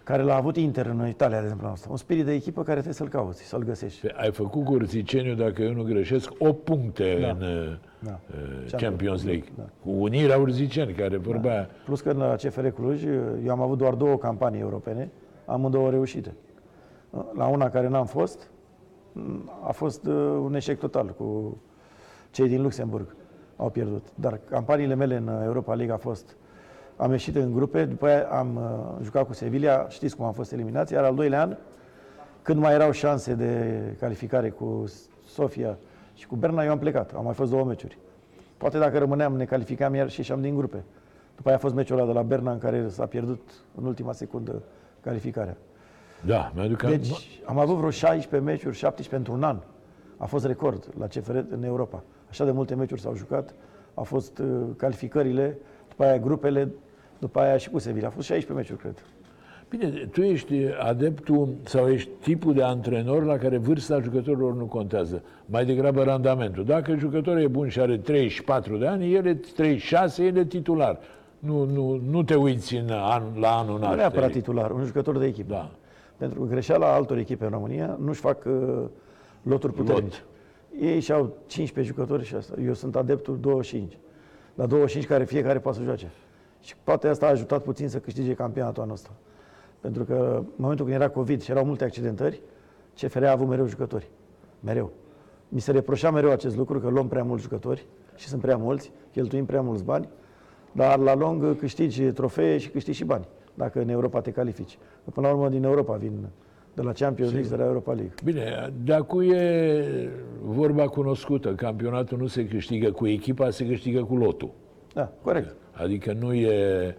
care 0.03 0.21
l-a 0.23 0.35
avut 0.35 0.57
Inter 0.57 0.85
în 0.85 1.07
Italia, 1.07 1.37
de 1.37 1.43
exemplu, 1.43 1.67
asta. 1.67 1.87
Un 1.89 1.97
spirit 1.97 2.25
de 2.25 2.33
echipă 2.33 2.59
care 2.61 2.71
trebuie 2.73 2.93
să-l 2.93 3.07
cauți, 3.07 3.43
să-l 3.43 3.63
găsești. 3.63 4.01
Pe- 4.07 4.13
Ai 4.17 4.31
făcut 4.31 4.65
cu 4.65 4.73
Urziceniu, 4.73 5.33
dacă 5.35 5.61
eu 5.61 5.73
nu 5.73 5.83
greșesc, 5.83 6.31
8 6.39 6.63
puncte 6.63 7.17
Da. 7.21 7.27
în 7.29 7.41
uh, 7.41 7.77
Da. 7.99 8.19
uh, 8.33 8.71
Champions 8.77 9.23
League. 9.23 9.45
Da. 9.57 9.63
Cu 9.83 9.89
Unirea 9.89 10.37
Urziceni, 10.37 10.93
care 10.93 11.17
vorbea... 11.17 11.69
Plus 11.85 12.01
că 12.01 12.09
în 12.09 12.17
la 12.17 12.35
CFR 12.35 12.67
Cluj, 12.67 13.03
eu 13.45 13.51
am 13.51 13.61
avut 13.61 13.77
doar 13.77 13.93
două 13.93 14.17
campanii 14.17 14.59
europene, 14.61 15.11
amândouă 15.45 15.89
reușite. 15.89 16.33
La 17.35 17.45
una 17.47 17.69
care 17.69 17.87
n-am 17.87 18.05
fost, 18.05 18.49
a 19.63 19.71
fost 19.71 20.05
uh, 20.05 20.13
un 20.43 20.53
eșec 20.55 20.79
total 20.79 21.07
cu 21.17 21.57
cei 22.31 22.47
din 22.47 22.61
Luxemburg. 22.61 23.15
Au 23.55 23.69
pierdut. 23.69 24.05
Dar 24.15 24.39
campaniile 24.49 24.95
mele 24.95 25.15
în 25.15 25.27
Europa 25.43 25.73
League 25.73 25.93
a 25.93 25.97
fost... 25.97 26.35
Am 26.97 27.11
ieșit 27.11 27.35
în 27.35 27.53
grupe, 27.53 27.85
după 27.85 28.05
aia 28.05 28.27
am 28.27 28.55
uh, 28.55 29.03
jucat 29.03 29.25
cu 29.27 29.33
Sevilla, 29.33 29.89
știți 29.89 30.15
cum 30.15 30.25
am 30.25 30.33
fost 30.33 30.51
eliminați, 30.51 30.93
iar 30.93 31.03
al 31.03 31.15
doilea 31.15 31.41
an, 31.41 31.57
când 32.41 32.59
mai 32.59 32.73
erau 32.73 32.91
șanse 32.91 33.33
de 33.33 33.81
calificare 33.99 34.49
cu 34.49 34.83
Sofia 35.25 35.77
și 36.13 36.27
cu 36.27 36.35
Berna, 36.35 36.63
eu 36.63 36.71
am 36.71 36.79
plecat. 36.79 37.13
Am 37.15 37.23
mai 37.23 37.33
fost 37.33 37.51
două 37.51 37.63
meciuri. 37.63 37.97
Poate 38.57 38.77
dacă 38.77 38.97
rămâneam, 38.97 39.35
ne 39.35 39.45
calificam 39.45 39.93
iar 39.93 40.09
și 40.09 40.19
ieșeam 40.19 40.41
din 40.41 40.55
grupe. 40.55 40.83
După 41.35 41.47
aia 41.47 41.57
a 41.57 41.59
fost 41.59 41.73
meciul 41.73 41.97
ăla 41.97 42.05
de 42.07 42.13
la 42.13 42.21
Berna 42.21 42.51
în 42.51 42.57
care 42.57 42.87
s-a 42.89 43.05
pierdut 43.05 43.51
în 43.75 43.85
ultima 43.85 44.11
secundă 44.11 44.61
calificarea. 45.01 45.57
Da, 46.25 46.51
mi-aduc 46.55 46.83
am- 46.83 46.89
Deci 46.89 47.41
am 47.45 47.59
avut 47.59 47.75
vreo 47.75 47.89
16 47.89 48.49
meciuri, 48.49 48.75
17 48.75 49.15
într-un 49.15 49.43
an. 49.49 49.57
A 50.17 50.25
fost 50.25 50.45
record 50.45 50.87
la 50.97 51.07
CFR 51.07 51.35
în 51.49 51.63
Europa. 51.63 52.03
Așa 52.31 52.45
de 52.45 52.51
multe 52.51 52.75
meciuri 52.75 53.01
s-au 53.01 53.15
jucat. 53.15 53.53
Au 53.93 54.03
fost 54.03 54.37
uh, 54.37 54.47
calificările, 54.77 55.57
după 55.89 56.03
aia 56.03 56.17
grupele, 56.17 56.71
după 57.19 57.39
aia 57.39 57.57
și 57.57 57.69
cu 57.69 57.79
Sevilla. 57.79 58.07
A 58.07 58.11
fost 58.11 58.27
16 58.27 58.53
meciuri, 58.53 58.79
cred. 58.79 59.05
Bine, 59.69 60.09
tu 60.11 60.21
ești 60.21 60.55
adeptul 60.79 61.49
sau 61.63 61.89
ești 61.89 62.09
tipul 62.21 62.53
de 62.53 62.63
antrenor 62.63 63.23
la 63.23 63.37
care 63.37 63.57
vârsta 63.57 63.99
jucătorilor 63.99 64.53
nu 64.53 64.65
contează. 64.65 65.23
Mai 65.45 65.65
degrabă 65.65 66.03
randamentul. 66.03 66.65
Dacă 66.65 66.95
jucătorul 66.95 67.41
e 67.41 67.47
bun 67.47 67.67
și 67.67 67.79
are 67.79 67.97
34 67.97 68.77
de 68.77 68.87
ani, 68.87 69.13
el 69.13 69.25
e 69.25 69.33
36, 69.33 70.23
el 70.23 70.37
e 70.37 70.45
titular. 70.45 70.99
Nu, 71.39 71.63
nu, 71.65 72.01
nu 72.09 72.23
te 72.23 72.35
uiți 72.35 72.75
în 72.75 72.89
an, 72.89 73.23
la 73.39 73.49
anul 73.49 73.65
Nu 73.73 73.77
nașterii. 73.77 73.97
neapărat 73.97 74.31
titular, 74.31 74.71
un 74.71 74.83
jucător 74.83 75.17
de 75.17 75.25
echipă. 75.25 75.53
Da. 75.53 75.71
Pentru 76.17 76.41
că 76.41 76.47
greșeala 76.49 76.93
altor 76.93 77.17
echipe 77.17 77.43
în 77.43 77.51
România 77.51 77.97
nu-și 78.03 78.19
fac 78.19 78.45
uh, 78.45 78.83
loturi 79.43 79.73
puternice. 79.73 80.19
Ei 80.79 80.99
și-au 80.99 81.37
15 81.45 81.93
jucători 81.93 82.23
și 82.23 82.35
asta. 82.35 82.61
Eu 82.61 82.73
sunt 82.73 82.95
adeptul 82.95 83.39
25. 83.39 83.97
La 84.55 84.65
25 84.65 85.11
care 85.11 85.23
fiecare 85.25 85.59
poate 85.59 85.77
să 85.77 85.83
joace. 85.83 86.11
Și 86.61 86.75
poate 86.83 87.07
asta 87.07 87.25
a 87.25 87.29
ajutat 87.29 87.63
puțin 87.63 87.89
să 87.89 87.99
câștige 87.99 88.33
campionatul 88.33 88.81
anul 88.81 88.93
ăsta. 88.93 89.09
Pentru 89.79 90.03
că 90.03 90.35
în 90.37 90.45
momentul 90.55 90.85
când 90.85 90.97
era 90.97 91.09
COVID 91.09 91.41
și 91.41 91.51
erau 91.51 91.65
multe 91.65 91.83
accidentări, 91.83 92.41
CFR 92.95 93.23
a 93.23 93.31
avut 93.31 93.47
mereu 93.47 93.65
jucători. 93.65 94.09
Mereu. 94.59 94.91
Mi 95.47 95.59
se 95.59 95.71
reproșea 95.71 96.11
mereu 96.11 96.31
acest 96.31 96.55
lucru, 96.55 96.79
că 96.79 96.89
luăm 96.89 97.07
prea 97.07 97.23
mulți 97.23 97.43
jucători 97.43 97.85
și 98.15 98.27
sunt 98.27 98.41
prea 98.41 98.57
mulți, 98.57 98.91
cheltuim 99.11 99.45
prea 99.45 99.61
mulți 99.61 99.83
bani, 99.83 100.09
Dar 100.71 100.99
la 100.99 101.15
lung 101.15 101.57
câștigi 101.57 102.03
trofee 102.03 102.57
și 102.57 102.69
câștigi 102.69 102.97
și 102.97 103.03
bani, 103.03 103.27
dacă 103.53 103.81
în 103.81 103.89
Europa 103.89 104.21
te 104.21 104.31
califici. 104.31 104.77
Că 105.03 105.09
Până 105.09 105.27
la 105.27 105.33
urmă 105.33 105.49
din 105.49 105.63
Europa 105.63 105.95
vin, 105.95 106.27
de 106.73 106.81
la 106.81 106.91
Champions 106.91 107.31
League, 107.31 107.49
de 107.49 107.55
la 107.55 107.65
Europa 107.65 107.93
League. 107.93 108.13
Bine, 108.23 108.73
de 108.83 108.93
acum 108.93 109.21
e 109.31 110.09
vorba 110.43 110.87
cunoscută. 110.87 111.53
Campionatul 111.55 112.17
nu 112.17 112.27
se 112.27 112.47
câștigă 112.47 112.91
cu 112.91 113.07
echipa, 113.07 113.49
se 113.49 113.67
câștigă 113.67 114.03
cu 114.03 114.15
lotul. 114.15 114.49
Da, 114.93 115.11
corect. 115.23 115.55
Adică 115.71 116.13
nu 116.19 116.33
e, 116.33 116.95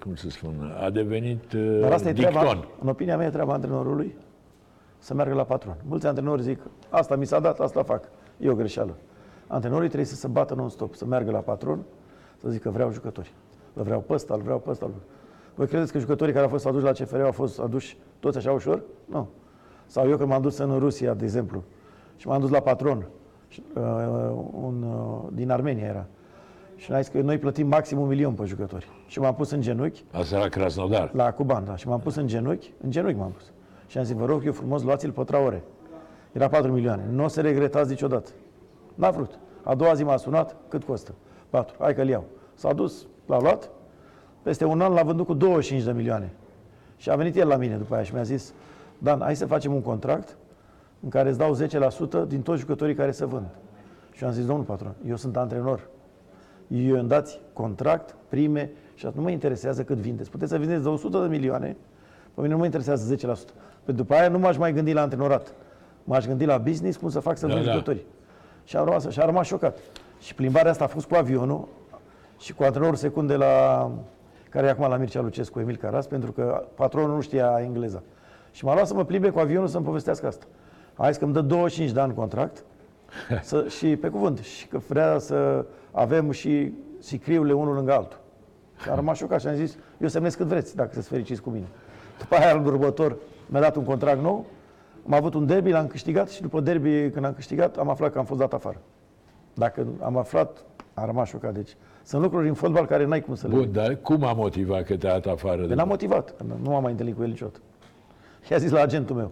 cum 0.00 0.14
să 0.14 0.30
spun, 0.30 0.74
a 0.80 0.90
devenit 0.90 1.52
Dar 1.80 1.92
asta 1.92 2.08
e 2.08 2.12
dicton. 2.12 2.32
treaba, 2.32 2.64
în 2.80 2.88
opinia 2.88 3.16
mea, 3.16 3.26
e 3.26 3.30
treaba 3.30 3.52
antrenorului 3.52 4.14
să 4.98 5.14
meargă 5.14 5.34
la 5.34 5.44
patron. 5.44 5.76
Mulți 5.88 6.06
antrenori 6.06 6.42
zic, 6.42 6.60
asta 6.88 7.16
mi 7.16 7.26
s-a 7.26 7.40
dat, 7.40 7.60
asta 7.60 7.82
fac. 7.82 8.08
E 8.38 8.50
o 8.50 8.54
greșeală. 8.54 8.96
Antrenorii 9.46 9.86
trebuie 9.86 10.06
să 10.08 10.14
se 10.14 10.26
bată 10.28 10.54
non-stop, 10.54 10.94
să 10.94 11.06
meargă 11.06 11.30
la 11.30 11.38
patron, 11.38 11.82
să 12.42 12.48
zică 12.48 12.70
vreau 12.70 12.92
jucători. 12.92 13.32
Îl 13.74 13.82
vreau 13.82 14.00
pe 14.00 14.12
ăsta, 14.12 14.34
îl 14.34 14.40
vreau 14.42 14.58
pe 14.58 14.70
ăsta. 14.70 14.84
îl- 14.86 14.92
Voi 15.58 15.66
credeți 15.66 15.92
că 15.92 15.98
jucătorii 15.98 16.32
care 16.32 16.44
au 16.44 16.50
fost 16.50 16.66
aduși 16.66 16.84
la 16.84 16.92
CFR 16.92 17.20
au 17.20 17.32
fost 17.32 17.58
aduși 17.58 17.98
toți 18.20 18.36
așa 18.36 18.52
ușor? 18.52 18.82
Nu. 19.04 19.28
Sau 19.86 20.08
eu 20.08 20.16
când 20.16 20.28
m-am 20.28 20.42
dus 20.42 20.58
în 20.58 20.78
Rusia, 20.78 21.14
de 21.14 21.24
exemplu, 21.24 21.62
și 22.16 22.26
m-am 22.26 22.40
dus 22.40 22.50
la 22.50 22.60
patron, 22.60 23.06
și, 23.48 23.62
uh, 23.74 23.82
un, 24.52 24.82
uh, 24.82 25.28
din 25.32 25.50
Armenia 25.50 25.86
era, 25.86 26.06
și 26.76 26.90
ne-a 26.90 27.00
zis 27.00 27.08
că 27.10 27.20
noi 27.20 27.38
plătim 27.38 27.66
maxim 27.66 28.00
un 28.00 28.08
milion 28.08 28.32
pe 28.34 28.44
jucători. 28.44 28.88
Și 29.06 29.18
m-am 29.20 29.34
pus 29.34 29.50
în 29.50 29.60
genunchi 29.60 30.04
Asta 30.12 30.38
la 30.38 30.48
Krasnodar. 30.48 31.10
la 31.12 31.32
Cuban, 31.32 31.64
da. 31.64 31.76
Și 31.76 31.88
m-am 31.88 32.00
pus 32.00 32.14
în 32.14 32.26
genunchi, 32.26 32.72
în 32.82 32.90
genunchi 32.90 33.18
m-am 33.18 33.30
pus. 33.30 33.52
Și 33.86 33.98
am 33.98 34.04
zis, 34.04 34.14
vă 34.14 34.24
rog 34.24 34.44
eu 34.44 34.52
frumos, 34.52 34.82
luați-l 34.82 35.10
pe 35.10 35.22
Traore. 35.24 35.62
Era 36.32 36.48
4 36.48 36.72
milioane. 36.72 37.08
Nu 37.10 37.24
o 37.24 37.28
să 37.28 37.40
regretați 37.40 37.90
niciodată. 37.90 38.30
N-a 38.94 39.10
vrut. 39.10 39.38
A 39.62 39.74
doua 39.74 39.94
zi 39.94 40.04
m-a 40.04 40.16
sunat, 40.16 40.56
cât 40.68 40.84
costă? 40.84 41.14
4. 41.50 41.76
Hai 41.78 41.94
că-l 41.94 42.08
iau. 42.08 42.24
S-a 42.54 42.72
dus, 42.72 43.06
l-a 43.26 43.40
luat. 43.40 43.70
Peste 44.48 44.64
un 44.64 44.80
an 44.80 44.92
l-a 44.92 45.02
vândut 45.02 45.26
cu 45.26 45.34
25 45.34 45.82
de 45.82 45.92
milioane. 45.92 46.30
Și 46.96 47.10
a 47.10 47.16
venit 47.16 47.36
el 47.36 47.48
la 47.48 47.56
mine 47.56 47.76
după 47.76 47.94
aia 47.94 48.02
și 48.02 48.14
mi-a 48.14 48.22
zis, 48.22 48.52
Dan, 48.98 49.20
hai 49.20 49.36
să 49.36 49.46
facem 49.46 49.74
un 49.74 49.82
contract 49.82 50.36
în 51.02 51.08
care 51.08 51.28
îți 51.28 51.38
dau 51.38 51.56
10% 52.24 52.28
din 52.28 52.42
toți 52.42 52.60
jucătorii 52.60 52.94
care 52.94 53.10
se 53.10 53.24
vând. 53.24 53.46
Și 54.12 54.22
eu 54.22 54.28
am 54.28 54.34
zis, 54.34 54.46
domnul 54.46 54.64
patron, 54.64 54.94
eu 55.08 55.16
sunt 55.16 55.36
antrenor. 55.36 55.88
Eu 56.68 56.98
îmi 56.98 57.08
dați 57.08 57.40
contract, 57.52 58.16
prime 58.28 58.70
și 58.94 59.06
atunci 59.06 59.16
nu 59.18 59.22
mă 59.22 59.30
interesează 59.30 59.82
cât 59.82 59.96
vindeți. 59.96 60.30
Puteți 60.30 60.50
să 60.50 60.58
vindeți 60.58 60.82
de 60.82 60.88
100 60.88 61.20
de 61.20 61.26
milioane, 61.26 61.76
pe 62.34 62.40
mine 62.40 62.52
nu 62.52 62.58
mă 62.58 62.64
interesează 62.64 63.14
10%. 63.14 63.18
Pentru 63.84 64.02
după 64.02 64.14
aia 64.14 64.28
nu 64.28 64.38
m-aș 64.38 64.56
mai 64.56 64.72
gândi 64.72 64.92
la 64.92 65.00
antrenorat. 65.00 65.52
M-aș 66.04 66.26
gândi 66.26 66.44
la 66.44 66.58
business, 66.58 66.96
cum 66.96 67.08
să 67.08 67.20
fac 67.20 67.36
să 67.36 67.46
Da, 67.46 67.52
vând 67.52 67.64
da. 67.64 67.72
jucători. 67.72 68.04
Și 68.64 68.76
am 68.76 68.84
rămas, 68.84 69.08
și 69.08 69.20
am 69.20 69.26
rămas 69.26 69.46
șocat. 69.46 69.78
Și 70.20 70.34
plimbarea 70.34 70.70
asta 70.70 70.84
a 70.84 70.86
fost 70.86 71.06
cu 71.06 71.14
avionul 71.14 71.68
și 72.38 72.54
cu 72.54 72.62
antrenorul 72.62 72.96
secund 72.96 73.28
de 73.28 73.36
la, 73.36 73.90
care 74.48 74.66
e 74.66 74.70
acum 74.70 74.88
la 74.88 74.96
Mircea 74.96 75.20
Lucescu, 75.20 75.60
Emil 75.60 75.76
Caras, 75.76 76.06
pentru 76.06 76.32
că 76.32 76.66
patronul 76.74 77.14
nu 77.14 77.20
știa 77.20 77.58
engleza. 77.62 78.02
Și 78.50 78.64
m-a 78.64 78.74
luat 78.74 78.86
să 78.86 78.94
mă 78.94 79.04
plimbe 79.04 79.30
cu 79.30 79.38
avionul 79.38 79.68
să-mi 79.68 79.84
povestească 79.84 80.26
asta. 80.26 80.46
A 80.94 81.08
zis 81.08 81.16
că 81.16 81.24
îmi 81.24 81.32
dă 81.32 81.40
25 81.40 81.92
de 81.92 82.00
ani 82.00 82.14
contract 82.14 82.64
să, 83.42 83.66
și 83.78 83.96
pe 83.96 84.08
cuvânt. 84.08 84.38
Și 84.38 84.66
că 84.66 84.78
vrea 84.78 85.18
să 85.18 85.64
avem 85.90 86.30
și 86.30 86.72
sicriurile 86.98 87.52
unul 87.52 87.74
lângă 87.74 87.92
altul. 87.92 88.18
Și 88.82 88.88
am 88.88 88.94
rămas 88.94 89.16
șocat 89.16 89.40
și 89.40 89.46
am 89.46 89.54
zis, 89.54 89.76
eu 90.00 90.08
semnez 90.08 90.34
cât 90.34 90.46
vreți, 90.46 90.76
dacă 90.76 90.88
sunteți 90.88 91.12
fericiți 91.12 91.42
cu 91.42 91.50
mine. 91.50 91.66
După 92.18 92.34
aia, 92.34 92.52
anul 92.52 92.66
următor, 92.66 93.16
mi-a 93.46 93.60
dat 93.60 93.76
un 93.76 93.84
contract 93.84 94.22
nou, 94.22 94.46
am 95.06 95.14
avut 95.14 95.34
un 95.34 95.46
derby, 95.46 95.70
l-am 95.70 95.86
câștigat 95.86 96.30
și 96.30 96.42
după 96.42 96.60
derby, 96.60 97.10
când 97.10 97.24
am 97.24 97.32
câștigat, 97.32 97.76
am 97.76 97.88
aflat 97.88 98.12
că 98.12 98.18
am 98.18 98.24
fost 98.24 98.40
dat 98.40 98.52
afară. 98.52 98.80
Dacă 99.54 99.86
am 100.00 100.16
aflat, 100.16 100.64
am 100.98 101.06
rămas 101.06 101.28
șocat. 101.28 101.54
Deci, 101.54 101.76
sunt 102.02 102.22
lucruri 102.22 102.48
în 102.48 102.54
fotbal 102.54 102.86
care 102.86 103.04
n-ai 103.04 103.20
cum 103.20 103.34
să 103.34 103.48
le... 103.48 103.54
Bun, 103.54 103.72
dar 103.72 103.96
cum 103.96 104.24
a 104.24 104.32
motivat 104.32 104.84
că 104.84 104.96
te-a 104.96 105.18
dat 105.18 105.32
afară? 105.32 105.66
Pe 105.66 105.74
n-am 105.74 105.88
motivat, 105.88 106.36
că 106.36 106.44
nu 106.62 106.70
m-am 106.70 106.82
mai 106.82 106.90
întâlnit 106.90 107.16
cu 107.16 107.22
el 107.22 107.28
niciodată. 107.28 107.58
Și 108.42 108.52
a 108.52 108.56
zis 108.56 108.70
la 108.70 108.80
agentul 108.80 109.16
meu. 109.16 109.30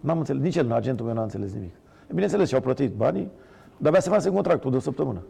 N-am 0.00 0.18
înțeles, 0.18 0.42
nici 0.42 0.56
el, 0.56 0.72
agentul 0.72 1.06
meu 1.06 1.14
n-a 1.14 1.22
înțeles 1.22 1.52
nimic. 1.52 1.72
E, 2.06 2.12
Bineînțeles, 2.12 2.48
și-au 2.48 2.60
plătit 2.60 2.94
banii, 2.94 3.30
dar 3.76 3.88
abia 3.88 4.00
se 4.00 4.10
face 4.10 4.30
contractul 4.30 4.70
de 4.70 4.76
o 4.76 4.80
săptămână. 4.80 5.22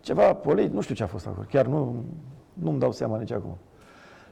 Ceva 0.00 0.34
polit, 0.34 0.72
nu 0.72 0.80
știu 0.80 0.94
ce 0.94 1.02
a 1.02 1.06
fost 1.06 1.26
acolo, 1.26 1.46
chiar 1.50 1.66
nu, 1.66 2.04
nu-mi 2.52 2.78
dau 2.78 2.92
seama 2.92 3.18
nici 3.18 3.32
acum. 3.32 3.56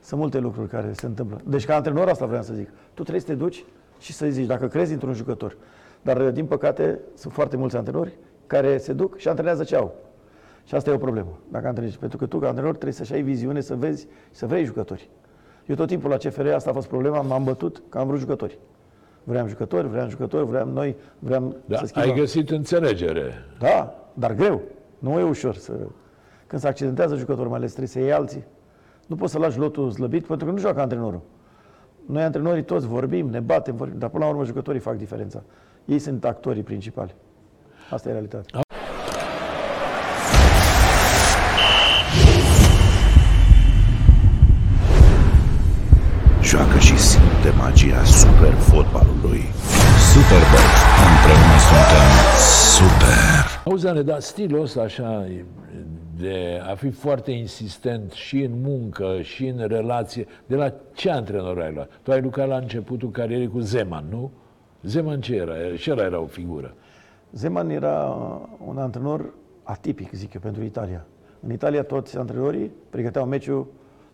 Sunt 0.00 0.20
multe 0.20 0.38
lucruri 0.38 0.68
care 0.68 0.92
se 0.92 1.06
întâmplă. 1.06 1.40
Deci 1.44 1.64
ca 1.64 1.74
antrenor 1.74 2.08
asta 2.08 2.26
vreau 2.26 2.42
să 2.42 2.54
zic. 2.54 2.68
Tu 2.68 3.02
trebuie 3.02 3.20
să 3.20 3.26
te 3.26 3.34
duci 3.34 3.64
și 3.98 4.12
să 4.12 4.26
zici 4.26 4.46
dacă 4.46 4.66
crezi 4.68 4.92
într-un 4.92 5.12
jucător. 5.12 5.56
Dar 6.02 6.30
din 6.30 6.46
păcate 6.46 7.00
sunt 7.14 7.32
foarte 7.32 7.56
mulți 7.56 7.76
antrenori 7.76 8.18
care 8.46 8.78
se 8.78 8.92
duc 8.92 9.16
și 9.16 9.28
antrenează 9.28 9.64
ce 9.64 9.76
au. 9.76 9.94
Și 10.66 10.74
asta 10.74 10.90
e 10.90 10.94
o 10.94 10.98
problemă. 10.98 11.38
Dacă 11.50 11.66
antrenezi. 11.66 11.98
Pentru 11.98 12.18
că 12.18 12.26
tu 12.26 12.38
ca 12.38 12.46
antrenor 12.46 12.70
trebuie 12.72 12.92
să-și 12.92 13.12
ai 13.12 13.22
viziune, 13.22 13.60
să 13.60 13.74
vezi 13.74 14.02
și 14.02 14.08
să 14.36 14.46
vrei 14.46 14.64
jucători. 14.64 15.10
Eu 15.66 15.74
tot 15.74 15.86
timpul 15.88 16.10
la 16.10 16.16
CFR 16.16 16.46
asta 16.46 16.70
a 16.70 16.72
fost 16.72 16.88
problema, 16.88 17.20
m-am 17.20 17.44
bătut 17.44 17.82
că 17.88 17.98
am 17.98 18.06
vrut 18.06 18.18
jucători. 18.18 18.58
Vreau 19.24 19.48
jucători, 19.48 19.88
vreau 19.88 20.08
jucători, 20.08 20.46
vreau 20.46 20.68
noi, 20.68 20.96
vreau 21.18 21.56
Da, 21.64 21.76
să 21.76 21.86
schimbăm. 21.86 22.10
ai 22.10 22.18
găsit 22.18 22.50
înțelegere. 22.50 23.32
Da, 23.58 23.94
dar 24.14 24.34
greu. 24.34 24.60
Nu 24.98 25.18
e 25.18 25.22
ușor 25.22 25.54
să... 25.54 25.72
Când 26.46 26.60
se 26.62 26.68
accidentează 26.68 27.16
jucătorul, 27.16 27.48
mai 27.48 27.58
ales 27.58 27.68
trebuie 27.70 27.88
să 27.88 27.98
iei 27.98 28.12
alții. 28.12 28.44
Nu 29.06 29.16
poți 29.16 29.32
să 29.32 29.38
lași 29.38 29.58
lotul 29.58 29.90
slăbit 29.90 30.26
pentru 30.26 30.46
că 30.46 30.52
nu 30.52 30.58
joacă 30.58 30.80
antrenorul. 30.80 31.20
Noi 32.06 32.22
antrenorii 32.22 32.62
toți 32.64 32.86
vorbim, 32.86 33.28
ne 33.28 33.40
batem, 33.40 33.76
vorbim, 33.76 33.98
dar 33.98 34.08
până 34.08 34.24
la 34.24 34.30
urmă 34.30 34.44
jucătorii 34.44 34.80
fac 34.80 34.96
diferența. 34.96 35.42
Ei 35.84 35.98
sunt 35.98 36.24
actorii 36.24 36.62
principali. 36.62 37.14
Asta 37.90 38.08
e 38.08 38.12
realitatea. 38.12 38.60
Fotbalului. 48.76 49.42
Superbox. 50.12 50.66
Împreună 51.08 51.56
suntem 51.68 52.08
super. 52.76 53.34
Auzi, 53.64 53.86
Ane, 53.86 54.02
dar 54.02 54.20
stilul 54.20 54.62
ăsta 54.62 54.80
așa 54.80 55.26
de 56.18 56.60
a 56.70 56.74
fi 56.74 56.90
foarte 56.90 57.30
insistent 57.30 58.12
și 58.12 58.42
în 58.42 58.60
muncă, 58.60 59.18
și 59.22 59.46
în 59.46 59.66
relație, 59.66 60.26
de 60.46 60.56
la 60.56 60.72
ce 60.94 61.10
antrenor 61.10 61.60
ai 61.60 61.72
luat? 61.72 61.90
Tu 62.02 62.10
ai 62.10 62.20
lucrat 62.20 62.48
la 62.48 62.56
începutul 62.56 63.10
carierei 63.10 63.48
cu 63.48 63.58
Zeman, 63.58 64.04
nu? 64.10 64.30
Zeman 64.82 65.20
ce 65.20 65.34
era? 65.34 65.54
Și 65.76 65.90
ăla 65.90 66.02
era 66.02 66.20
o 66.20 66.26
figură. 66.26 66.74
Zeman 67.32 67.70
era 67.70 68.16
un 68.66 68.78
antrenor 68.78 69.34
atipic, 69.62 70.12
zic 70.12 70.34
eu, 70.34 70.40
pentru 70.40 70.62
Italia. 70.62 71.06
În 71.40 71.52
Italia 71.52 71.82
toți 71.82 72.18
antrenorii 72.18 72.72
pregăteau 72.90 73.24
meciul 73.24 73.66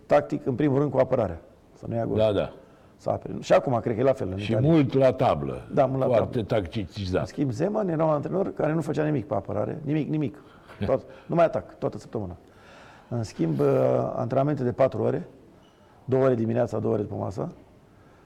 tactic, 0.07 0.47
în 0.47 0.55
primul 0.55 0.79
rând, 0.79 0.91
cu 0.91 0.99
apărarea. 0.99 1.41
Să 1.79 1.85
nu 1.89 1.95
ia 1.95 2.07
gol. 2.07 2.17
Da, 2.17 2.33
da. 2.33 2.53
Să 3.03 3.11
apere. 3.11 3.35
Și 3.41 3.53
acum 3.53 3.81
cred 3.81 3.95
că 3.95 4.01
e 4.01 4.05
la 4.05 4.13
fel 4.13 4.29
în 4.31 4.37
Și 4.37 4.51
Italia. 4.51 4.71
mult 4.71 4.93
la 4.95 5.13
tablă. 5.13 5.69
Da, 5.73 5.87
mult 5.87 5.99
la 6.01 6.07
Foarte 6.07 6.25
tablă. 6.25 6.41
În 6.41 6.47
tacticizat. 6.47 7.27
schimb, 7.27 7.51
Zeman 7.51 7.89
era 7.89 8.05
un 8.05 8.11
antrenor 8.11 8.53
care 8.55 8.73
nu 8.73 8.81
făcea 8.81 9.05
nimic 9.05 9.27
pe 9.27 9.35
apărare, 9.35 9.81
nimic, 9.85 10.09
nimic. 10.09 10.39
Tot, 10.87 11.03
numai 11.27 11.45
atac, 11.45 11.79
toată 11.79 11.99
săptămâna. 11.99 12.37
În 13.09 13.23
schimb, 13.23 13.61
uh, 13.61 13.67
antrenamente 14.17 14.63
de 14.63 14.73
4 14.73 15.03
ore, 15.03 15.29
două 16.05 16.25
ore 16.25 16.35
dimineața, 16.35 16.79
două 16.79 16.95
ore 16.95 17.03
după 17.03 17.15
masă, 17.15 17.53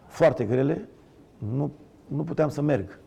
foarte 0.07 0.45
grele, 0.45 0.89
nu, 1.39 1.71
nu 2.07 2.23
puteam 2.25 2.49
să 2.49 2.63
merg. 2.63 2.99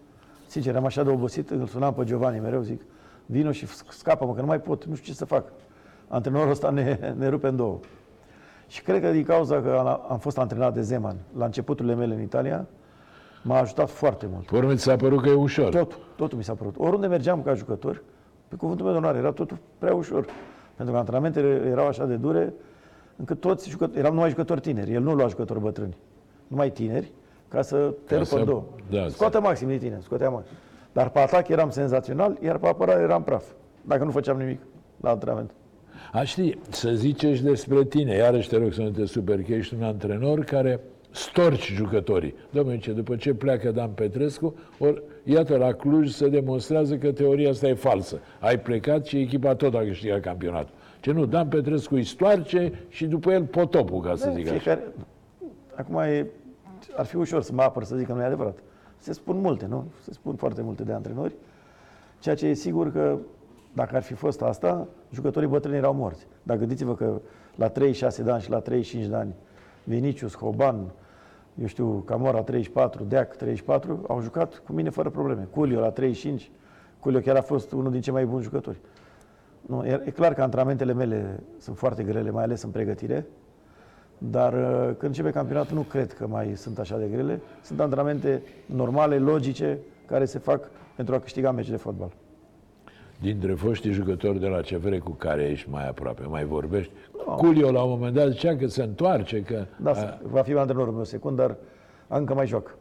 Sincer, 0.47 0.75
am 0.75 0.85
așa 0.85 1.03
de 1.03 1.09
obosit, 1.09 1.49
îl 1.49 1.65
sunam 1.67 1.93
pe 1.93 2.03
Giovanni 2.03 2.39
mereu, 2.39 2.61
zic, 2.61 2.81
vino 3.25 3.51
și 3.51 3.67
scapă-mă, 3.89 4.33
că 4.33 4.39
nu 4.41 4.47
mai 4.47 4.59
pot, 4.61 4.85
nu 4.85 4.95
știu 4.95 5.11
ce 5.11 5.17
să 5.17 5.25
fac. 5.25 5.43
Antrenorul 6.07 6.51
ăsta 6.51 6.69
ne, 6.69 7.13
ne 7.17 7.27
rupe 7.27 7.47
în 7.47 7.55
două. 7.55 7.79
Și 8.69 8.81
cred 8.81 9.01
că 9.01 9.11
din 9.11 9.23
cauza 9.23 9.61
că 9.61 9.75
am- 9.79 10.11
am 10.11 10.17
fost 10.17 10.37
antrenat 10.37 10.73
de 10.73 10.81
Zeman 10.81 11.15
la 11.37 11.45
începuturile 11.45 11.95
mele 11.95 12.13
în 12.13 12.21
Italia, 12.21 12.65
m-a 13.43 13.59
ajutat 13.59 13.89
foarte 13.89 14.27
mult. 14.31 14.45
Pe 14.45 14.57
urmă 14.57 14.73
ți 14.75 14.83
s-a 14.83 14.95
părut 14.95 15.21
că 15.21 15.29
e 15.29 15.33
ușor. 15.33 15.69
Totul, 15.75 15.99
totul 16.15 16.37
mi 16.37 16.43
s-a 16.43 16.53
părut. 16.53 16.75
Oriunde 16.77 17.07
mergeam 17.07 17.41
ca 17.43 17.53
jucător, 17.53 18.03
pe 18.47 18.55
cuvântul 18.55 18.83
meu 18.85 18.93
de 18.93 18.99
onoare, 18.99 19.17
era 19.17 19.31
totul 19.31 19.57
prea 19.77 19.93
ușor. 19.93 20.25
Pentru 20.75 20.93
că 20.93 20.99
antrenamentele 20.99 21.67
erau 21.69 21.87
așa 21.87 22.05
de 22.05 22.15
dure, 22.15 22.53
încât 23.15 23.39
toți 23.39 23.69
jucători, 23.69 23.99
eram 23.99 24.13
numai 24.13 24.29
jucători 24.29 24.59
tineri. 24.61 24.93
El 24.93 25.01
nu 25.01 25.13
lua 25.13 25.27
jucători 25.27 25.59
bătrâni, 25.59 25.97
numai 26.47 26.69
tineri, 26.69 27.11
ca 27.47 27.61
să 27.61 27.75
te 28.05 28.13
Ca 28.13 28.21
rupă 28.21 28.25
să- 28.25 28.35
în 28.35 28.45
două. 28.45 28.63
da, 28.89 29.07
Scoate 29.07 29.37
maxim 29.37 29.67
din 29.67 29.79
tine, 29.79 29.99
scotea 30.01 30.29
maxim. 30.29 30.55
Dar 30.91 31.09
pe 31.09 31.19
atac 31.19 31.47
eram 31.47 31.69
senzațional, 31.69 32.37
iar 32.41 32.57
pe 32.57 32.67
apărare 32.67 33.01
eram 33.01 33.23
praf. 33.23 33.43
Dacă 33.81 34.03
nu 34.03 34.11
făceam 34.11 34.37
nimic 34.37 34.59
la 35.01 35.09
antrenament. 35.09 35.51
A 36.11 36.23
știi, 36.23 36.59
să 36.69 36.91
ziceți 36.91 37.43
despre 37.43 37.83
tine, 37.83 38.13
iarăși 38.13 38.49
te 38.49 38.57
rog 38.57 38.73
să 38.73 38.81
nu 38.81 38.89
te 38.89 39.05
super, 39.05 39.41
că 39.41 39.53
ești 39.53 39.73
un 39.73 39.83
antrenor 39.83 40.43
care 40.43 40.79
storci 41.11 41.71
jucătorii. 41.71 42.35
Domnule, 42.49 42.77
ce 42.77 42.91
după 42.91 43.15
ce 43.15 43.33
pleacă 43.33 43.71
Dan 43.71 43.89
Petrescu, 43.89 44.55
or, 44.79 45.03
iată, 45.23 45.57
la 45.57 45.73
Cluj 45.73 46.09
se 46.09 46.29
demonstrează 46.29 46.95
că 46.95 47.11
teoria 47.11 47.49
asta 47.49 47.67
e 47.67 47.73
falsă. 47.73 48.19
Ai 48.39 48.59
plecat 48.59 49.05
și 49.05 49.17
echipa 49.17 49.55
tot 49.55 49.75
a 49.75 49.79
câștigat 49.79 50.19
campionatul. 50.19 50.73
Ce 50.99 51.11
nu, 51.11 51.25
Dan 51.25 51.47
Petrescu 51.47 51.95
îi 51.95 52.03
stoarce 52.03 52.71
și 52.89 53.05
după 53.05 53.31
el 53.31 53.43
potopul, 53.43 54.01
ca 54.01 54.15
să 54.15 54.31
zic 54.35 54.47
așa. 54.47 54.57
Fiecare... 54.57 54.83
Acum 55.75 55.95
e... 55.95 56.27
ar 56.95 57.05
fi 57.05 57.15
ușor 57.15 57.41
să 57.41 57.53
mă 57.53 57.61
apăr 57.61 57.83
să 57.83 57.95
zic 57.95 58.07
că 58.07 58.13
nu 58.13 58.21
e 58.21 58.25
adevărat. 58.25 58.57
Se 58.97 59.13
spun 59.13 59.39
multe, 59.39 59.65
nu? 59.69 59.85
Se 60.01 60.13
spun 60.13 60.35
foarte 60.35 60.61
multe 60.61 60.83
de 60.83 60.93
antrenori. 60.93 61.33
Ceea 62.19 62.35
ce 62.35 62.47
e 62.47 62.53
sigur 62.53 62.91
că 62.91 63.17
dacă 63.73 63.95
ar 63.95 64.01
fi 64.01 64.13
fost 64.13 64.41
asta, 64.41 64.87
jucătorii 65.11 65.49
bătrâni 65.49 65.77
erau 65.77 65.93
morți. 65.93 66.27
Dar 66.43 66.57
gândiți-vă 66.57 66.95
că 66.95 67.21
la 67.55 67.67
36 67.67 68.23
de 68.23 68.31
ani 68.31 68.41
și 68.41 68.49
la 68.49 68.59
35 68.59 69.09
de 69.09 69.15
ani, 69.15 69.35
Vinicius, 69.83 70.35
Hoban, 70.35 70.91
eu 71.61 71.67
știu, 71.67 72.03
Camora 72.05 72.41
34, 72.41 73.03
Deac 73.03 73.35
34, 73.35 74.03
au 74.07 74.21
jucat 74.21 74.57
cu 74.57 74.73
mine 74.73 74.89
fără 74.89 75.09
probleme. 75.09 75.47
Culio 75.51 75.79
la 75.79 75.89
35, 75.89 76.51
Culio 76.99 77.19
chiar 77.19 77.35
a 77.35 77.41
fost 77.41 77.71
unul 77.71 77.91
din 77.91 78.01
cei 78.01 78.13
mai 78.13 78.25
buni 78.25 78.43
jucători. 78.43 78.77
Nu, 79.61 79.85
e, 79.85 80.01
e 80.05 80.11
clar 80.11 80.33
că 80.33 80.41
antrenamentele 80.41 80.93
mele 80.93 81.43
sunt 81.57 81.77
foarte 81.77 82.03
grele, 82.03 82.31
mai 82.31 82.43
ales 82.43 82.61
în 82.61 82.69
pregătire, 82.69 83.25
dar 84.17 84.53
uh, 84.53 84.83
când 84.83 85.01
începe 85.01 85.29
campionatul 85.29 85.75
nu 85.75 85.81
cred 85.81 86.13
că 86.13 86.27
mai 86.27 86.55
sunt 86.55 86.79
așa 86.79 86.97
de 86.97 87.07
grele. 87.07 87.41
Sunt 87.61 87.79
antrenamente 87.79 88.41
normale, 88.65 89.17
logice, 89.17 89.79
care 90.05 90.25
se 90.25 90.39
fac 90.39 90.69
pentru 90.95 91.15
a 91.15 91.19
câștiga 91.19 91.51
meci 91.51 91.69
de 91.69 91.75
fotbal. 91.75 92.11
Dintre 93.21 93.53
foștii 93.53 93.91
jucători 93.91 94.39
de 94.39 94.47
la 94.47 94.59
CFR 94.59 94.95
cu 94.95 95.11
care 95.11 95.43
ești 95.43 95.69
mai 95.69 95.87
aproape, 95.87 96.23
mai 96.27 96.43
vorbești? 96.43 96.91
Nu. 97.27 97.35
Culio 97.35 97.71
la 97.71 97.83
un 97.83 97.89
moment 97.89 98.13
dat 98.13 98.29
zicea 98.29 98.55
că 98.55 98.67
se 98.67 98.83
întoarce, 98.83 99.41
că... 99.41 99.65
Da, 99.77 99.91
a, 99.91 100.19
va 100.23 100.41
fi 100.41 100.53
antrenorul 100.53 100.93
meu 100.93 101.03
secund, 101.03 101.37
dar 101.37 101.55
încă 102.07 102.33
mai 102.33 102.47
joc. 102.47 102.75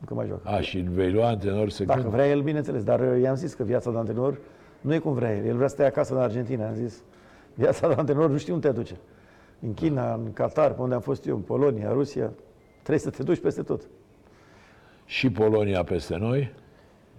Încă 0.00 0.14
mai 0.14 0.26
joc. 0.26 0.40
a, 0.44 0.60
și 0.60 0.78
îl 0.78 0.88
vei 0.88 1.12
lua 1.12 1.28
antrenor 1.28 1.70
secund? 1.70 1.98
Dacă 1.98 2.10
vrea 2.10 2.28
el, 2.28 2.40
bineînțeles, 2.40 2.84
dar 2.84 3.00
uh, 3.00 3.20
i-am 3.22 3.34
zis 3.34 3.54
că 3.54 3.62
viața 3.62 3.90
de 3.90 3.98
antrenor 3.98 4.38
nu 4.80 4.94
e 4.94 4.98
cum 4.98 5.12
vrea 5.12 5.36
el. 5.36 5.44
El 5.44 5.54
vrea 5.54 5.68
să 5.68 5.74
stea 5.74 5.86
acasă 5.86 6.14
în 6.14 6.20
Argentina. 6.20 6.68
Am 6.68 6.74
zis, 6.74 7.02
viața 7.54 7.88
de 7.88 7.94
antrenor 7.96 8.30
nu 8.30 8.36
știu 8.36 8.54
unde 8.54 8.68
te 8.68 8.74
duce. 8.74 8.96
În 9.60 9.74
China, 9.74 10.14
în 10.14 10.32
Qatar, 10.32 10.72
pe 10.72 10.80
unde 10.80 10.94
am 10.94 11.00
fost 11.00 11.26
eu, 11.26 11.36
în 11.36 11.42
Polonia, 11.42 11.92
Rusia, 11.92 12.32
trebuie 12.74 12.98
să 12.98 13.10
te 13.10 13.22
duci 13.22 13.40
peste 13.40 13.62
tot. 13.62 13.82
Și 15.04 15.30
Polonia 15.30 15.84
peste 15.84 16.16
noi? 16.16 16.52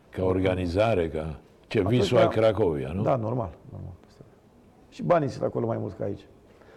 Ca 0.10 0.24
organizare, 0.24 1.10
ca... 1.10 1.40
Ce 1.74 1.80
Atunci, 1.80 1.96
visul 1.96 2.18
al 2.18 2.24
da. 2.24 2.30
Cracovia, 2.30 2.92
nu? 2.96 3.02
Da, 3.02 3.16
normal. 3.16 3.50
normal. 3.72 3.94
Și 4.90 5.04
banii 5.04 5.28
sunt 5.30 5.44
acolo 5.44 5.66
mai 5.66 5.78
mult 5.78 5.94
ca 5.98 6.04
aici. 6.04 6.26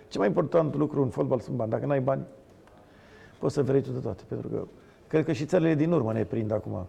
Cel 0.08 0.20
mai 0.20 0.28
important 0.28 0.74
lucru 0.74 1.02
în 1.02 1.08
fotbal 1.08 1.40
sunt 1.40 1.56
bani. 1.56 1.70
Dacă 1.70 1.86
n-ai 1.86 2.00
bani, 2.00 2.22
poți 3.38 3.54
să 3.54 3.62
vrei 3.62 3.80
tu 3.80 3.90
de 3.90 3.98
toate. 3.98 4.22
Pentru 4.28 4.48
că 4.48 4.66
cred 5.06 5.24
că 5.24 5.32
și 5.32 5.44
țările 5.44 5.74
din 5.74 5.92
urmă 5.92 6.12
ne 6.12 6.24
prind 6.24 6.52
acum. 6.52 6.86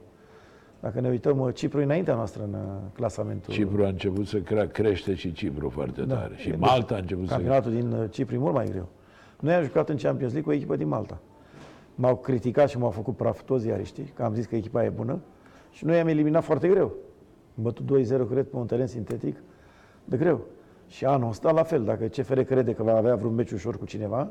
Dacă 0.80 1.00
ne 1.00 1.10
uităm, 1.10 1.40
uh, 1.40 1.54
Cipru 1.54 1.80
e 1.80 1.84
înaintea 1.84 2.16
noastră 2.16 2.44
în 2.44 2.54
uh, 2.54 2.60
clasamentul. 2.94 3.54
Cipru 3.54 3.84
a 3.84 3.88
început 3.88 4.28
să 4.28 4.38
crea, 4.38 4.68
crește 4.68 5.14
și 5.14 5.32
Cipru 5.32 5.70
foarte 5.70 6.02
Da. 6.02 6.16
tare. 6.16 6.36
Și 6.36 6.50
Deci, 6.50 6.60
Malta 6.60 6.96
a 6.96 6.98
început 6.98 7.28
să 7.28 7.34
Campionatul 7.34 7.72
din 7.72 7.92
uh, 7.92 8.10
Cipru 8.10 8.36
e 8.36 8.38
mult 8.38 8.54
mai 8.54 8.66
greu. 8.70 8.88
Noi 9.40 9.54
am 9.54 9.64
jucat 9.64 9.90
în 9.90 9.98
Champions 9.98 10.34
League 10.34 10.42
cu 10.42 10.50
o 10.50 10.54
echipă 10.54 10.76
din 10.76 10.88
Malta. 10.88 11.20
M-au 11.96 12.16
criticat 12.18 12.70
și 12.70 12.78
m-au 12.78 12.90
făcut 12.90 13.16
praf 13.16 13.42
toți 13.42 13.64
ziariștii, 13.64 14.12
că 14.16 14.24
am 14.24 14.34
zis 14.34 14.46
că 14.46 14.56
echipa 14.56 14.86
e 14.86 14.90
bună. 14.90 15.20
Și 15.72 15.86
noi 15.86 16.00
am 16.00 16.08
eliminat 16.08 16.44
foarte 16.44 16.68
greu. 16.68 16.96
Am 17.58 17.64
bătut 17.64 17.86
2-0, 17.86 18.30
cred, 18.32 18.46
pe 18.46 18.56
un 18.58 18.66
teren 18.66 18.88
sintetic, 18.88 19.38
de 20.06 20.18
greu. 20.18 20.42
Și 20.88 21.06
anul 21.06 21.30
ăsta 21.30 21.52
la 21.52 21.64
fel, 21.64 21.84
dacă 21.84 22.06
CFR 22.06 22.40
crede 22.40 22.74
că 22.74 22.84
va 22.84 22.96
avea 22.96 23.16
vreun 23.16 23.36
meci 23.36 23.52
ușor 23.52 23.78
cu 23.78 23.86
cineva, 23.86 24.30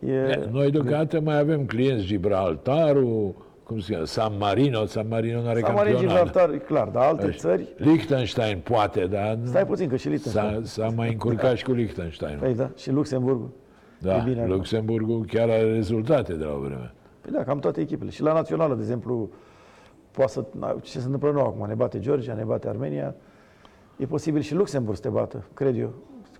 e... 0.00 0.48
Noi 0.50 0.70
deocamdată 0.70 1.20
mai 1.20 1.38
avem 1.38 1.64
clienți 1.64 2.04
Gibraltarul, 2.04 3.34
cum 3.62 3.78
se 3.78 3.92
cheamă, 3.92 4.04
San 4.04 4.32
Marino, 4.38 4.84
San 4.84 5.06
Marino 5.08 5.40
nu 5.40 5.48
are 5.48 5.60
San 5.60 5.74
Marin 5.74 5.92
campionat. 5.92 6.16
Gibraltar, 6.24 6.54
e 6.54 6.58
clar, 6.58 6.88
dar 6.88 7.02
alte 7.04 7.26
Ăștia. 7.26 7.50
țări, 7.50 7.68
Liechtenstein 7.76 8.58
poate, 8.58 9.06
dar 9.06 9.34
nu- 9.34 9.46
stai 9.46 9.66
puțin 9.66 9.88
că 9.88 9.96
și 9.96 10.02
s-a, 10.02 10.08
Liechtenstein. 10.10 10.64
s-a 10.64 10.94
mai 10.96 11.12
încurcat 11.12 11.56
și 11.56 11.64
cu 11.64 11.72
Liechtenstein. 11.72 12.36
Păi 12.40 12.54
da, 12.54 12.70
și 12.76 12.90
Luxemburgul. 12.90 13.50
Da, 13.98 14.16
e 14.16 14.22
bine 14.24 14.40
acum. 14.40 14.52
Luxemburgul 14.52 15.24
chiar 15.24 15.48
are 15.48 15.72
rezultate 15.72 16.32
de 16.34 16.44
la 16.44 16.52
o 16.52 16.58
vreme. 16.58 16.92
Păi 17.20 17.32
da, 17.32 17.44
cam 17.44 17.58
toate 17.58 17.80
echipele. 17.80 18.10
Și 18.10 18.22
la 18.22 18.32
națională, 18.32 18.74
de 18.74 18.80
exemplu, 18.80 19.30
poate 20.12 20.30
să, 20.30 20.44
na, 20.58 20.76
ce 20.82 20.98
se 20.98 21.04
întâmplă 21.04 21.30
nou 21.30 21.46
acum? 21.46 21.66
Ne 21.68 21.74
bate 21.74 21.98
Georgia, 21.98 22.34
ne 22.34 22.42
bate 22.44 22.68
Armenia. 22.68 23.14
E 23.96 24.06
posibil 24.06 24.40
și 24.40 24.54
Luxemburg 24.54 24.96
să 24.96 25.02
te 25.02 25.08
bată, 25.08 25.44
cred 25.54 25.78
eu. 25.78 25.92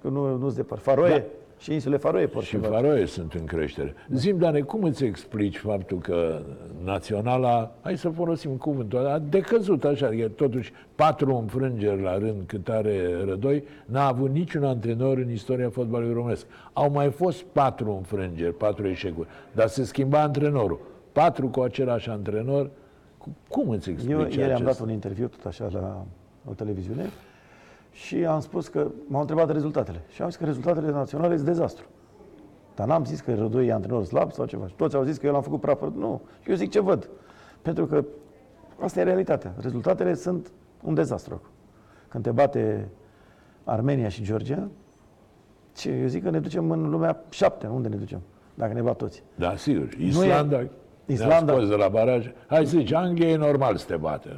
Că 0.03 0.09
nu, 0.09 0.37
nu-ți 0.37 0.57
depart. 0.57 0.83
Faroe 0.83 1.09
Da. 1.19 1.23
și 1.59 1.73
insule 1.73 1.97
Faroe 1.97 2.27
pot 2.27 2.43
Și 2.43 2.51
să 2.51 2.59
bată. 2.59 2.73
Faroe 2.73 3.05
sunt 3.07 3.33
în 3.33 3.45
creștere. 3.45 3.95
Zim, 4.15 4.39
Dane, 4.39 4.61
cum 4.61 4.83
îți 4.83 5.05
explici 5.05 5.59
faptul 5.59 5.99
că 5.99 6.43
naționala, 6.85 7.75
hai 7.81 7.97
să 7.99 8.09
folosim 8.09 8.51
cuvântul 8.51 8.99
ăla, 8.99 9.13
a 9.13 9.19
decăzut 9.19 9.85
așa, 9.85 10.07
adică 10.07 10.29
totuși 10.29 10.73
patru 10.95 11.35
înfrângeri 11.37 12.03
la 12.03 12.19
rând 12.19 12.43
cât 12.47 12.69
are 12.69 13.25
Rădoi, 13.25 13.65
n-a 13.85 14.07
avut 14.07 14.31
niciun 14.31 14.65
antrenor 14.65 15.17
în 15.19 15.31
istoria 15.31 15.71
fotbalului 15.71 16.15
românesc. 16.15 16.47
Au 16.73 16.91
mai 16.91 17.11
fost 17.11 17.43
patru 17.43 17.91
înfrângeri, 17.97 18.55
patru 18.55 18.87
eșecuri, 18.87 19.29
dar 19.53 19.67
se 19.67 19.85
schimba 19.85 20.21
antrenorul. 20.23 20.81
Patru 21.13 21.49
cu 21.49 21.61
același 21.61 22.09
antrenor, 22.11 22.65
Cu- 22.65 22.71
cum 23.49 23.69
îți 23.69 23.91
explici 23.91 24.13
Eu 24.13 24.21
ieri 24.21 24.43
am 24.43 24.51
acest- 24.51 24.63
dat 24.65 24.79
un 24.81 24.91
interviu 24.93 25.27
tot 25.29 25.45
așa 25.45 25.69
la 25.73 26.05
o 26.49 26.53
televiziune 26.55 27.07
și 27.91 28.25
am 28.25 28.41
spus 28.41 28.69
că 28.69 28.91
m-au 29.07 29.21
întrebat 29.21 29.47
de 29.47 29.53
rezultatele. 29.53 30.01
Și 30.09 30.23
am 30.23 30.29
zis 30.29 30.39
că 30.39 30.45
rezultatele 30.45 30.91
naționale 30.91 31.35
sunt 31.35 31.47
dezastru. 31.49 31.85
Dar 32.75 32.87
n-am 32.87 33.05
zis 33.05 33.21
că 33.21 33.35
Rădoi 33.35 33.67
e 33.67 33.73
antrenor 33.73 34.05
slab 34.05 34.33
sau 34.33 34.47
ceva. 34.47 34.67
Și 34.67 34.75
toți 34.75 34.97
au 34.97 35.03
zis 35.03 35.17
că 35.19 35.27
eu 35.27 35.33
l-am 35.33 35.43
făcut 35.43 35.61
praf. 35.61 35.81
Nu. 35.95 36.21
Eu 36.47 36.55
zic 36.55 36.71
ce 36.71 36.81
văd. 36.81 37.09
Pentru 37.63 37.87
că 37.87 38.05
asta 38.81 39.01
e 39.01 39.03
realitatea. 39.03 39.55
Rezultatele 39.61 40.15
sunt 40.15 40.51
un 40.83 40.95
dezastru. 40.95 41.35
acum. 41.35 41.49
Când 42.09 42.25
te 42.25 42.31
bate 42.31 42.89
Armenia 43.65 44.09
și 44.09 44.23
Georgia, 44.23 44.69
ce, 45.77 45.91
eu 45.91 46.07
zic 46.07 46.23
că 46.23 46.31
ne 46.31 46.41
ducem 46.41 46.71
în 46.71 46.91
lumea 46.91 47.25
șapte. 47.31 47.67
Unde 47.67 47.89
ne 47.89 47.97
ducem? 47.97 48.21
Dacă 48.55 48.73
ne 48.73 48.81
bat 48.83 48.97
toți. 48.97 49.23
Da, 49.35 49.57
sigur. 49.57 49.93
Islanda, 49.93 50.61
e- 50.61 50.71
Islanda. 51.07 51.35
Islanda- 51.37 51.45
ne-a 51.45 51.55
scos 51.55 51.69
de 51.69 51.75
la 51.75 51.89
baraj. 51.89 52.31
Hai 52.47 52.67
să 52.67 52.77
zici, 52.77 52.93
Anglia 52.93 53.29
e 53.29 53.37
normal 53.37 53.77
să 53.77 53.87
te 53.87 53.97
bate. 53.97 54.29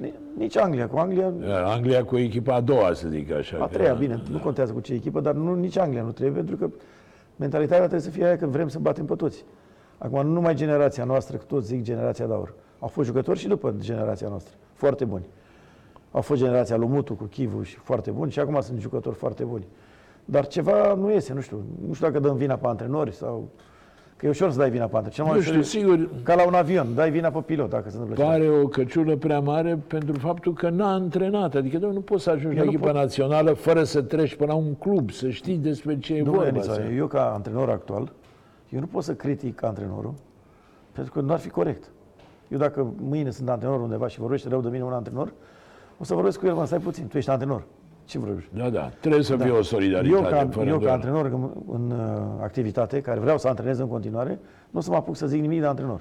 Ni- 0.00 0.14
Nici 0.36 0.56
Anglia. 0.56 0.88
Cu 0.88 0.98
Anglia 0.98 1.32
Anglia 1.64 2.04
cu 2.04 2.16
echipa 2.18 2.54
a 2.54 2.60
doua, 2.60 2.92
să 2.92 3.08
zic 3.08 3.32
așa. 3.32 3.56
A 3.60 3.66
că- 3.66 3.72
treia, 3.72 3.92
bine, 3.94 4.22
nu 4.30 4.38
contează 4.38 4.72
cu 4.72 4.80
ce 4.80 4.92
echipă, 4.92 5.20
dar 5.20 5.34
nu, 5.34 5.54
nici 5.54 5.76
Anglia 5.78 6.02
nu 6.02 6.10
trebuie, 6.12 6.36
pentru 6.42 6.56
că 6.56 6.70
mentalitatea 7.36 7.78
trebuie 7.78 8.00
să 8.00 8.10
fie 8.10 8.24
aia 8.24 8.36
că 8.36 8.46
vrem 8.46 8.68
să 8.68 8.78
batem 8.78 9.04
pe 9.04 9.14
toți. 9.14 9.44
Acum, 9.98 10.26
nu 10.26 10.32
numai 10.32 10.54
generația 10.54 11.04
noastră, 11.04 11.36
că 11.36 11.44
toți 11.44 11.66
zic 11.66 11.82
generația 11.82 12.26
de 12.26 12.32
aur. 12.32 12.54
Au 12.78 12.88
fost 12.88 13.06
jucători 13.08 13.38
și 13.38 13.48
după 13.48 13.74
generația 13.78 14.28
noastră, 14.28 14.54
foarte 14.72 15.04
buni. 15.04 15.24
Au 16.10 16.20
fost 16.20 16.40
generația 16.40 16.76
lui 16.76 16.88
Mutu 16.88 17.14
cu 17.14 17.24
Chivu 17.24 17.62
și 17.62 17.76
foarte 17.76 18.10
buni 18.10 18.30
și 18.30 18.40
acum 18.40 18.60
sunt 18.60 18.80
jucători 18.80 19.16
foarte 19.16 19.44
buni. 19.44 19.66
Dar 20.24 20.46
ceva 20.46 20.94
nu 20.94 21.10
iese, 21.12 21.32
nu 21.32 21.40
știu. 21.40 21.62
Nu 21.86 21.92
știu 21.92 22.06
dacă 22.06 22.18
dăm 22.18 22.36
vina 22.36 22.54
pe 22.56 22.66
antrenori 22.66 23.12
sau... 23.14 23.48
Că 24.20 24.26
e 24.26 24.28
ușor 24.28 24.50
să 24.50 24.58
dai 24.58 24.70
vina 24.70 24.86
pe 24.86 24.96
antrenori. 24.96 25.14
Cel 25.14 25.24
mai 25.24 25.32
Nu 25.32 25.38
ușor 25.38 25.62
știu, 25.64 25.80
e- 25.80 25.82
sigur, 25.82 26.08
Ca 26.22 26.34
la 26.34 26.46
un 26.46 26.54
avion, 26.54 26.94
dai 26.94 27.10
vina 27.10 27.30
pe 27.30 27.38
pilot 27.40 27.70
dacă 27.70 27.88
se 27.90 27.96
întâmplă 27.96 28.16
ceva. 28.16 28.28
pare 28.28 28.48
o 28.48 28.66
căciulă 28.68 29.16
prea 29.16 29.40
mare 29.40 29.78
pentru 29.86 30.18
faptul 30.18 30.52
că 30.52 30.68
n-a 30.68 30.92
antrenat. 30.92 31.54
Adică, 31.54 31.72
domnule, 31.78 31.94
nu 31.94 32.00
poți 32.00 32.22
să 32.22 32.30
ajungi 32.30 32.56
Eu 32.56 32.64
la 32.64 32.70
nu 32.70 32.70
echipa 32.76 32.86
pot. 32.90 33.00
națională 33.00 33.52
fără 33.52 33.82
să 33.84 34.02
treci 34.02 34.34
până 34.36 34.52
la 34.52 34.58
un 34.58 34.74
club, 34.74 35.10
să 35.10 35.28
știi 35.30 35.56
despre 35.56 35.98
ce 35.98 36.14
e 36.14 36.22
Domnule 36.22 36.44
vorba. 36.50 36.58
Nița, 36.60 36.72
să- 36.72 36.82
eu 36.96 37.06
ca 37.06 37.32
antrenor 37.34 37.68
actual, 37.70 38.12
eu 38.68 38.80
nu 38.80 38.86
pot 38.86 39.02
să 39.02 39.14
critic 39.14 39.62
antrenorul, 39.64 40.14
pentru 40.92 41.12
că 41.12 41.20
nu 41.20 41.32
ar 41.32 41.38
fi 41.38 41.48
corect. 41.48 41.90
Eu 42.48 42.58
dacă 42.58 42.92
mâine 43.08 43.30
sunt 43.30 43.48
antrenor 43.48 43.80
undeva 43.80 44.08
și 44.08 44.18
vorbește 44.20 44.48
rău 44.48 44.60
de 44.60 44.68
mine 44.68 44.84
un 44.84 44.92
antrenor, 44.92 45.32
o 45.98 46.04
să 46.04 46.14
vorbesc 46.14 46.38
cu 46.40 46.46
el, 46.46 46.54
mă, 46.54 46.66
stai 46.66 46.78
puțin, 46.78 47.06
tu 47.06 47.16
ești 47.16 47.30
antrenor. 47.30 47.62
Ce 48.10 48.18
vorbești? 48.18 48.50
Da, 48.54 48.70
da. 48.70 48.90
Trebuie 49.00 49.22
să 49.22 49.36
fie 49.36 49.50
o 49.50 49.54
Eu 49.54 49.62
solidaritate. 49.62 50.22
ca, 50.30 50.48
fără 50.50 50.68
eu 50.68 50.78
ca 50.78 50.92
îndoială. 50.92 50.92
antrenor 50.92 51.26
în, 51.26 51.50
în 51.74 51.90
uh, 51.90 52.42
activitate, 52.42 53.00
care 53.00 53.20
vreau 53.20 53.38
să 53.38 53.48
antrenez 53.48 53.78
în 53.78 53.88
continuare, 53.88 54.38
nu 54.70 54.78
o 54.78 54.82
să 54.82 54.90
mă 54.90 54.96
apuc 54.96 55.16
să 55.16 55.26
zic 55.26 55.40
nimic 55.40 55.60
de 55.60 55.66
antrenor. 55.66 56.00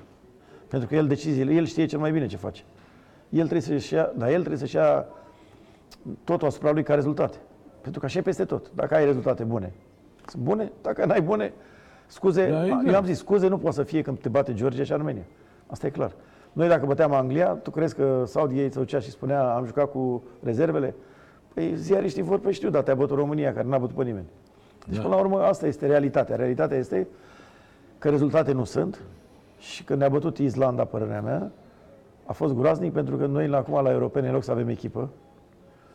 Pentru 0.68 0.88
că 0.88 0.96
el 0.96 1.08
deciziile, 1.08 1.54
el 1.54 1.66
știe 1.66 1.86
cel 1.86 2.00
mai 2.00 2.12
bine 2.12 2.26
ce 2.26 2.38
face. 2.38 2.64
El 3.30 3.48
trebuie 3.48 3.62
să-și 3.62 3.94
ia, 3.94 4.12
dar 4.18 4.28
el 4.28 4.36
trebuie 4.38 4.58
să-și 4.58 4.76
ia 4.76 5.06
totul 6.24 6.48
asupra 6.48 6.72
lui 6.72 6.84
ca 6.84 6.94
rezultate. 6.94 7.38
Pentru 7.82 8.00
că 8.00 8.06
așa 8.06 8.20
e 8.20 8.22
peste 8.22 8.46
tot. 8.46 8.72
Dacă 8.76 8.96
ai 8.96 9.06
rezultate 9.06 9.44
bune, 9.44 9.74
sunt 10.26 10.44
bune. 10.44 10.72
Dacă 10.82 11.06
n-ai 11.06 11.22
bune, 11.22 11.54
scuze, 12.08 12.50
Da, 12.50 12.66
exact. 12.66 12.88
eu 12.88 12.96
am 12.96 13.06
zis, 13.06 13.18
scuze 13.18 13.48
nu 13.48 13.58
poate 13.58 13.76
să 13.76 13.84
fie 13.84 14.02
când 14.02 14.20
te 14.20 14.30
bate 14.30 14.54
Georgia 14.54 14.84
și 14.84 14.94
Armenia. 14.94 15.24
Asta 15.68 15.88
e 15.88 15.90
clar. 15.90 16.12
Noi 16.54 16.68
dacă 16.68 16.86
băteam 16.86 17.14
Anglia, 17.14 17.48
tu 17.48 17.72
crezi 17.72 17.96
că 17.96 18.24
Southgate 18.26 18.70
se 18.70 18.80
ducea 18.80 19.00
și 19.00 19.10
spunea 19.10 19.54
am 19.56 19.66
jucat 19.66 19.92
cu 19.92 20.24
rezervele? 20.44 20.96
Păi 21.54 21.76
ziariștii 21.76 22.22
vor 22.24 22.40
pe 22.40 22.52
știu, 22.52 22.70
dar 22.70 22.84
te-a 22.84 22.96
bătut 22.96 23.18
România, 23.18 23.54
care 23.54 23.68
n-a 23.68 23.78
bătut 23.78 23.96
pe 23.96 24.04
nimeni. 24.04 24.26
Deci 24.88 24.96
Da. 24.96 25.02
până 25.02 25.16
la 25.16 25.22
urmă 25.22 25.40
asta 25.42 25.68
este 25.68 25.86
realitatea. 25.86 26.36
Realitatea 26.36 26.78
este 26.78 27.08
că 27.98 28.10
rezultate 28.10 28.52
nu 28.52 28.64
sunt 28.64 29.00
și 29.60 29.84
când 29.84 30.00
ne-a 30.00 30.10
bătut 30.10 30.38
Islanda, 30.38 30.84
părerea 30.84 31.22
mea, 31.22 31.52
a 32.26 32.34
fost 32.34 32.54
groaznic 32.54 32.94
pentru 32.94 33.16
că 33.18 33.26
noi 33.26 33.48
la- 33.48 33.58
acum 33.58 33.84
la 33.84 33.92
europene, 33.92 34.28
în 34.28 34.34
loc 34.34 34.44
să 34.44 34.52
avem 34.52 34.68
echipă, 34.68 35.10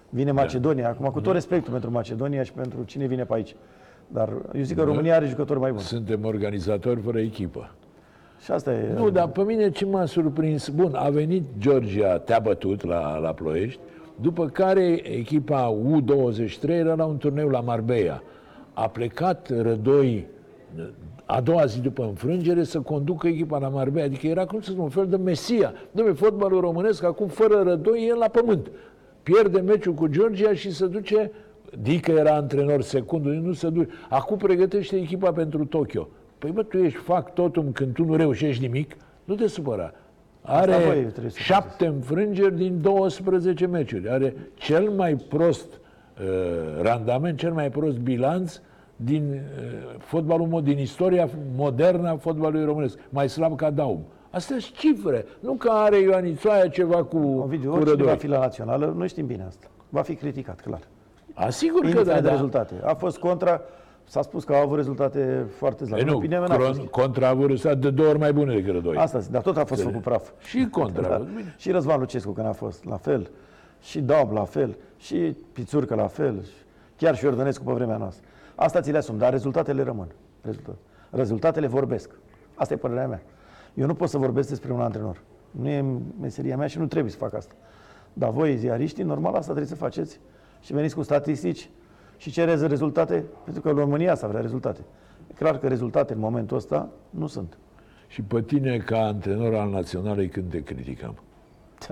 vine 0.08 0.32
Da. 0.32 0.40
Macedonia. 0.40 0.88
Acum, 0.88 1.06
cu 1.10 1.20
tot 1.20 1.32
respectul 1.32 1.72
pentru 1.72 1.90
Macedonia 1.90 2.42
și 2.42 2.52
pentru 2.52 2.82
cine 2.84 3.06
vine 3.06 3.24
pe 3.24 3.34
aici. 3.34 3.56
Dar 4.08 4.28
eu 4.54 4.62
zic 4.62 4.76
că 4.76 4.82
Da. 4.82 4.88
România 4.88 5.14
are 5.16 5.26
jucători 5.26 5.58
mai 5.60 5.70
buni. 5.70 5.82
Suntem 5.82 6.24
organizatori 6.24 7.00
fără 7.00 7.18
echipă. 7.20 7.70
Și 8.40 8.50
asta 8.50 8.72
e. 8.72 8.92
Nu, 8.94 9.10
dar 9.10 9.28
pe 9.28 9.42
mine 9.42 9.70
ce 9.70 9.86
m-a 9.86 10.04
surprins, 10.04 10.68
bun, 10.68 10.94
a 10.94 11.08
venit 11.08 11.42
Georgia, 11.58 12.18
te-a 12.18 12.38
bătut 12.38 12.84
la, 12.84 13.16
la 13.18 13.32
Ploiești, 13.32 13.80
după 14.20 14.46
care 14.46 15.10
echipa 15.10 15.76
U23 15.76 16.68
era 16.68 16.94
la 16.94 17.04
un 17.04 17.16
turneu 17.16 17.48
la 17.48 17.60
Marbella. 17.60 18.22
A 18.72 18.88
plecat 18.88 19.50
Rădoi 19.60 20.26
a 21.24 21.40
doua 21.40 21.64
zi 21.64 21.80
după 21.80 22.02
înfrângere 22.02 22.62
să 22.62 22.80
conducă 22.80 23.26
echipa 23.26 23.58
la 23.58 23.68
Marbella. 23.68 24.06
Adică 24.06 24.26
era, 24.26 24.46
cum 24.46 24.60
să 24.60 24.70
spun, 24.70 24.82
un 24.82 24.88
fel 24.88 25.06
de 25.08 25.16
mesia. 25.16 25.72
Dom'le, 25.72 26.14
fotbalul 26.14 26.60
românesc, 26.60 27.02
acum 27.02 27.26
fără 27.26 27.62
Rădoi, 27.62 28.06
e 28.08 28.14
la 28.14 28.28
pământ. 28.28 28.70
Pierde 29.22 29.60
meciul 29.60 29.94
cu 29.94 30.06
Georgia 30.06 30.54
și 30.54 30.72
se 30.72 30.86
duce 30.86 31.30
Dică 31.82 32.10
era 32.10 32.34
antrenor 32.34 32.82
secundul, 32.82 33.32
nu 33.32 33.52
se 33.52 33.68
duce. 33.68 33.90
Acum 34.08 34.36
pregătește 34.36 34.96
echipa 34.96 35.32
pentru 35.32 35.64
Tokyo. 35.64 36.08
Păi 36.38 36.50
bă, 36.50 36.62
tu 36.62 36.78
ești 36.78 36.98
fac 36.98 37.34
totul 37.34 37.70
când 37.72 37.94
tu 37.94 38.04
nu 38.04 38.16
reușești 38.16 38.62
nimic, 38.62 38.96
nu 39.24 39.34
te 39.34 39.46
supăra. 39.46 39.92
Asta 40.46 40.78
voi 40.78 40.88
Are 40.88 41.00
trebuie 41.00 41.30
să 41.30 41.38
șapte 41.38 41.86
înfrângeri 41.86 42.56
din 42.56 42.80
12 42.80 43.66
meciuri. 43.66 44.10
Are 44.10 44.36
cel 44.54 44.88
mai 44.90 45.14
prost 45.14 45.66
uh, 45.72 46.82
randament, 46.82 47.38
cel 47.38 47.52
mai 47.52 47.70
prost 47.70 47.96
bilanț 47.98 48.60
din 48.96 49.22
uh, 49.32 49.94
fotbalul 49.98 50.46
mod, 50.46 50.64
din 50.64 50.78
istoria 50.78 51.28
modernă 51.56 52.08
a 52.08 52.16
fotbalului 52.16 52.64
românesc. 52.64 52.98
Mai 53.08 53.28
slab 53.28 53.56
ca 53.56 53.70
Daum. 53.70 54.04
Astea 54.30 54.56
sunt 54.58 54.76
cifre. 54.76 55.24
Nu 55.40 55.52
că 55.52 55.70
are 55.70 55.98
Ioanițoaia 55.98 56.68
ceva 56.68 57.04
cu, 57.04 57.16
Ovidiu, 57.16 57.70
cu 57.70 57.76
oricine 57.76 57.96
va 57.96 58.00
Rădoi. 58.02 58.16
fi 58.16 58.26
la 58.26 58.38
națională, 58.38 58.94
noi 58.96 59.08
știm 59.08 59.26
bine 59.26 59.44
asta. 59.46 59.66
Va 59.88 60.02
fi 60.02 60.14
criticat, 60.14 60.60
clar. 60.60 60.80
Asigur 61.34 61.80
că 61.80 61.86
Indiferent 61.86 62.14
da, 62.14 62.20
de 62.20 62.26
da. 62.26 62.32
rezultate. 62.32 62.74
A 62.84 62.94
fost 62.94 63.18
contra, 63.18 63.60
s-a 64.04 64.22
spus 64.22 64.44
că 64.44 64.54
au 64.54 64.62
avut 64.62 64.76
rezultate 64.76 65.46
foarte 65.56 65.84
slabe. 65.84 66.02
Păi 66.02 66.10
nu, 66.10 66.16
Opinia 66.16 66.38
mea 66.38 66.48
n-a 66.48 66.54
fost. 66.54 66.72
Cron, 66.72 66.86
contra 66.86 67.28
a 67.28 67.34
vrut 67.34 67.74
de 67.74 67.90
două 67.90 68.08
ori 68.08 68.18
mai 68.18 68.32
bune 68.32 68.54
decât 68.54 68.72
Rădoi. 68.72 68.96
Asta, 68.96 69.20
dar 69.30 69.42
tot 69.42 69.56
a 69.56 69.64
fost 69.64 69.82
făcut 69.82 70.02
praf. 70.02 70.30
Și 70.38 70.68
contra. 70.70 71.08
Da. 71.08 71.16
bine. 71.16 71.54
Și 71.56 71.70
Răzvan 71.70 71.98
Lucescu 71.98 72.30
când 72.30 72.46
a 72.46 72.52
fost, 72.52 72.84
la 72.84 72.96
fel. 72.96 73.30
Și 73.80 74.00
Daub, 74.00 74.32
la 74.32 74.44
fel. 74.44 74.76
Și 74.96 75.36
Pițurcă, 75.52 75.94
la 75.94 76.06
fel. 76.06 76.42
Și 76.42 76.64
Chiar 76.96 77.16
și 77.16 77.26
Ordănescu 77.26 77.64
pe 77.64 77.72
vremea 77.72 77.96
noastră. 77.96 78.26
Asta 78.54 78.80
ți 78.80 78.90
le 78.90 78.98
asum, 78.98 79.18
dar 79.18 79.30
rezultatele 79.30 79.82
rămân. 79.82 80.08
Rezultat. 80.40 80.76
Rezultatele 81.10 81.66
vorbesc. 81.66 82.10
Asta 82.54 82.74
e 82.74 82.76
părerea 82.76 83.06
mea. 83.06 83.22
Eu 83.74 83.86
nu 83.86 83.94
pot 83.94 84.08
să 84.08 84.18
vorbesc 84.18 84.48
despre 84.48 84.72
un 84.72 84.80
antrenor. 84.80 85.20
Nu 85.50 85.68
e 85.68 85.84
meseria 86.20 86.56
mea 86.56 86.66
și 86.66 86.78
nu 86.78 86.86
trebuie 86.86 87.12
să 87.12 87.18
fac 87.18 87.34
asta. 87.34 87.54
Dar 88.12 88.30
voi, 88.30 88.56
ziariștii, 88.56 89.04
normal 89.04 89.32
asta 89.32 89.46
trebuie 89.46 89.66
să 89.66 89.74
faceți 89.74 90.20
și 90.60 90.72
veniți 90.72 90.94
cu 90.94 91.02
statistici 91.02 91.70
și 92.24 92.30
cereți 92.30 92.66
rezultate, 92.66 93.24
pentru 93.44 93.62
că 93.62 93.68
în 93.68 93.74
România 93.76 94.12
asta 94.12 94.26
vrea 94.26 94.40
rezultate. 94.40 94.80
E 95.30 95.32
clar 95.34 95.58
că 95.58 95.68
rezultate 95.68 96.12
în 96.12 96.18
momentul 96.18 96.56
ăsta 96.56 96.88
nu 97.10 97.26
sunt. 97.26 97.58
Și 98.06 98.22
pe 98.22 98.42
tine, 98.42 98.76
ca 98.78 98.98
antrenor 98.98 99.54
al 99.54 99.70
naționalei, 99.70 100.28
când 100.28 100.50
te 100.50 100.62
criticăm? 100.62 101.14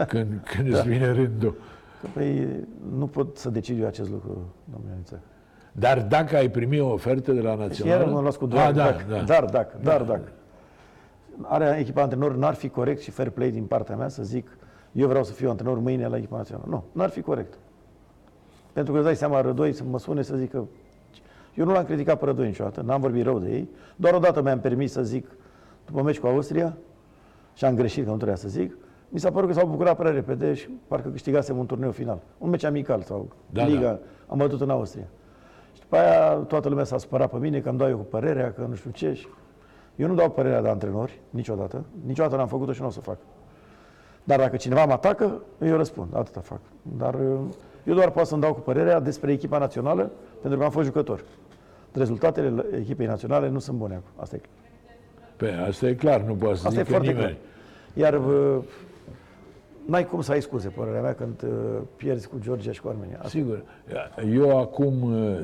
Când, 0.09 0.41
când 0.57 0.73
îți 0.73 0.89
vine 0.89 1.13
rândul. 1.13 1.55
Că, 2.01 2.07
Păi, 2.13 2.49
nu 2.97 3.07
pot 3.07 3.37
să 3.37 3.51
decid 3.51 3.81
eu 3.81 3.87
acest 3.87 4.11
lucru, 4.11 4.39
domnule 4.73 4.93
Aniță. 4.95 5.21
Dar 5.73 6.03
dacă 6.03 6.37
ai 6.37 6.49
primi 6.51 6.81
o 6.81 6.93
ofertă 6.93 7.33
de 7.33 7.41
la 7.41 7.53
Și 7.53 7.59
națională... 7.59 8.03
iar 8.03 8.11
mă 8.13 8.21
las 8.21 8.37
cu 8.37 8.47
doar, 8.47 8.67
Ah, 8.69 8.75
da, 8.75 8.85
dacă, 8.85 9.05
da. 9.09 9.23
dar 9.23 9.45
dacă, 9.45 9.77
dar 9.83 10.03
dacă. 10.03 10.29
Are 11.43 11.77
echipa 11.79 12.03
antrenor, 12.03 12.37
n-ar 12.37 12.55
fi 12.55 12.69
corect 12.69 13.01
și 13.01 13.11
fair 13.11 13.31
play 13.31 13.51
din 13.51 13.65
partea 13.65 13.97
mea 13.97 14.09
să 14.09 14.23
zic 14.23 14.57
eu 14.93 15.09
vreau 15.09 15.25
să 15.25 15.33
fiu 15.33 15.51
antrenor 15.51 15.79
mâine 15.79 16.07
la 16.07 16.17
echipa 16.17 16.37
națională. 16.37 16.67
Nu, 16.69 16.85
n-ar 16.93 17.09
fi 17.09 17.21
corect. 17.21 17.59
Pentru 18.73 18.93
că 18.93 18.99
îți 18.99 19.07
dai 19.07 19.17
seama, 19.17 19.41
Rădoi 19.41 19.73
să 19.73 19.83
mă 19.91 19.99
sune 19.99 20.23
să 20.23 20.37
zică 20.37 20.67
eu 21.55 21.65
nu 21.65 21.73
l-am 21.73 21.85
criticat 21.85 22.19
pe 22.19 22.25
Rădoi 22.25 22.47
niciodată, 22.47 22.81
n-am 22.81 23.01
vorbit 23.01 23.25
rău 23.25 23.39
de 23.39 23.51
ei. 23.51 23.69
Doar 23.97 24.15
odată 24.15 24.43
mi-am 24.43 24.61
permis 24.61 24.93
să 24.93 25.03
zic, 25.03 25.27
după 25.87 26.03
meci 26.03 26.19
cu 26.19 26.27
Austria, 26.27 26.77
și 27.55 27.65
am 27.65 27.75
greșit 27.75 28.05
că 28.05 28.11
nu 28.11 28.17
trebuia 28.17 28.37
să 28.37 28.49
zic, 28.49 28.77
mi 29.09 29.19
s-a 29.19 29.31
părut 29.31 29.49
că 29.49 29.55
s-au 29.55 29.67
bucurat 29.67 29.97
prea 29.97 30.11
repede 30.11 30.55
și 30.55 30.69
parcă 30.89 31.09
câștigasem 31.09 31.59
un 31.59 31.67
turneu 31.67 31.91
final. 31.91 32.19
Un 32.39 32.51
meci 32.51 32.65
amical 32.65 33.01
sau 33.03 33.29
Da, 33.51 33.65
Liga, 33.65 33.81
da. 33.81 33.99
am 34.27 34.39
bătut 34.39 34.61
în 34.61 34.71
Austria. 34.71 35.07
Și 35.75 35.81
după 35.81 35.97
aia 35.97 36.35
toată 36.35 36.69
lumea 36.69 36.85
s-a 36.85 36.99
supărat 36.99 37.31
pe 37.31 37.37
mine 37.37 37.61
că 37.61 37.69
îmi 37.69 37.79
dau 37.79 37.89
eu 37.89 37.97
cu 37.97 38.03
părerea, 38.03 38.53
că 38.53 38.67
nu 38.69 38.75
știu 38.75 38.91
ce. 38.91 39.13
Și 39.13 39.27
Eu 39.97 40.09
nu 40.09 40.15
dau 40.15 40.31
părerea 40.31 40.63
de 40.63 40.69
antrenori, 40.69 41.21
niciodată. 41.31 41.85
Niciodată 42.07 42.37
n-am 42.37 42.47
făcut-o 42.47 42.73
și 42.73 42.81
nu 42.81 42.87
o 42.87 42.91
să 42.91 43.01
fac. 43.01 43.19
Dar 44.25 44.39
dacă 44.39 44.57
cineva 44.57 44.85
mă 44.85 44.93
atacă, 44.93 45.43
eu 45.61 45.77
răspund. 45.77 46.17
Atâta 46.17 46.41
fac. 46.41 46.61
Dar 46.83 47.15
uh, 47.15 47.39
eu 47.85 47.95
doar 47.95 48.11
pot 48.11 48.27
să-mi 48.27 48.41
dau 48.41 48.55
cu 48.55 48.61
părerea 48.61 49.01
despre 49.01 49.33
echipa 49.33 49.59
națională, 49.59 50.11
pentru 50.41 50.59
că 50.59 50.65
am 50.65 50.71
fost 50.71 50.87
jucător. 50.87 51.25
Rezultatele 51.93 52.65
echipei 52.79 53.07
naționale 53.07 53.49
nu 53.49 53.59
sunt 53.59 53.77
bune 53.77 53.95
acum. 53.95 54.11
Asta 54.17 54.37
e 54.37 54.39
clar. 54.39 54.51
Pe, 55.37 55.67
asta 55.69 55.87
e 55.89 55.95
clar, 55.95 56.21
nu 56.21 56.35
poate 56.35 56.57
să 56.57 56.67
Asta 56.67 56.81
e 56.81 56.83
zică 56.83 56.95
foarte 56.95 57.13
nimeni. 57.13 57.37
clar. 57.95 58.13
Iar 58.13 58.21
uh, 58.21 58.63
n-ai 59.87 60.07
cum 60.07 60.21
să 60.21 60.33
ai 60.33 60.43
scuze, 60.43 60.69
părerea 60.69 61.01
mea, 61.01 61.15
când 61.15 61.43
uh, 61.43 61.51
pierzi 61.97 62.29
cu 62.29 62.37
Georgia 62.41 62.73
și 62.73 62.81
cu 62.81 62.89
Armenia. 62.89 63.17
Asta 63.17 63.29
Sigur. 63.29 63.63
Eu 64.33 64.59
acum, 64.59 65.03
uh, 65.03 65.39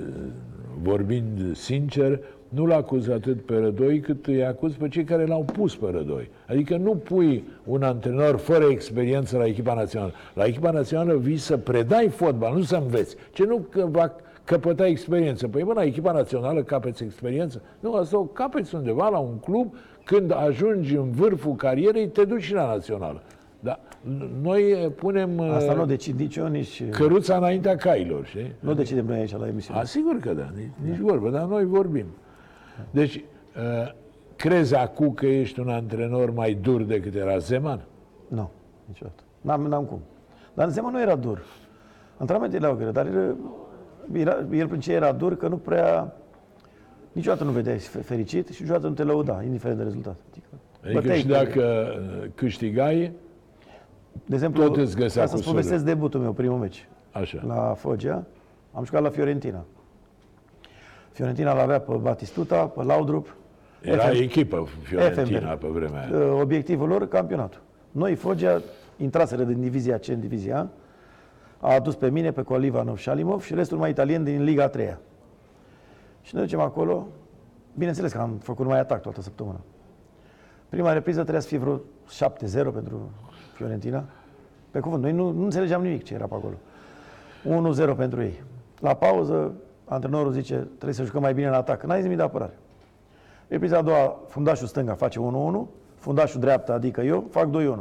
vorbind 0.83 1.57
sincer, 1.57 2.21
nu-l 2.49 2.73
acuz 2.73 3.09
atât 3.09 3.41
pe 3.41 3.57
Rădoi, 3.57 4.01
cât 4.01 4.27
îi 4.27 4.45
acuz 4.45 4.75
pe 4.75 4.89
cei 4.89 5.05
care 5.05 5.27
l-au 5.27 5.45
pus 5.45 5.77
pe 5.77 5.91
Rădoi. 5.91 6.31
Adică 6.49 6.77
nu 6.77 6.95
pui 6.95 7.45
un 7.65 7.83
antrenor 7.83 8.37
fără 8.37 8.65
experiență 8.65 9.37
la 9.37 9.47
echipa 9.47 9.75
națională. 9.75 10.13
La 10.35 10.45
echipa 10.45 10.71
națională 10.71 11.17
vii 11.17 11.37
să 11.37 11.57
predai 11.57 12.09
fotbal, 12.09 12.55
nu 12.55 12.63
să 12.63 12.77
înveți. 12.77 13.17
Ce 13.33 13.45
nu 13.45 13.67
că 13.71 13.87
va 13.91 14.15
căpăta 14.45 14.87
experiență. 14.87 15.49
Păi 15.49 15.63
bă, 15.63 15.73
la 15.73 15.85
echipa 15.85 16.13
națională 16.13 16.63
capeți 16.63 17.05
experiență? 17.05 17.63
Nu, 17.81 17.95
asta 17.95 18.19
o 18.19 18.25
capeți 18.25 18.75
undeva 18.75 19.09
la 19.09 19.19
un 19.19 19.39
club, 19.39 19.75
când 20.05 20.33
ajungi 20.33 20.97
în 20.97 21.11
vârful 21.11 21.55
carierei, 21.55 22.09
te 22.09 22.25
duci 22.25 22.43
și 22.43 22.53
la 22.53 22.67
națională. 22.67 23.23
Da. 23.61 23.81
Noi 24.43 24.93
punem 24.97 25.41
Asta 25.41 25.73
uh, 25.73 25.79
nu 25.79 25.87
decid 25.87 26.19
nici 26.19 26.37
eu, 26.37 26.47
nici... 26.47 26.83
căruța 26.91 27.37
înaintea 27.37 27.77
cailor, 27.77 28.27
știi? 28.27 28.53
Nu 28.61 28.75
decidem 28.75 29.07
noi 29.07 29.19
aici 29.19 29.37
la 29.37 29.47
emisiune. 29.47 29.81
Asigur 29.81 30.19
că 30.21 30.33
da, 30.35 30.51
nici, 30.57 30.91
nici 30.91 30.99
vorbă, 30.99 31.31
dar 31.31 31.45
noi 31.45 31.65
vorbim. 31.65 32.07
Deci, 32.91 33.15
uh, 33.17 33.93
crezi 34.37 34.75
acum 34.75 35.13
că 35.15 35.27
ești 35.27 35.61
un 35.61 35.69
antrenor 35.69 36.31
mai 36.31 36.55
dur 36.55 36.83
decât 36.83 37.15
era 37.15 37.39
Zeman? 37.39 37.85
Nu, 38.29 38.51
niciodată. 38.85 39.23
N-am, 39.41 39.61
n-am 39.63 39.85
cum. 39.85 40.01
Dar 40.55 40.67
în 40.67 40.73
Zeman 40.73 40.93
nu 40.93 41.01
era 41.01 41.15
dur. 41.17 41.43
Antrenamentele 42.17 42.65
erau 42.65 42.77
grele, 42.77 42.91
dar 42.91 43.07
era, 43.07 43.35
era, 44.13 44.47
el 44.53 44.69
prin 44.69 44.81
ce 44.81 44.93
era 44.93 45.13
dur, 45.13 45.37
că 45.37 45.49
nu 45.49 45.57
prea... 45.57 46.13
Niciodată 47.13 47.45
nu 47.45 47.51
vedeai 47.51 47.79
fe- 47.79 47.99
fericit 48.01 48.49
și 48.49 48.63
niciodată 48.63 48.87
nu 48.89 48.95
te 48.95 49.03
lăuda, 49.03 49.43
indiferent 49.43 49.79
de 49.79 49.85
rezultat. 49.85 50.17
Adică, 50.31 50.47
Adică 50.85 51.01
băteai 51.01 51.19
și 51.19 51.23
cu- 51.27 51.33
dacă 51.33 51.63
uh, 52.23 52.29
câștigai, 52.35 53.13
De 54.27 54.35
exemplu, 54.35 54.63
tot 54.65 54.77
îți 54.77 54.97
găsea 54.97 55.23
ca 55.23 55.29
să-ți 55.29 55.43
cusurile. 55.43 55.63
povestesc 55.63 55.85
debutul 55.85 56.21
meu, 56.21 56.33
primul 56.33 56.59
meci. 56.59 56.89
așa. 57.11 57.43
La 57.47 57.75
Foggia, 57.77 58.25
am 58.73 58.85
jucat 58.85 59.03
la 59.03 59.09
Fiorentina. 59.11 59.65
Fiorentina 61.19 61.53
l-avea 61.53 61.81
pe 61.81 61.95
Batistuta, 61.95 62.67
pe 62.67 62.83
Laudrup. 62.83 63.37
Era 63.81 64.03
FM. 64.03 64.23
echipă 64.23 64.69
Fiorentina 64.83 65.23
Effenberg. 65.23 65.59
pe 65.59 65.67
vremea 65.67 66.01
aia. 66.01 66.33
Uh, 66.33 66.41
Obiectivul 66.41 66.89
lor, 66.89 67.09
campionatul. 67.09 67.61
Noi, 67.91 68.15
Foggia, 68.15 68.63
intraseră 68.97 69.43
din 69.43 69.61
divizia 69.61 69.99
C 69.99 70.07
în 70.07 70.21
divizia 70.21 70.71
A, 71.61 71.69
a 71.69 71.75
adus 71.75 71.95
pe 71.95 72.11
mine, 72.11 72.33
pe 72.33 72.43
Colivanov 72.43 72.99
și 72.99 73.09
Alimov 73.09 73.43
și 73.43 73.55
restul 73.55 73.79
mai 73.79 73.91
italien 73.91 74.25
din 74.25 74.45
Liga 74.45 74.63
a 74.63 74.69
treia. 74.69 75.01
Și 76.23 76.35
ne 76.35 76.41
ducem 76.41 76.61
acolo, 76.61 77.07
bineînțeles 77.75 78.13
că 78.13 78.19
am 78.19 78.39
făcut 78.43 78.65
numai 78.65 78.81
atac 78.81 79.03
toată 79.03 79.21
săptămâna. 79.21 79.61
Prima 80.69 80.93
repriză 80.93 81.21
trebuia 81.21 81.41
să 81.41 81.49
fie 81.49 81.59
vreo 81.59 81.81
7-0 81.81 82.73
pentru 82.73 83.11
Fiorentina. 83.55 84.05
Pe 84.71 84.81
cuvânt, 84.81 85.03
noi 85.03 85.13
nu, 85.13 85.31
nu 85.31 85.45
înțelegeam 85.45 85.83
nimic 85.83 86.05
ce 86.05 86.15
era 86.15 86.27
pe 86.27 86.35
acolo. 86.35 86.55
1-0 87.93 87.97
pentru 87.97 88.23
ei. 88.23 88.43
La 88.81 88.95
pauză, 88.95 89.53
antrenorul 89.89 90.33
zice, 90.33 90.55
trebuie 90.55 90.93
să 90.93 91.03
jucăm 91.03 91.21
mai 91.21 91.35
bine 91.35 91.47
în 91.47 91.53
atac. 91.53 91.83
N-ai 91.83 92.03
nimic 92.03 92.17
de 92.17 92.23
apărare. 92.23 92.59
Repriza 93.49 93.77
a 93.77 93.83
doua, 93.83 94.19
fundașul 94.27 94.67
stânga 94.67 94.95
face 94.95 95.19
1-1, 95.19 95.23
fundașul 95.95 96.41
dreapta, 96.41 96.73
adică 96.73 97.01
eu, 97.01 97.27
fac 97.31 97.49
2-1. 97.51 97.79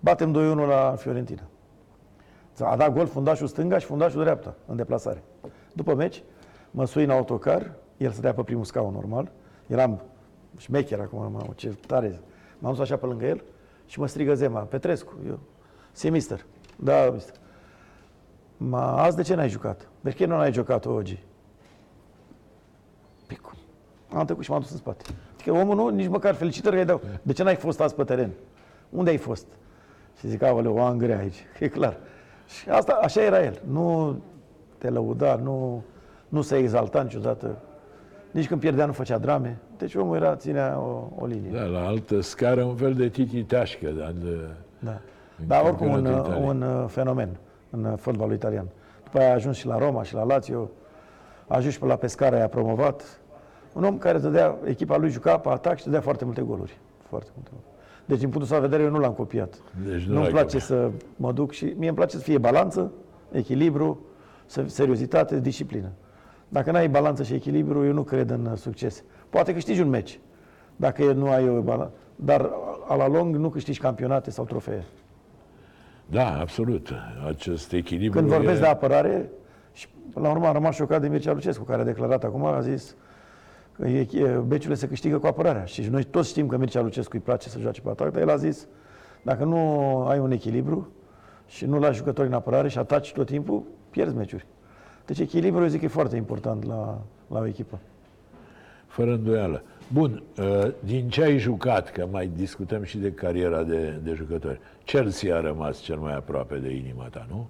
Batem 0.00 0.54
2-1 0.64 0.68
la 0.68 0.94
Fiorentina. 0.96 1.42
A 2.60 2.76
dat 2.76 2.92
gol 2.92 3.06
fundașul 3.06 3.46
stânga 3.46 3.78
și 3.78 3.86
fundașul 3.86 4.20
dreapta, 4.20 4.54
în 4.66 4.76
deplasare. 4.76 5.22
După 5.72 5.94
meci, 5.94 6.22
mă 6.70 6.84
sui 6.84 7.04
în 7.04 7.10
autocar, 7.10 7.72
el 7.96 8.10
stătea 8.10 8.34
pe 8.34 8.42
primul 8.42 8.64
scaun 8.64 8.92
normal, 8.92 9.30
eram 9.66 10.02
șmecher 10.56 11.00
acum, 11.00 11.18
mamă, 11.18 11.52
ce 11.54 11.68
tare. 11.86 12.20
M-am 12.58 12.72
dus 12.72 12.80
așa 12.80 12.96
pe 12.96 13.06
lângă 13.06 13.26
el 13.26 13.42
și 13.86 14.00
mă 14.00 14.06
strigă 14.06 14.34
Zema, 14.34 14.60
Petrescu, 14.60 15.12
eu, 15.26 15.38
se 15.92 16.10
mister. 16.10 16.46
Da, 16.76 17.10
mister. 17.12 17.34
Ma, 18.56 19.02
azi 19.02 19.16
de 19.16 19.22
ce 19.22 19.34
n-ai 19.34 19.48
jucat? 19.48 19.88
De 20.08 20.14
ce 20.14 20.24
nu 20.26 20.36
n-ai 20.36 20.52
jucat, 20.52 20.86
Ogi? 20.86 21.18
Păi 23.26 23.36
cum? 23.36 23.52
Am 24.18 24.24
trecut 24.24 24.44
și 24.44 24.50
m-am 24.50 24.60
dus 24.60 24.70
în 24.70 24.76
spate. 24.76 25.04
Adică 25.34 25.52
omul 25.52 25.76
nu, 25.76 25.88
nici 25.88 26.08
măcar 26.08 26.34
felicitări 26.34 26.74
că 26.74 26.80
îi 26.80 26.86
dau. 26.86 27.00
De 27.22 27.32
ce 27.32 27.42
n-ai 27.42 27.54
fost 27.56 27.80
azi 27.80 27.94
pe 27.94 28.04
teren? 28.04 28.30
Unde 28.90 29.10
ai 29.10 29.16
fost? 29.16 29.46
Și 30.18 30.28
zic, 30.28 30.42
aoleu, 30.42 30.76
o 30.76 30.82
am 30.82 30.96
grea 30.96 31.18
aici. 31.18 31.44
E 31.60 31.68
clar. 31.68 31.96
Și 32.46 32.68
asta, 32.68 32.98
așa 33.02 33.22
era 33.22 33.44
el. 33.44 33.60
Nu 33.70 34.16
te 34.78 34.88
lăuda, 34.90 35.34
nu, 35.34 35.82
nu 36.28 36.42
se 36.42 36.56
exalta 36.56 37.02
niciodată. 37.02 37.58
Nici 38.30 38.46
când 38.48 38.60
pierdea 38.60 38.86
nu 38.86 38.92
făcea 38.92 39.18
drame. 39.18 39.58
Deci 39.78 39.94
omul 39.94 40.16
era, 40.16 40.36
ținea 40.36 40.78
o, 40.78 41.08
o 41.18 41.26
linie. 41.26 41.50
Da, 41.50 41.62
la 41.64 41.86
altă 41.86 42.20
scară, 42.20 42.62
un 42.62 42.76
fel 42.76 42.94
de 42.94 43.08
titi 43.08 43.42
tașcă, 43.42 43.88
dar 43.88 44.12
de, 44.22 44.36
Da. 44.78 45.00
În 45.40 45.46
Dar 45.46 45.64
oricum 45.64 45.86
un, 45.86 45.92
campionatul 45.92 46.32
Italiei. 46.32 46.48
un 46.48 46.62
uh, 46.62 46.84
fenomen 46.88 47.28
în 47.70 47.84
uh, 47.84 47.92
fotbalul 47.96 48.32
italian. 48.34 48.66
După 49.10 49.20
aia 49.22 49.30
a 49.30 49.34
ajuns 49.34 49.56
și 49.56 49.66
la 49.66 49.78
Roma 49.78 50.02
și 50.02 50.14
la 50.14 50.22
Lazio, 50.22 50.70
a 51.46 51.56
ajuns 51.56 51.72
și 51.72 51.78
pe 51.80 51.86
la 51.86 51.96
Pescara, 51.96 52.36
i-a 52.36 52.48
promovat. 52.48 53.20
Un 53.72 53.84
om 53.84 53.98
care 53.98 54.18
dădea, 54.18 54.56
echipa 54.64 54.96
lui 54.96 55.10
juca 55.10 55.38
pe 55.38 55.48
atac 55.48 55.78
și 55.78 55.84
dădea 55.84 56.00
foarte 56.00 56.24
multe 56.24 56.40
goluri. 56.40 56.78
Foarte 57.08 57.30
multe 57.34 57.50
goluri. 57.50 57.68
Deci, 58.04 58.18
din 58.18 58.28
punctul 58.28 58.42
ăsta 58.42 58.54
de 58.54 58.66
vedere, 58.66 58.82
eu 58.82 58.90
nu 58.90 58.98
l-am 58.98 59.12
copiat. 59.12 59.54
Deci 59.88 60.02
nu 60.02 60.12
Nu-mi 60.12 60.22
l-ai 60.22 60.30
place 60.32 60.58
să 60.58 60.90
mă 61.16 61.32
duc 61.32 61.52
și 61.52 61.64
mie 61.76 61.88
îmi 61.88 61.96
place 61.96 62.16
să 62.16 62.22
fie 62.22 62.38
balanță, 62.38 62.92
echilibru, 63.32 64.00
se- 64.46 64.66
seriozitate, 64.66 65.40
disciplină. 65.40 65.88
Dacă 66.48 66.70
n-ai 66.70 66.88
balanță 66.88 67.22
și 67.22 67.34
echilibru, 67.34 67.84
eu 67.84 67.92
nu 67.92 68.02
cred 68.02 68.30
în 68.30 68.46
uh, 68.46 68.56
succes. 68.56 69.02
Poate 69.30 69.52
câștigi 69.52 69.80
un 69.80 69.88
meci, 69.88 70.20
dacă 70.76 71.12
nu 71.12 71.28
ai 71.30 71.48
o 71.48 71.60
balanță. 71.60 71.92
Dar 72.16 72.50
a 72.88 72.94
la 72.94 73.08
lung 73.08 73.36
nu 73.36 73.48
câștigi 73.48 73.80
campionate 73.80 74.30
sau 74.30 74.44
trofee. 74.44 74.84
Da, 76.10 76.38
absolut. 76.40 76.92
Acest 77.26 77.72
echilibru 77.72 78.18
Când 78.18 78.30
vorbesc 78.30 78.56
e... 78.56 78.60
de 78.60 78.66
apărare, 78.66 79.30
și 79.72 79.88
până 80.12 80.26
la 80.26 80.32
urmă 80.32 80.46
am 80.46 80.52
rămas 80.52 80.74
șocat 80.74 81.00
de 81.00 81.08
Mircea 81.08 81.32
Lucescu, 81.32 81.64
care 81.64 81.80
a 81.80 81.84
declarat 81.84 82.24
acum, 82.24 82.44
a 82.44 82.60
zis 82.60 82.96
că 83.72 83.88
e, 83.88 83.98
e, 84.12 84.24
beciurile 84.46 84.74
se 84.74 84.88
câștigă 84.88 85.18
cu 85.18 85.26
apărarea. 85.26 85.64
Și 85.64 85.88
noi 85.90 86.04
toți 86.04 86.28
știm 86.28 86.46
că 86.46 86.56
Mircea 86.56 86.80
Lucescu 86.80 87.10
îi 87.14 87.20
place 87.22 87.48
să 87.48 87.58
joace 87.58 87.80
pe 87.80 87.88
atac, 87.88 88.12
dar 88.12 88.22
el 88.22 88.30
a 88.30 88.36
zis, 88.36 88.66
dacă 89.22 89.44
nu 89.44 89.58
ai 90.06 90.18
un 90.18 90.30
echilibru 90.30 90.88
și 91.46 91.66
nu 91.66 91.78
lași 91.78 91.98
jucători 91.98 92.28
în 92.28 92.34
apărare 92.34 92.68
și 92.68 92.78
ataci 92.78 93.12
tot 93.12 93.26
timpul, 93.26 93.62
pierzi 93.90 94.14
meciuri. 94.14 94.46
Deci 95.06 95.18
echilibrul, 95.18 95.62
eu 95.62 95.68
zic, 95.68 95.82
e 95.82 95.86
foarte 95.86 96.16
important 96.16 96.64
la, 96.64 96.98
la 97.28 97.38
o 97.38 97.46
echipă. 97.46 97.78
Fără 98.86 99.12
îndoială. 99.12 99.62
Bun, 99.92 100.22
uh, 100.38 100.70
din 100.80 101.08
ce 101.08 101.22
ai 101.22 101.38
jucat, 101.38 101.92
că 101.92 102.06
mai 102.10 102.30
discutăm 102.36 102.82
și 102.82 102.98
de 102.98 103.12
cariera 103.12 103.62
de, 103.62 104.00
de 104.02 104.12
jucători, 104.12 104.60
Chelsea 104.84 105.36
a 105.36 105.40
rămas 105.40 105.78
cel 105.78 105.96
mai 105.96 106.14
aproape 106.14 106.56
de 106.56 106.74
inima 106.74 107.08
ta, 107.10 107.26
nu? 107.30 107.48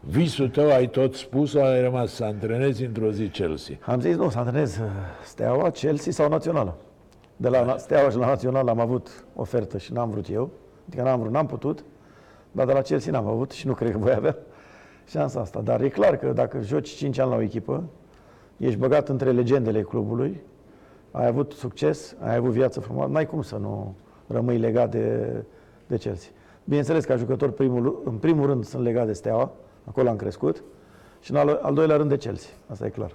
Visul 0.00 0.48
tău, 0.48 0.70
ai 0.70 0.88
tot 0.88 1.14
spus, 1.14 1.54
ai 1.54 1.82
rămas 1.82 2.12
să 2.12 2.24
antrenezi 2.24 2.84
într-o 2.84 3.10
zi 3.10 3.28
Chelsea. 3.28 3.76
Am 3.86 4.00
zis, 4.00 4.16
nu, 4.16 4.30
să 4.30 4.38
antrenez 4.38 4.76
uh, 4.76 4.84
Steaua, 5.24 5.70
Chelsea 5.70 6.12
sau 6.12 6.28
Națională. 6.28 6.76
De 7.36 7.48
la 7.48 7.74
Na- 7.74 7.78
Steaua 7.78 8.10
și 8.10 8.16
la 8.16 8.26
Națională 8.26 8.70
am 8.70 8.80
avut 8.80 9.24
ofertă 9.36 9.78
și 9.78 9.92
n-am 9.92 10.10
vrut 10.10 10.30
eu. 10.30 10.50
Adică 10.86 11.02
n-am 11.02 11.20
vrut, 11.20 11.32
n-am 11.32 11.46
putut. 11.46 11.84
Dar 12.52 12.66
de 12.66 12.72
la 12.72 12.80
Chelsea 12.80 13.12
n-am 13.12 13.26
avut 13.26 13.50
și 13.50 13.66
nu 13.66 13.72
cred 13.74 13.90
că 13.90 13.98
voi 13.98 14.12
avea 14.12 14.36
șansa 15.08 15.40
asta. 15.40 15.60
Dar 15.60 15.80
e 15.80 15.88
clar 15.88 16.16
că 16.16 16.32
dacă 16.32 16.60
joci 16.60 16.88
5 16.88 17.18
ani 17.18 17.30
la 17.30 17.36
o 17.36 17.40
echipă, 17.40 17.84
ești 18.56 18.78
băgat 18.78 19.08
între 19.08 19.30
legendele 19.30 19.82
clubului, 19.82 20.40
ai 21.16 21.26
avut 21.26 21.52
succes, 21.52 22.16
ai 22.20 22.34
avut 22.36 22.50
viață 22.50 22.80
frumoasă, 22.80 23.10
n-ai 23.12 23.26
cum 23.26 23.42
să 23.42 23.56
nu 23.56 23.94
rămâi 24.26 24.58
legat 24.58 24.90
de, 24.90 25.32
de 25.86 25.96
Chelsea. 25.96 26.30
Bineînțeles, 26.64 27.04
ca 27.04 27.16
jucător, 27.16 27.50
primul, 27.50 28.02
în 28.04 28.16
primul 28.16 28.46
rând 28.46 28.64
sunt 28.64 28.82
legat 28.82 29.06
de 29.06 29.12
Steaua, 29.12 29.50
acolo 29.84 30.08
am 30.08 30.16
crescut, 30.16 30.62
și 31.20 31.30
în 31.30 31.36
al, 31.36 31.58
al 31.62 31.74
doilea 31.74 31.96
rând 31.96 32.08
de 32.08 32.16
Chelsea, 32.16 32.50
asta 32.66 32.86
e 32.86 32.88
clar. 32.88 33.14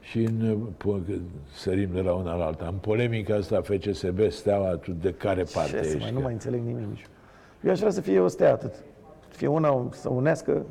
Și 0.00 0.22
în, 0.22 0.56
po- 0.76 1.06
că 1.06 1.12
sărim 1.54 1.88
de 1.92 2.00
la 2.00 2.12
una 2.14 2.34
la 2.36 2.44
alta, 2.44 2.66
în 2.66 2.74
polemica 2.80 3.34
asta 3.34 3.60
FCSB, 3.62 4.20
Steaua, 4.30 4.68
tu 4.76 4.92
de 4.92 5.12
care 5.12 5.42
parte 5.54 5.70
Ce 5.70 5.82
să 5.82 5.86
ești? 5.86 5.98
mai, 5.98 6.08
Că- 6.08 6.14
nu 6.14 6.20
mai 6.20 6.32
înțeleg 6.32 6.60
nimic 6.64 6.86
nici. 6.88 7.06
Eu 7.64 7.70
aș 7.70 7.78
vrea 7.78 7.90
să 7.90 8.00
fie 8.00 8.20
o 8.20 8.26
stea 8.26 8.52
atât. 8.52 8.72
Să 9.28 9.36
fie 9.36 9.46
una 9.46 9.88
să 9.90 10.08
unească 10.08 10.62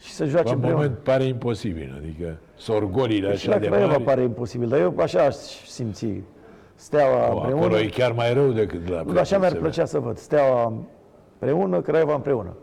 și 0.00 0.12
să 0.12 0.24
joace 0.24 0.48
în 0.48 0.54
împreună. 0.54 0.76
moment 0.76 0.98
pare 0.98 1.24
imposibil, 1.24 1.94
adică 2.02 2.36
sorgolile 2.56 3.26
și 3.36 3.48
așa 3.48 3.50
la 3.50 3.58
de 3.58 3.66
Craiova 3.66 3.90
mari, 3.90 4.02
pare 4.02 4.22
imposibil, 4.22 4.68
dar 4.68 4.80
eu 4.80 4.94
așa 4.98 5.22
aș 5.22 5.34
simți 5.66 6.06
steaua 6.74 7.32
o, 7.32 7.34
împreună. 7.34 7.64
acolo 7.64 7.78
e 7.78 7.86
chiar 7.86 8.12
mai 8.12 8.32
rău 8.32 8.50
decât 8.50 8.88
la 8.88 9.02
Nu, 9.02 9.18
Așa 9.18 9.38
mi-ar 9.38 9.50
FCSB. 9.50 9.62
plăcea 9.62 9.84
să 9.84 9.98
văd. 9.98 10.18
Steaua 10.18 10.72
împreună, 11.32 11.80
Craiova 11.80 12.14
împreună. 12.14 12.56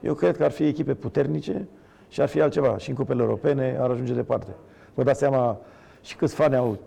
Eu 0.00 0.14
cred 0.14 0.36
că 0.36 0.44
ar 0.44 0.50
fi 0.50 0.66
echipe 0.66 0.94
puternice 0.94 1.68
și 2.08 2.20
ar 2.20 2.28
fi 2.28 2.40
altceva. 2.40 2.78
Și 2.78 2.90
în 2.90 2.96
cupele 2.96 3.22
europene 3.22 3.76
ar 3.80 3.90
ajunge 3.90 4.12
departe. 4.12 4.54
Vă 4.94 5.02
dați 5.02 5.18
seama 5.18 5.58
și 6.02 6.16
câți 6.16 6.34
fani 6.34 6.56
au 6.56 6.78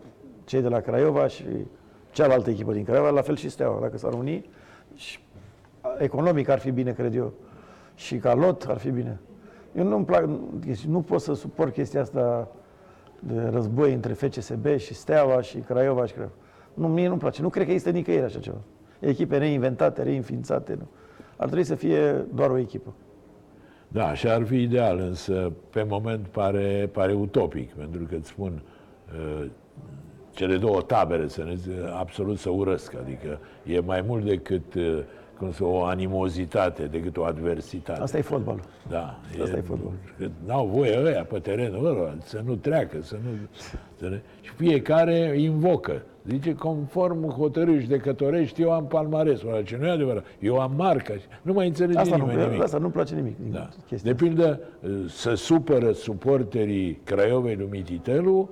cei 0.44 0.60
de 0.60 0.68
la 0.68 0.80
Craiova 0.80 1.26
și 1.26 1.44
cealaltă 2.10 2.50
echipă 2.50 2.72
din 2.72 2.84
Craiova, 2.84 3.10
la 3.10 3.20
fel 3.22 3.36
și 3.36 3.48
Steaua. 3.48 3.80
Dacă 3.80 3.98
s-ar 3.98 4.12
uni, 4.12 4.50
și 4.94 5.18
economic 5.98 6.48
ar 6.48 6.58
fi 6.58 6.70
bine, 6.70 6.92
cred 6.92 7.14
eu. 7.14 7.32
Și 7.94 8.16
ca 8.16 8.34
lot 8.34 8.64
ar 8.68 8.78
fi 8.78 8.90
bine. 8.90 9.20
Eu 9.76 9.84
nu-mi 9.84 10.04
plac, 10.04 10.28
deci 10.66 10.84
nu 10.84 11.00
pot 11.00 11.20
să 11.20 11.34
suport 11.34 11.72
chestia 11.72 12.00
asta 12.00 12.48
de 13.18 13.48
război 13.52 13.92
între 13.92 14.12
FCSB 14.12 14.66
și 14.76 14.94
Steaua 14.94 15.40
și 15.40 15.58
Craiova 15.58 16.06
și 16.06 16.12
Craiova. 16.12 16.34
Nu, 16.74 16.88
mie 16.88 17.08
nu-mi 17.08 17.20
place. 17.20 17.42
Nu 17.42 17.48
cred 17.48 17.64
că 17.64 17.70
există 17.70 17.90
nicăieri 17.92 18.24
așa 18.24 18.38
ceva. 18.38 18.60
Echipe 18.98 19.38
reinventate, 19.38 20.02
reinființate. 20.02 20.74
Nu. 20.78 20.86
Ar 21.36 21.46
trebui 21.46 21.64
să 21.64 21.74
fie 21.74 22.12
doar 22.34 22.50
o 22.50 22.58
echipă. 22.58 22.92
Da, 23.88 24.06
așa 24.06 24.32
ar 24.34 24.44
fi 24.44 24.62
ideal, 24.62 24.98
însă 24.98 25.52
pe 25.70 25.82
moment 25.82 26.26
pare, 26.26 26.88
pare 26.92 27.12
utopic, 27.12 27.72
pentru 27.72 28.04
că 28.04 28.14
îți 28.14 28.28
spun, 28.28 28.62
uh, 29.14 29.46
cele 30.30 30.56
două 30.56 30.80
tabere 30.80 31.28
să 31.28 31.44
ne 31.44 31.54
zi- 31.54 31.70
absolut 31.98 32.38
să 32.38 32.50
urăsc, 32.50 32.94
adică 32.94 33.38
e 33.64 33.80
mai 33.80 34.04
mult 34.06 34.24
decât 34.24 34.74
uh, 34.74 34.98
cum 35.40 35.52
să, 35.52 35.64
o 35.64 35.84
animozitate, 35.84 36.82
decât 36.82 37.16
o 37.16 37.24
adversitate. 37.24 38.00
Asta 38.00 38.18
e 38.18 38.20
fotbalul. 38.20 38.60
Da. 38.88 39.18
Asta 39.42 39.56
e 39.56 39.60
fotbal. 39.60 39.90
că 40.18 40.26
N-au 40.46 40.66
voie 40.66 41.00
ăia 41.04 41.24
pe 41.24 41.38
terenul 41.38 41.86
ăla 41.86 42.14
să 42.22 42.42
nu 42.46 42.54
treacă, 42.54 42.96
să 43.02 43.16
nu... 43.22 43.30
Să 43.96 44.08
ne... 44.08 44.20
Și 44.40 44.50
fiecare 44.50 45.34
invocă. 45.40 46.02
Zice, 46.28 46.54
conform 46.54 47.30
hotărâri 47.30 47.80
judecătorești, 47.80 48.62
eu 48.62 48.72
am 48.72 48.86
palmaresul 48.86 49.48
ăla, 49.48 49.62
ce 49.62 49.76
nu 49.80 49.86
e 49.86 49.90
adevărat. 49.90 50.24
Eu 50.40 50.58
am 50.60 50.72
marca. 50.76 51.14
și 51.14 51.24
Nu 51.42 51.52
mai 51.52 51.66
înțelege 51.66 51.98
Asta 51.98 52.16
nu, 52.16 52.26
nimeni 52.26 52.46
nimic. 52.46 52.62
asta 52.62 52.78
nu-mi 52.78 52.92
place 52.92 53.14
nimic 53.14 53.36
din 53.42 53.52
Da. 53.52 53.68
chestia 53.86 54.12
De 54.12 54.24
pildă, 54.24 54.60
să 55.08 55.34
supără 55.34 55.92
suporterii 55.92 57.00
Craiovei 57.04 57.54
lui 57.54 57.68
Mititelu 57.70 58.48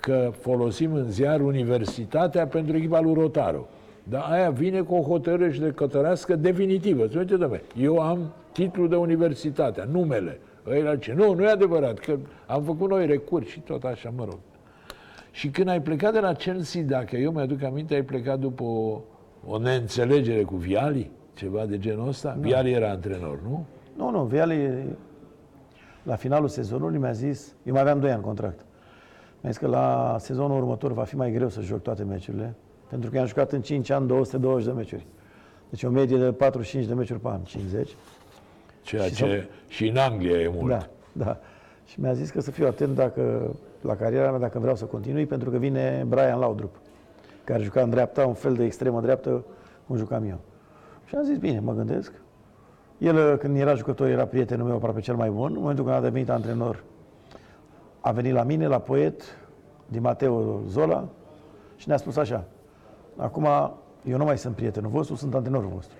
că 0.00 0.32
folosim 0.38 0.92
în 0.94 1.10
ziar 1.10 1.40
Universitatea 1.40 2.46
pentru 2.46 2.76
echipa 2.76 3.00
lui 3.00 3.14
Rotaru. 3.14 3.68
Dar 4.08 4.22
aia 4.30 4.50
vine 4.50 4.80
cu 4.80 4.94
o 4.94 5.02
hotărâre 5.02 5.50
judecătorească 5.50 6.36
definitivă. 6.36 7.06
Să 7.06 7.18
uite, 7.18 7.36
dom'le, 7.36 7.60
eu 7.76 7.98
am 7.98 8.32
titlul 8.52 8.88
de 8.88 8.96
universitate, 8.96 9.88
numele. 9.90 10.40
Ăia 10.66 10.96
ce? 10.96 11.12
Nu, 11.12 11.34
nu 11.34 11.42
e 11.42 11.50
adevărat, 11.50 11.98
că 11.98 12.16
am 12.46 12.62
făcut 12.62 12.90
noi 12.90 13.06
recurs 13.06 13.46
și 13.46 13.60
tot 13.60 13.84
așa, 13.84 14.12
mă 14.16 14.24
rog. 14.24 14.38
Și 15.30 15.48
când 15.48 15.68
ai 15.68 15.82
plecat 15.82 16.12
de 16.12 16.20
la 16.20 16.32
Chelsea, 16.32 16.82
dacă 16.82 17.16
eu 17.16 17.30
mi-aduc 17.32 17.62
aminte, 17.62 17.94
ai 17.94 18.02
plecat 18.02 18.38
după 18.38 18.62
o, 18.62 19.00
o 19.46 19.58
neînțelegere 19.58 20.42
cu 20.42 20.56
Viali? 20.56 21.10
Ceva 21.34 21.66
de 21.66 21.78
genul 21.78 22.08
ăsta? 22.08 22.36
Viali 22.40 22.72
era 22.72 22.90
antrenor, 22.90 23.38
nu? 23.42 23.64
Nu, 23.96 24.10
nu, 24.10 24.24
Viali, 24.24 24.84
la 26.02 26.14
finalul 26.14 26.48
sezonului 26.48 26.98
mi-a 26.98 27.12
zis, 27.12 27.54
eu 27.62 27.72
mai 27.72 27.80
aveam 27.80 28.00
2 28.00 28.10
ani 28.10 28.22
contract, 28.22 28.64
mi-a 29.40 29.50
zis 29.50 29.60
că 29.60 29.66
la 29.66 30.16
sezonul 30.18 30.56
următor 30.56 30.92
va 30.92 31.02
fi 31.02 31.16
mai 31.16 31.32
greu 31.32 31.48
să 31.48 31.60
joc 31.60 31.82
toate 31.82 32.02
meciurile, 32.02 32.54
pentru 32.88 33.10
că 33.10 33.18
am 33.18 33.26
jucat 33.26 33.52
în 33.52 33.60
5 33.60 33.90
ani 33.90 34.06
220 34.06 34.66
de 34.66 34.72
meciuri. 34.72 35.06
Deci 35.70 35.82
o 35.82 35.90
medie 35.90 36.18
de 36.18 36.32
45 36.32 36.86
de 36.86 36.94
meciuri 36.94 37.20
pe 37.20 37.28
an, 37.28 37.40
50. 37.40 37.90
Ceea 38.82 39.02
Și 39.02 39.14
ce 39.14 39.48
și 39.68 39.88
în 39.88 39.96
Anglia 39.96 40.40
e 40.40 40.50
mult. 40.54 40.68
Da, 40.68 40.88
da. 41.12 41.38
Și 41.84 42.00
mi-a 42.00 42.12
zis 42.12 42.30
că 42.30 42.40
să 42.40 42.50
fiu 42.50 42.66
atent 42.66 42.94
dacă, 42.94 43.54
la 43.80 43.96
cariera 43.96 44.30
mea, 44.30 44.38
dacă 44.38 44.58
vreau 44.58 44.76
să 44.76 44.84
continui, 44.84 45.26
pentru 45.26 45.50
că 45.50 45.56
vine 45.56 46.04
Brian 46.08 46.38
Laudrup, 46.38 46.74
care 47.44 47.62
juca 47.62 47.82
în 47.82 47.90
dreapta, 47.90 48.26
un 48.26 48.34
fel 48.34 48.54
de 48.54 48.64
extremă 48.64 49.00
dreaptă, 49.00 49.44
cum 49.86 49.96
jucam 49.96 50.24
eu. 50.24 50.38
Și 51.04 51.14
am 51.14 51.24
zis, 51.24 51.38
bine, 51.38 51.60
mă 51.60 51.74
gândesc. 51.74 52.12
El, 52.98 53.36
când 53.36 53.56
era 53.56 53.74
jucător, 53.74 54.08
era 54.08 54.26
prietenul 54.26 54.66
meu 54.66 54.76
aproape 54.76 55.00
cel 55.00 55.14
mai 55.14 55.30
bun. 55.30 55.52
În 55.54 55.60
momentul 55.60 55.84
când 55.84 55.96
a 55.96 56.00
devenit 56.00 56.30
antrenor, 56.30 56.82
a 58.00 58.12
venit 58.12 58.32
la 58.32 58.42
mine, 58.42 58.66
la 58.66 58.78
poet, 58.78 59.22
din 59.86 60.00
Mateo 60.00 60.60
Zola, 60.68 61.08
și 61.76 61.88
ne-a 61.88 61.96
spus 61.96 62.16
așa, 62.16 62.44
acum 63.16 63.46
eu 64.04 64.16
nu 64.16 64.24
mai 64.24 64.38
sunt 64.38 64.54
prietenul 64.54 64.90
vostru, 64.90 65.14
sunt 65.14 65.34
antrenorul 65.34 65.70
vostru. 65.74 65.96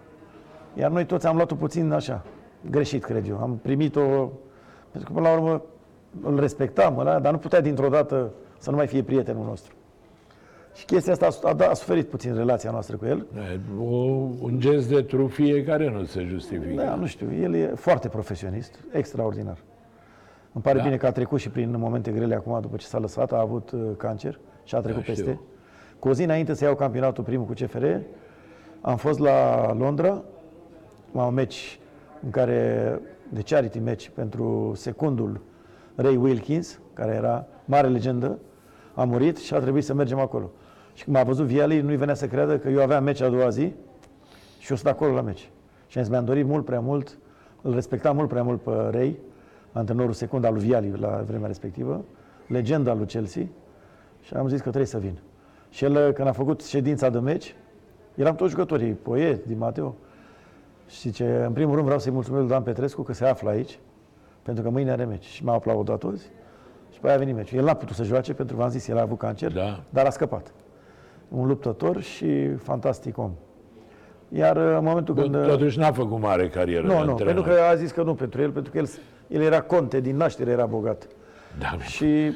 Iar 0.74 0.90
noi 0.90 1.04
toți 1.06 1.26
am 1.26 1.36
luat-o 1.36 1.54
puțin 1.54 1.92
așa, 1.92 2.24
greșit, 2.70 3.04
cred 3.04 3.28
eu. 3.28 3.38
Am 3.38 3.58
primit-o, 3.62 4.30
pentru 4.90 5.12
că 5.12 5.12
până 5.12 5.28
la 5.28 5.34
urmă 5.34 5.62
îl 6.22 6.40
respectam, 6.40 6.98
ăla, 6.98 7.18
dar 7.18 7.32
nu 7.32 7.38
putea 7.38 7.60
dintr-o 7.60 7.88
dată 7.88 8.30
să 8.58 8.70
nu 8.70 8.76
mai 8.76 8.86
fie 8.86 9.02
prietenul 9.02 9.44
nostru. 9.44 9.74
Și 10.74 10.84
chestia 10.84 11.12
asta 11.12 11.28
a, 11.42 11.56
a, 11.64 11.68
a 11.70 11.74
suferit 11.74 12.08
puțin 12.08 12.34
relația 12.34 12.70
noastră 12.70 12.96
cu 12.96 13.04
el. 13.06 13.26
Da, 13.34 13.40
O, 13.82 13.94
un 14.40 14.58
gest 14.58 14.88
de 14.88 15.02
trufie 15.02 15.64
care 15.64 15.90
nu 15.90 16.04
se 16.04 16.22
justifică. 16.24 16.82
Da, 16.82 16.94
nu 16.94 17.06
știu, 17.06 17.34
el 17.34 17.54
e 17.54 17.72
foarte 17.74 18.08
profesionist, 18.08 18.84
extraordinar. 18.92 19.58
Îmi 20.52 20.64
pare 20.64 20.78
Da. 20.78 20.84
bine 20.84 20.96
că 20.96 21.06
a 21.06 21.12
trecut 21.12 21.40
și 21.40 21.48
prin 21.50 21.74
momente 21.78 22.10
grele 22.10 22.34
acum, 22.34 22.60
după 22.60 22.76
ce 22.76 22.86
s-a 22.86 22.98
lăsat, 22.98 23.32
a 23.32 23.40
avut 23.40 23.70
uh, 23.70 23.80
cancer 23.96 24.38
și 24.64 24.74
a 24.74 24.80
trecut 24.80 25.04
Da, 25.06 25.12
știu. 25.12 25.24
peste. 25.24 25.40
Cu 25.98 26.08
o 26.08 26.12
zi 26.12 26.22
înainte 26.22 26.54
să 26.54 26.64
iau 26.64 26.74
campionatul 26.74 27.24
primul 27.24 27.46
cu 27.46 27.52
CFR, 27.52 27.86
am 28.80 28.96
fost 28.96 29.18
la 29.18 29.72
Londra, 29.72 30.22
la 31.12 31.24
un 31.26 31.34
meci 31.34 31.78
în 32.22 32.30
care, 32.30 33.00
de 33.28 33.42
charity 33.42 33.78
match 33.78 34.06
pentru 34.06 34.72
secundul 34.74 35.40
Ray 35.94 36.16
Wilkins, 36.16 36.80
care 36.92 37.14
era 37.14 37.46
mare 37.64 37.88
legendă, 37.88 38.38
a 38.94 39.04
murit 39.04 39.36
și 39.36 39.54
a 39.54 39.58
trebuit 39.58 39.84
să 39.84 39.94
mergem 39.94 40.18
acolo. 40.18 40.50
Și 40.92 41.04
când 41.04 41.16
m-a 41.16 41.22
văzut 41.22 41.46
Viali, 41.46 41.80
nu-i 41.80 41.96
venea 41.96 42.14
să 42.14 42.26
creadă 42.26 42.58
că 42.58 42.68
eu 42.68 42.82
aveam 42.82 43.04
meci 43.04 43.20
a 43.20 43.28
doua 43.28 43.48
zi 43.48 43.72
și 44.58 44.70
eu 44.70 44.76
sunt 44.76 44.86
acolo 44.86 45.14
la 45.14 45.20
meci. 45.20 45.50
Și 45.86 45.98
am 45.98 46.02
zis, 46.04 46.12
mi-am 46.12 46.24
dorit 46.24 46.46
mult 46.46 46.64
prea 46.64 46.80
mult, 46.80 47.18
îl 47.62 47.74
respectam 47.74 48.16
mult 48.16 48.28
prea 48.28 48.42
mult 48.42 48.62
pe 48.62 48.70
Ray, 48.90 49.18
antrenorul 49.72 50.12
secund 50.12 50.44
al 50.44 50.52
lui 50.52 50.62
Viali 50.62 50.92
la 50.98 51.22
vremea 51.26 51.46
respectivă, 51.46 52.04
legenda 52.46 52.94
lui 52.94 53.06
Chelsea, 53.06 53.46
și 54.20 54.34
am 54.34 54.48
zis 54.48 54.58
că 54.58 54.68
trebuie 54.68 54.86
să 54.86 54.98
vin. 54.98 55.18
Și 55.70 55.84
el, 55.84 56.12
când 56.12 56.28
a 56.28 56.32
făcut 56.32 56.64
ședința 56.64 57.08
de 57.10 57.18
meci, 57.18 57.54
eram 58.14 58.34
toți 58.34 58.50
jucătorii, 58.50 58.92
Poet, 58.92 59.44
Di 59.46 59.54
Mateo, 59.54 59.94
și 60.88 60.98
zice, 60.98 61.42
în 61.46 61.52
primul 61.52 61.72
rând 61.72 61.84
vreau 61.84 61.98
să-i 62.00 62.12
mulțumesc 62.12 62.42
lui 62.42 62.50
Dan 62.52 62.62
Petrescu 62.62 63.02
că 63.02 63.12
se 63.12 63.24
află 63.24 63.50
aici, 63.50 63.78
pentru 64.42 64.62
că 64.62 64.70
mâine 64.70 64.90
are 64.90 65.04
meci. 65.04 65.24
Și 65.24 65.44
m-a 65.44 65.52
aplaudat 65.52 65.98
toți 65.98 66.30
și 66.92 67.00
pe 67.00 67.06
aia 67.06 67.16
a 67.16 67.18
venit 67.18 67.34
meciul. 67.34 67.58
El 67.58 67.64
n-a 67.64 67.74
putut 67.74 67.96
să 67.96 68.02
joace 68.02 68.34
pentru 68.34 68.54
că 68.56 68.60
v-am 68.62 68.70
zis, 68.70 68.88
el 68.88 68.98
a 68.98 69.00
avut 69.00 69.18
cancer, 69.18 69.52
Da. 69.52 69.80
dar 69.90 70.06
a 70.06 70.10
scăpat. 70.10 70.52
Un 71.28 71.46
luptător 71.46 72.00
și 72.00 72.54
fantastic 72.54 73.18
om. 73.18 73.30
Iar 74.28 74.56
în 74.56 74.84
momentul 74.84 75.14
Bun, 75.14 75.30
când... 75.30 75.46
totuși 75.46 75.78
n-a 75.78 75.92
făcut 75.92 76.20
mare 76.20 76.48
carieră 76.48 76.82
Nu, 76.82 76.88
de 76.88 76.94
nu, 76.94 77.10
antrenor. 77.10 77.34
pentru 77.34 77.52
că 77.52 77.60
a 77.70 77.74
zis 77.74 77.90
că 77.90 78.02
nu 78.02 78.14
pentru 78.14 78.42
el, 78.42 78.50
pentru 78.50 78.72
că 78.72 78.78
el, 78.78 78.88
el 79.28 79.40
era 79.40 79.60
conte, 79.60 80.00
din 80.00 80.16
naștere 80.16 80.50
era 80.50 80.66
bogat. 80.66 81.06
Da, 81.58 81.78
Și 81.78 82.32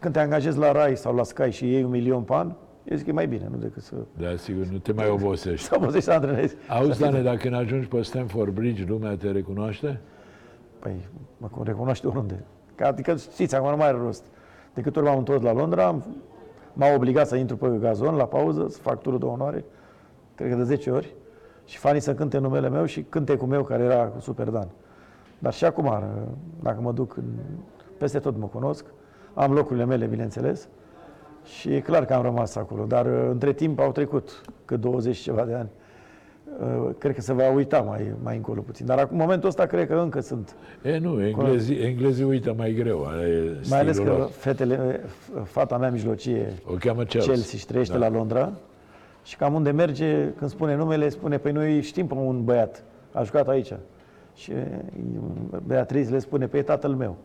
când 0.00 0.14
te 0.14 0.20
angajezi 0.20 0.58
la 0.58 0.72
Rai 0.72 0.96
sau 0.96 1.14
la 1.14 1.22
Sky 1.22 1.50
și 1.50 1.66
iei 1.70 1.82
un 1.82 1.90
milion 1.90 2.22
pe 2.22 2.34
an, 2.34 2.52
eu 2.84 2.96
zic 2.96 3.04
că 3.04 3.10
e 3.10 3.12
mai 3.14 3.26
bine, 3.26 3.48
nu 3.50 3.56
decât 3.56 3.82
să, 3.82 3.94
da, 4.18 4.36
sigur, 4.36 4.66
nu 4.66 4.78
te 4.78 4.92
mai 4.92 5.08
obosești. 5.08 5.66
să 5.68 5.74
obosești 5.76 6.04
să 6.04 6.12
antrenezi. 6.12 6.56
Auzi, 6.68 7.00
Dane, 7.00 7.22
dacă 7.22 7.36
când 7.36 7.54
ajungi 7.54 7.86
pe 7.86 8.02
Stanford 8.02 8.54
Bridge, 8.54 8.84
lumea 8.88 9.16
te 9.16 9.30
recunoaște? 9.30 10.00
Păi, 10.78 11.08
mă 11.36 11.48
recunoaște 11.64 12.06
oriunde. 12.06 12.44
Că, 12.74 12.84
adică, 12.84 13.16
știți, 13.16 13.54
acum 13.54 13.70
nu 13.70 13.76
mai 13.76 13.86
are 13.86 13.96
rost. 13.96 14.24
De 14.74 14.80
câte 14.80 14.98
ori 14.98 15.08
m-am 15.08 15.18
întors 15.18 15.42
la 15.42 15.52
Londra, 15.52 15.86
am- 15.86 16.04
m-au 16.72 16.94
obligat 16.94 17.26
să 17.26 17.36
intru 17.36 17.56
pe 17.56 17.68
gazon, 17.80 18.14
la 18.14 18.26
pauză, 18.26 18.66
să 18.68 18.78
fac 18.78 19.00
turul 19.00 19.18
de 19.18 19.24
onoare, 19.24 19.64
cred 20.34 20.50
că 20.50 20.56
de 20.56 20.62
10 20.62 20.90
ori, 20.90 21.14
și 21.64 21.78
fanii 21.78 22.00
să 22.00 22.14
cânte 22.14 22.38
numele 22.38 22.68
meu 22.68 22.84
și 22.84 23.02
cântecul 23.02 23.48
meu, 23.48 23.62
care 23.62 23.82
era 23.82 24.04
cu 24.06 24.20
Super 24.20 24.48
Dan. 24.48 24.68
Dar 25.38 25.52
și 25.52 25.64
acum, 25.64 26.02
dacă 26.62 26.80
mă 26.80 26.92
duc, 26.92 27.16
în, 27.16 27.24
peste 27.98 28.18
tot 28.18 28.36
mă 28.36 28.46
cunosc, 28.46 28.84
am 29.34 29.52
locurile 29.52 29.84
mele, 29.84 30.06
bineînțeles, 30.06 30.68
și 31.44 31.72
e 31.74 31.80
clar 31.80 32.04
că 32.04 32.14
am 32.14 32.22
rămas 32.22 32.56
acolo. 32.56 32.84
Dar 32.84 33.06
între 33.06 33.52
timp 33.52 33.78
au 33.80 33.92
trecut 33.92 34.40
cât 34.64 34.80
20 34.80 35.16
și 35.16 35.22
ceva 35.22 35.44
de 35.44 35.54
ani. 35.54 35.68
Uh, 36.60 36.90
Cred 36.98 37.14
că 37.14 37.20
se 37.20 37.32
va 37.32 37.50
uita 37.50 37.80
mai, 37.80 38.12
mai 38.22 38.36
încolo 38.36 38.60
puțin. 38.60 38.86
Dar 38.86 38.98
acum, 38.98 39.16
în 39.16 39.22
momentul 39.22 39.48
ăsta, 39.48 39.66
cred 39.66 39.86
că 39.86 39.94
încă 39.94 40.20
sunt 40.20 40.54
E, 40.82 40.98
nu, 40.98 41.24
englezii, 41.24 41.76
englezii 41.78 42.24
uită 42.24 42.54
mai 42.56 42.72
greu. 42.72 43.06
E 43.22 43.56
Mai 43.68 43.78
ales 43.80 43.94
stilul 43.96 44.12
că 44.14 44.18
lor. 44.20 44.28
fetele, 44.30 45.00
fata 45.44 45.78
mea 45.78 45.90
mijlocie, 45.90 46.52
O 46.66 46.74
cheamă 46.74 47.02
Chelsea. 47.04 47.32
Chelsea, 47.32 47.58
și 47.58 47.66
trăiește 47.66 47.98
Da. 47.98 48.08
la 48.08 48.08
Londra. 48.16 48.52
Și 49.22 49.36
cam 49.36 49.54
unde 49.54 49.70
merge, 49.70 50.28
când 50.36 50.50
spune 50.50 50.76
numele, 50.76 51.08
spune, 51.08 51.38
păi 51.38 51.52
noi 51.52 51.80
știm 51.82 52.06
pe 52.06 52.14
un 52.14 52.44
băiat, 52.44 52.84
a 53.12 53.22
jucat 53.22 53.48
aici. 53.48 53.72
Și 54.34 54.52
Beatriz 55.66 56.10
le 56.10 56.18
spune, 56.18 56.46
pe 56.46 56.62
tatăl 56.62 56.90
meu. 56.90 57.16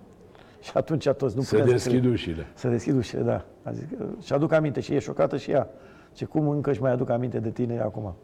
Și 0.66 0.72
atunci 0.74 1.10
toți 1.10 1.36
nu 1.36 1.42
Se 1.42 1.56
putem 1.56 1.72
deschid 1.72 2.04
să 2.04 2.10
ușile. 2.10 2.46
Să 2.54 2.68
deschid 2.68 2.96
ușile, 2.96 3.22
da. 3.22 3.46
A 3.64 3.72
zis, 3.72 3.84
că- 3.98 4.06
și 4.22 4.34
aduc 4.34 4.52
aminte 4.52 4.80
și 4.80 4.94
e 4.94 5.00
șocată 5.00 5.38
și 5.38 5.52
ea. 5.52 5.68
Ce 6.14 6.26
cum 6.26 6.50
încă 6.50 6.70
își 6.70 6.82
mai 6.82 6.92
aduc 6.92 7.10
aminte 7.10 7.40
de 7.40 7.50
tine 7.50 7.80
acum. 7.80 8.16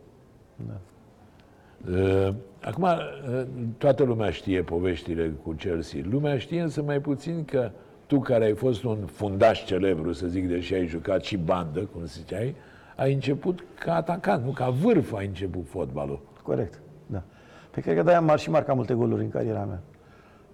Uh, 1.92 2.34
Acum, 2.62 2.84
uh, 2.84 3.44
toată 3.78 4.04
lumea 4.04 4.30
știe 4.32 4.62
poveștile 4.62 5.32
cu 5.44 5.52
Chelsea. 5.52 6.00
Lumea 6.10 6.38
știe 6.38 6.62
însă 6.62 6.82
mai 6.82 7.00
puțin 7.00 7.46
că 7.46 7.72
tu, 8.06 8.20
care 8.20 8.46
ai 8.46 8.54
fost 8.54 8.84
un 8.84 8.98
fundaș 9.06 9.66
celebru, 9.66 10.12
să 10.12 10.28
zic, 10.28 10.48
deși 10.48 10.74
ai 10.74 10.86
jucat 10.88 11.24
și 11.24 11.38
bandă, 11.38 11.80
cum 11.80 12.06
ziceai, 12.06 12.56
ai 12.96 13.14
început 13.14 13.64
ca 13.80 13.96
atacant, 13.96 14.46
nu 14.46 14.52
ca 14.52 14.70
vârf 14.70 15.14
ai 15.14 15.26
început 15.26 15.66
fotbalul. 15.68 16.20
Corect, 16.44 16.80
da. 17.06 17.24
Pe 17.72 17.82
cred 17.82 17.96
că 17.96 18.04
de-aia 18.04 18.20
am 18.20 18.36
și 18.38 18.50
marcat 18.50 18.76
multe 18.76 18.94
goluri 18.94 19.24
în 19.24 19.30
cariera 19.30 19.66
mea. 19.66 19.80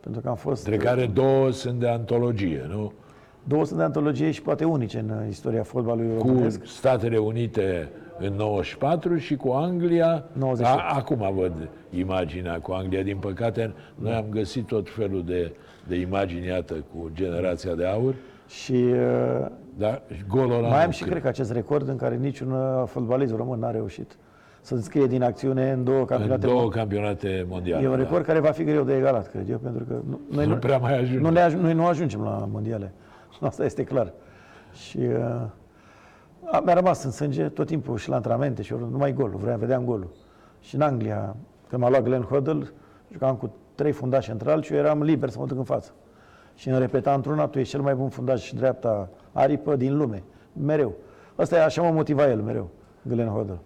Pentru 0.02 0.22
că 0.22 0.30
am 0.30 0.36
fost... 0.36 0.68
Între 0.68 0.86
care 0.86 1.06
două 1.06 1.52
sunt 1.52 1.80
de 1.80 1.88
antologie, 1.88 2.66
nu? 2.70 2.94
Două 3.44 3.66
sunt 3.66 3.78
de 3.78 3.84
antologie 3.84 4.32
și 4.32 4.42
poate 4.42 4.66
unice 4.66 5.00
în 5.00 5.10
uh, 5.10 5.28
istoria 5.30 5.64
fotbalului 5.64 6.18
Cu 6.18 6.28
românesc. 6.28 6.66
Statele 6.66 7.18
Unite 7.18 7.90
în 8.20 8.34
94 8.34 9.18
și 9.18 9.36
cu 9.36 9.50
Anglia. 9.50 10.24
98. 10.34 10.80
A, 10.80 10.96
acum 10.96 11.34
văd 11.36 11.54
imaginea 11.90 12.60
cu 12.60 12.72
Anglia. 12.72 13.04
Din 13.04 13.18
păcate, 13.18 13.74
noi 13.96 14.14
am 14.14 14.26
găsit 14.30 14.68
tot 14.68 14.90
felul 14.90 15.24
de, 15.26 15.56
de 15.88 15.96
imagini, 15.96 16.46
iată, 16.46 16.74
cu 16.74 17.10
generația 17.14 17.74
de 17.74 17.86
aur. 17.86 18.16
Și 18.48 18.74
uh, 18.74 19.48
Da, 19.78 20.02
și 20.16 20.24
golul 20.28 20.52
ăla 20.52 20.68
mai 20.68 20.78
nu 20.78 20.84
am 20.84 20.90
și 20.90 21.04
cred 21.04 21.22
că 21.22 21.28
acest 21.28 21.52
record 21.52 21.88
în 21.88 21.96
care 21.96 22.16
niciun 22.16 22.52
uh, 22.52 22.84
fotbalist 22.86 23.34
român 23.36 23.60
n-a 23.60 23.72
reușit 23.72 24.18
să 24.62 24.74
înscrie 24.74 25.06
din 25.08 25.24
acțiune 25.24 25.72
în 25.72 25.84
două 25.84 26.00
în 26.00 26.06
campionate. 26.06 26.48
două 26.48 26.70
campionate 26.70 27.46
mondiale. 27.50 27.84
E 27.84 27.88
un 27.88 27.96
da. 27.96 28.02
record 28.04 28.26
care 28.26 28.40
va 28.40 28.52
fi 28.52 28.64
greu 28.64 28.84
de 28.84 28.96
egalat, 28.96 29.28
cred 29.32 29.50
eu, 29.50 29.58
pentru 29.58 29.84
că 29.84 29.94
nu, 30.10 30.20
noi, 30.32 30.46
Nu 30.46 30.54
nu, 30.54 30.60
prea 30.60 30.78
mai 30.78 30.98
ajunge. 31.00 31.20
nu 31.20 31.30
ne 31.30 31.50
aj- 31.50 31.60
noi 31.62 31.74
nu 31.74 31.86
ajungem 31.86 32.22
la 32.22 32.48
mondiale. 32.52 32.94
Asta 33.42 33.66
este 33.66 33.84
clar. 33.84 34.14
Și 34.74 34.98
uh, 34.98 35.42
a, 36.52 36.60
mi-a 36.66 36.74
rămas 36.74 37.04
în 37.04 37.12
sânge 37.12 37.50
tot 37.50 37.68
timpul 37.68 37.98
și 37.98 38.10
la 38.10 38.16
antrenamente 38.16 38.62
și 38.62 38.74
oriunde, 38.74 38.94
numai 38.94 39.14
golul, 39.14 39.38
vreau, 39.40 39.58
vedeam 39.58 39.84
golul. 39.84 40.10
Și 40.60 40.76
în 40.76 40.82
Anglia, 40.82 41.36
când 41.70 41.82
m-a 41.82 41.90
luat 41.90 42.04
Glenn 42.04 42.24
Hoddle, 42.24 42.70
jucam 43.12 43.36
cu 43.36 43.54
trei 43.76 43.92
fundași 43.92 44.28
centrali 44.28 44.64
și 44.64 44.74
eu 44.74 44.80
eram 44.80 45.04
liber 45.04 45.30
să 45.30 45.40
mă 45.40 45.46
duc 45.46 45.58
în 45.58 45.64
față. 45.64 45.92
Și 46.56 46.70
îmi 46.70 46.80
repeta 46.80 47.14
într-una, 47.14 47.48
tu 47.48 47.60
ești 47.60 47.72
cel 47.72 47.82
mai 47.82 47.96
bun 47.96 48.10
fundaș 48.10 48.42
și 48.42 48.56
dreapta 48.56 49.10
aripă 49.32 49.76
din 49.76 49.98
lume. 49.98 50.24
Mereu. 50.54 50.94
Asta 51.36 51.56
e 51.56 51.64
așa 51.64 51.82
mă 51.82 51.92
motiva 51.92 52.30
el 52.30 52.42
mereu, 52.42 52.70
Glenn 53.02 53.30
Hoddle. 53.30 53.60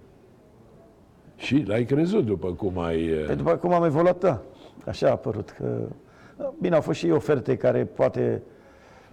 Și 1.35 1.63
l-ai 1.67 1.83
crezut 1.83 2.25
după 2.25 2.51
cum 2.51 2.79
ai... 2.79 3.05
eh, 3.05 3.25
Pe 3.27 3.35
după 3.35 3.55
cum 3.55 3.73
am 3.73 3.83
evoluat, 3.83 4.19
da. 4.19 4.41
Așa 4.85 5.07
a 5.07 5.11
apărut. 5.11 5.49
Că... 5.57 5.81
Bine, 6.61 6.75
au 6.75 6.81
fost 6.81 6.99
și 6.99 7.09
oferte 7.09 7.57
care 7.57 7.85
poate, 7.85 8.41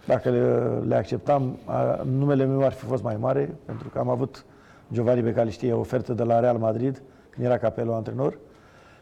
dacă 0.06 0.30
le, 0.30 0.68
le 0.88 0.94
acceptam, 0.94 1.56
a, 1.64 2.02
numele 2.18 2.44
meu 2.44 2.64
ar 2.64 2.72
fi 2.72 2.84
fost 2.84 3.02
mai 3.02 3.16
mare, 3.20 3.54
pentru 3.64 3.88
că 3.88 3.98
am 3.98 4.08
avut, 4.08 4.44
Giovanni 4.92 5.22
Becali 5.22 5.50
știe, 5.50 5.72
o 5.72 5.78
ofertă 5.78 6.12
de 6.12 6.22
la 6.22 6.40
Real 6.40 6.56
Madrid, 6.58 7.02
când 7.30 7.46
era 7.46 7.58
capelul 7.58 7.92
antrenor, 7.92 8.38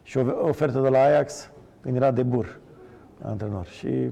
și 0.02 0.18
o 0.18 0.24
ofertă 0.48 0.80
de 0.80 0.88
la 0.88 0.98
Ajax, 1.02 1.50
când 1.80 1.96
era 1.96 2.10
de 2.10 2.22
bur 2.22 2.58
antrenor. 3.22 3.66
Și, 3.66 4.10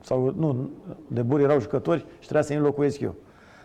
sau, 0.00 0.32
nu, 0.36 0.70
de 1.06 1.22
bur 1.22 1.40
erau 1.40 1.60
jucători 1.60 1.98
și 1.98 2.18
trebuia 2.20 2.42
să-i 2.42 2.56
înlocuiesc 2.56 3.00
eu. 3.00 3.14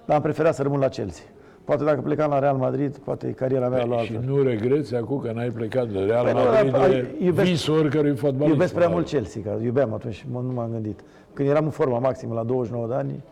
Dar 0.06 0.16
am 0.16 0.22
preferat 0.22 0.56
să 0.56 0.62
rămân 0.62 0.80
la 0.80 0.88
Chelsea. 0.88 1.24
Poate 1.70 1.84
dacă 1.84 2.02
plecam 2.02 2.30
la 2.30 2.40
Real 2.40 2.56
Madrid, 2.58 2.98
poate 2.98 3.32
cariera 3.32 3.70
mea 3.70 3.86
lua 3.86 3.98
și 4.02 4.14
altfel. 4.16 4.34
nu 4.36 4.42
regreți 4.44 4.96
acum 4.96 5.20
că 5.20 5.32
n-ai 5.32 5.50
plecat 5.50 5.88
de 5.90 6.00
Real 6.00 6.24
Păi 6.24 6.34
nu, 6.34 6.40
Madrid, 6.40 6.72
dar- 6.72 6.90
e 6.90 7.16
iubesc- 7.20 7.50
visul 7.50 7.78
oricărui 7.78 8.16
fotbalist. 8.16 8.52
Iubesc 8.54 8.74
prea 8.74 8.88
probabil. 8.88 8.96
mult 8.96 9.08
Chelsea, 9.08 9.42
că 9.58 9.64
iubeam 9.64 9.94
atunci, 9.94 10.26
mă, 10.32 10.40
nu 10.40 10.52
m-am 10.54 10.72
gândit. 10.72 11.00
Când 11.34 11.50
eram 11.50 11.64
în 11.64 11.70
forma 11.70 12.00
maximă, 12.00 12.34
la 12.34 12.44
29 12.44 12.88
de 12.88 12.94
ani, 12.94 13.24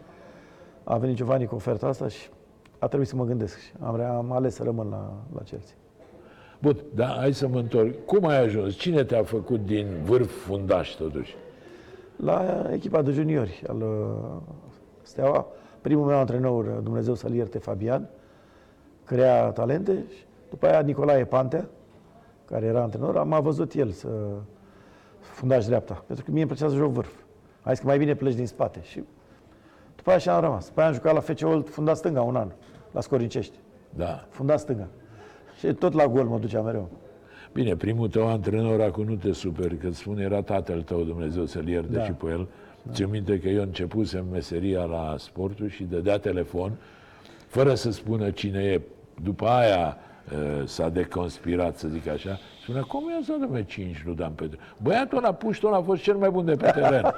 a 0.83 0.97
venit 0.97 1.15
Giovanni 1.15 1.45
cu 1.45 1.55
oferta 1.55 1.87
asta 1.87 2.07
și 2.07 2.29
a 2.79 2.87
trebuit 2.87 3.07
să 3.07 3.15
mă 3.15 3.25
gândesc. 3.25 3.57
Și 3.59 3.71
Am, 3.79 3.95
rea- 3.95 4.13
am 4.13 4.31
ales 4.31 4.55
să 4.55 4.63
rămân 4.63 4.87
la, 4.89 5.13
la 5.35 5.41
Chelsea. 5.41 5.75
Bun, 6.61 6.77
dar 6.95 7.15
hai 7.19 7.33
să 7.33 7.47
mă 7.47 7.57
întorc. 7.59 8.05
Cum 8.05 8.27
ai 8.27 8.43
ajuns? 8.43 8.73
Cine 8.75 9.03
te-a 9.03 9.23
făcut 9.23 9.65
din 9.65 9.87
vârf 10.03 10.31
fundaș, 10.45 10.89
totuși? 10.89 11.35
La 12.15 12.65
echipa 12.73 13.01
de 13.01 13.11
juniori 13.11 13.63
al 13.67 13.77
uh, 13.81 14.41
Steaua, 15.01 15.45
primul 15.81 16.05
meu 16.05 16.17
antrenor, 16.17 16.65
uh, 16.65 16.71
Dumnezeu 16.83 17.13
să-l 17.13 17.33
ierte, 17.33 17.57
Fabian, 17.57 18.09
crea 19.07 19.49
talente 19.49 20.03
și 20.17 20.23
după 20.49 20.67
aia 20.67 20.79
Nicolae 20.79 21.25
Pantea, 21.25 21.67
care 22.45 22.65
era 22.65 22.81
antrenor, 22.81 23.23
m-a 23.23 23.39
văzut 23.39 23.73
el 23.73 23.89
să 23.89 24.07
fundaș 25.19 25.65
dreapta, 25.65 26.03
pentru 26.07 26.25
că 26.25 26.31
mie 26.31 26.41
îmi 26.41 26.51
plăcea 26.51 26.69
să 26.69 26.75
joc 26.75 26.91
vârf. 26.91 27.13
A 27.61 27.69
zis 27.71 27.79
că 27.79 27.85
mai 27.87 27.97
bine 27.97 28.15
pleci 28.15 28.33
din 28.35 28.47
spate 28.47 28.79
și 28.83 29.03
după 29.95 30.09
aia 30.09 30.17
așa 30.17 30.35
am 30.35 30.41
rămas. 30.41 30.67
După 30.67 30.79
aia 30.79 30.89
am 30.89 30.95
jucat 30.95 31.13
la 31.13 31.19
FC 31.19 31.39
Old, 31.43 31.69
fundat 31.69 31.97
stânga 31.97 32.21
un 32.21 32.35
an, 32.35 32.51
la 32.91 33.01
Scorincești, 33.01 33.57
Da. 33.95 34.25
fundat 34.29 34.59
stânga. 34.59 34.87
Și 35.59 35.73
tot 35.73 35.93
la 35.93 36.07
gol 36.07 36.23
mă 36.25 36.37
ducea 36.39 36.61
mereu. 36.61 36.89
Bine, 37.53 37.75
primul 37.75 38.07
tău 38.09 38.27
antrenor, 38.27 38.81
acum 38.81 39.03
nu 39.03 39.15
te 39.15 39.31
superi, 39.31 39.77
că 39.77 39.87
îți 39.87 39.97
spune, 39.97 40.23
era 40.23 40.41
tatăl 40.41 40.81
tău, 40.81 41.03
Dumnezeu 41.03 41.45
să-l 41.45 41.67
ierte 41.67 41.91
Da. 41.93 42.03
și 42.03 42.11
pe 42.11 42.25
el. 42.29 42.47
Da. 42.81 42.91
Ți-o 42.93 43.07
minte 43.07 43.39
că 43.39 43.47
eu 43.47 43.61
începusem 43.61 44.25
meseria 44.31 44.83
la 44.83 45.15
sportul 45.17 45.69
și 45.69 45.83
dădea 45.83 46.17
telefon, 46.17 46.71
fără 47.47 47.73
să 47.73 47.91
spună 47.91 48.29
cine 48.29 48.63
e. 48.63 48.81
După 49.23 49.47
aia 49.47 49.97
uh, 50.33 50.65
s-a 50.67 50.89
deconspirat, 50.89 51.77
să 51.77 51.87
zic 51.87 52.07
așa. 52.07 52.37
Spunea, 52.63 52.81
cum 52.81 53.09
i-a 53.09 53.19
să 53.23 53.35
dăm 53.39 53.61
5 53.61 54.03
nu 54.05 54.13
Dan 54.13 54.31
Petru? 54.31 54.59
Băiatul 54.81 55.17
ăla, 55.17 55.33
puștul 55.33 55.67
ăla 55.67 55.77
a 55.77 55.81
fost 55.81 56.01
cel 56.01 56.15
mai 56.15 56.29
bun 56.29 56.45
de 56.45 56.55
pe 56.55 56.71
teren. 56.71 57.13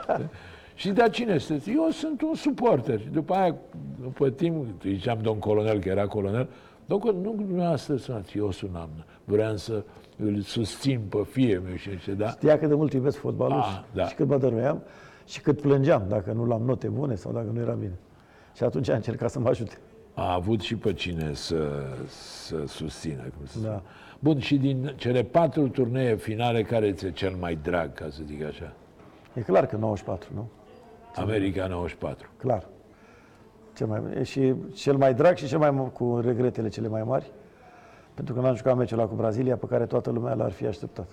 și 0.75 0.89
de 0.89 1.07
cine 1.11 1.37
sunteți? 1.37 1.71
Eu 1.71 1.89
sunt 1.91 2.21
un 2.21 2.33
suporter. 2.35 2.99
Și 2.99 3.07
după 3.07 3.33
aia, 3.33 3.55
după 4.01 4.29
timp, 4.29 4.65
ziceam 4.81 5.19
domn 5.21 5.39
colonel, 5.39 5.79
că 5.79 5.89
era 5.89 6.07
colonel, 6.07 6.47
domn 6.85 7.01
colonel, 7.01 7.23
nu 7.23 7.35
dumneavoastră 7.43 7.95
sunați, 7.95 8.37
eu 8.37 8.51
sunam. 8.51 8.89
Vreau 9.23 9.55
să 9.55 9.83
îl 10.17 10.41
susțin 10.41 10.99
pe 11.09 11.17
fie 11.31 11.61
meu 11.65 11.75
și 11.75 11.99
ce, 11.99 12.11
da? 12.11 12.27
Știa 12.29 12.57
cât 12.59 12.67
de 12.67 12.75
mult 12.75 12.93
iubesc 12.93 13.17
fotbalul 13.17 13.57
Ah, 13.59 13.65
și, 13.71 13.79
da. 13.95 14.05
și 14.07 14.15
cât 14.15 14.27
mă 14.27 14.37
dăruiam 14.37 14.81
și 15.25 15.41
cât 15.41 15.61
plângeam 15.61 16.03
dacă 16.07 16.31
nu 16.31 16.45
l-am 16.45 16.61
note 16.61 16.87
bune 16.87 17.15
sau 17.15 17.31
dacă 17.31 17.47
nu 17.53 17.59
era 17.59 17.71
bine. 17.73 17.97
Și 18.55 18.63
atunci 18.63 18.89
a 18.89 18.95
încercat 18.95 19.29
să 19.31 19.39
mă 19.39 19.49
ajute. 19.49 19.77
A 20.19 20.33
avut 20.33 20.59
și 20.61 20.75
pe 20.75 20.93
cine 20.93 21.33
să, 21.33 21.83
să 22.07 22.63
susțină, 22.67 23.21
cum 23.37 23.45
să 23.45 23.59
Da. 23.59 23.67
spun. 23.69 23.81
Bun, 24.19 24.39
și 24.39 24.57
din 24.57 24.93
cele 24.95 25.23
patru 25.23 25.67
turnee 25.67 26.15
finale, 26.15 26.63
care 26.63 26.91
ți-e 26.93 27.11
cel 27.11 27.35
mai 27.39 27.55
drag, 27.63 27.93
ca 27.93 28.07
să 28.09 28.21
zic 28.25 28.43
așa? 28.43 28.73
E 29.33 29.41
clar 29.41 29.65
că 29.65 29.75
94, 29.75 30.29
nu? 30.33 30.47
America 31.15 31.67
94. 31.67 32.29
Clar. 32.37 32.67
Cel 33.75 33.87
mai, 33.87 34.01
e 34.19 34.23
și 34.23 34.53
cel 34.73 34.95
mai 34.97 35.13
drag 35.13 35.35
și 35.35 35.47
cel 35.47 35.57
mai 35.57 35.91
cu 35.93 36.19
regretele 36.23 36.69
cele 36.69 36.87
mai 36.87 37.03
mari. 37.03 37.31
Pentru 38.13 38.33
că 38.33 38.39
n-am 38.41 38.55
jucat 38.55 38.75
meciul 38.77 38.99
ăla 38.99 39.07
cu 39.07 39.15
Brazilia 39.15 39.55
pe 39.57 39.65
care 39.65 39.85
toată 39.85 40.09
lumea 40.09 40.33
l-ar 40.33 40.51
fi 40.51 40.65
așteptat. 40.65 41.07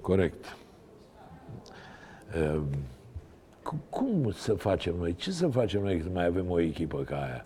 Corect. 0.00 0.56
Uh, 2.54 2.60
cu- 3.62 3.78
cum 3.90 4.30
să 4.32 4.54
facem 4.54 4.94
noi? 4.98 5.14
Ce 5.14 5.30
să 5.30 5.48
facem 5.48 5.82
noi 5.82 6.00
să 6.02 6.08
mai 6.12 6.26
avem 6.26 6.50
o 6.50 6.60
echipă 6.60 6.98
ca 6.98 7.16
aia? 7.16 7.44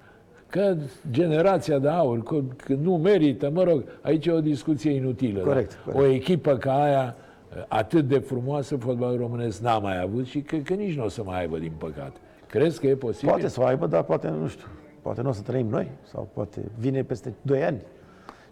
Că 0.52 0.76
generația 1.10 1.78
de 1.78 1.88
aur, 1.88 2.22
că, 2.22 2.40
că 2.56 2.74
nu 2.74 2.96
merită, 2.96 3.50
mă 3.50 3.62
rog, 3.62 3.84
aici 4.00 4.26
e 4.26 4.30
o 4.30 4.40
discuție 4.40 4.90
inutilă. 4.90 5.40
Corect, 5.40 5.78
da? 5.86 5.92
corect. 5.92 6.10
O 6.10 6.14
echipă 6.14 6.56
ca 6.56 6.82
aia, 6.82 7.16
uh, 7.56 7.64
atât 7.68 8.08
de 8.08 8.18
frumoasă, 8.18 8.76
fotbalul 8.76 9.16
românesc 9.16 9.60
n-a 9.60 9.78
mai 9.78 10.00
avut 10.00 10.26
și 10.26 10.40
că, 10.40 10.56
că 10.56 10.74
nici 10.74 10.96
nu 10.96 11.04
o 11.04 11.08
să 11.08 11.22
mai 11.24 11.40
aibă, 11.40 11.58
din 11.58 11.72
păcate. 11.78 12.18
Crezi 12.46 12.80
că 12.80 12.86
e 12.86 12.94
posibil? 12.94 13.28
Poate 13.28 13.48
să 13.48 13.60
o 13.60 13.64
aibă, 13.64 13.86
dar 13.86 14.02
poate, 14.02 14.28
nu 14.28 14.48
știu, 14.48 14.66
poate 15.02 15.22
nu 15.22 15.28
o 15.28 15.32
să 15.32 15.42
trăim 15.42 15.66
noi, 15.66 15.90
sau 16.02 16.28
poate 16.32 16.60
vine 16.78 17.02
peste 17.02 17.34
2 17.42 17.64
ani. 17.64 17.82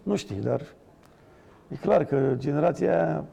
Nu 0.03 0.15
știi, 0.15 0.41
dar 0.41 0.61
e 1.67 1.75
clar 1.75 2.05
că 2.05 2.33
generația 2.37 3.05
aia, 3.05 3.25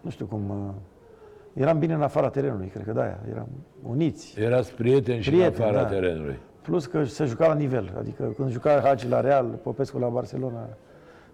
nu 0.00 0.10
știu 0.10 0.26
cum, 0.26 0.50
uh, 0.50 1.62
eram 1.62 1.78
bine 1.78 1.94
în 1.94 2.02
afara 2.02 2.28
terenului, 2.28 2.66
cred 2.66 2.84
că 2.84 2.92
de-aia, 2.92 3.18
eram 3.30 3.48
uniți. 3.82 4.40
Erați 4.40 4.72
prieteni 4.72 5.22
și 5.22 5.30
Prieteni, 5.30 5.56
în 5.56 5.62
afara 5.62 5.82
da. 5.82 5.88
terenului. 5.88 6.38
Plus 6.64 6.86
că 6.86 7.04
se 7.04 7.24
juca 7.24 7.46
la 7.46 7.54
nivel, 7.54 7.94
adică 7.98 8.32
când 8.36 8.50
juca 8.50 8.80
Hagi 8.80 9.08
la 9.08 9.20
Real, 9.20 9.46
Popescu 9.62 9.98
la 9.98 10.08
Barcelona, 10.08 10.68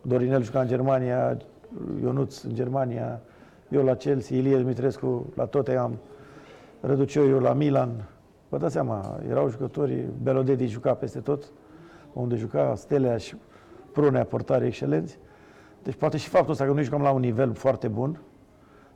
Dorinel 0.03 0.43
juca 0.43 0.61
în 0.61 0.67
Germania, 0.67 1.37
Ionuț 2.03 2.43
în 2.43 2.55
Germania, 2.55 3.21
eu 3.69 3.85
la 3.85 3.95
Chelsea, 3.95 4.37
Ilie 4.37 4.57
Dumitrescu 4.57 5.33
la 5.35 5.45
Tottenham, 5.47 5.99
Răducioiu 6.81 7.41
la 7.41 7.53
Milan. 7.53 8.09
Vă 8.49 8.59
dați 8.59 8.73
seama, 8.73 9.21
erau 9.29 9.49
jucători, 9.49 10.05
Belodedi 10.23 10.67
juca 10.67 10.95
peste 10.95 11.21
tot, 11.21 11.45
unde 12.13 12.37
juca 12.37 12.75
Stelea 12.75 13.17
și 13.17 13.37
Prunea, 13.93 14.25
portare 14.25 14.67
excelenți. 14.67 15.19
Deci 15.83 15.95
poate 15.95 16.17
și 16.17 16.29
faptul 16.29 16.51
ăsta 16.51 16.65
că 16.65 16.73
noi 16.73 16.83
jucam 16.83 17.03
la 17.03 17.11
un 17.11 17.21
nivel 17.21 17.55
foarte 17.55 17.89
bun 17.89 18.21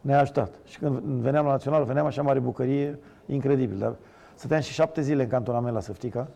ne-a 0.01 0.21
ajutat. 0.21 0.55
Și 0.65 0.79
când 0.79 0.99
veneam 0.99 1.45
la 1.45 1.51
Național, 1.51 1.85
veneam 1.85 2.07
așa 2.07 2.23
mare 2.23 2.39
bucărie, 2.39 2.99
incredibil. 3.27 3.79
Dar 3.79 3.95
stăteam 4.35 4.61
și 4.61 4.73
șapte 4.73 5.01
zile 5.01 5.23
în 5.23 5.29
cantonament 5.29 5.75
la 5.75 5.81
Săftica. 5.81 6.29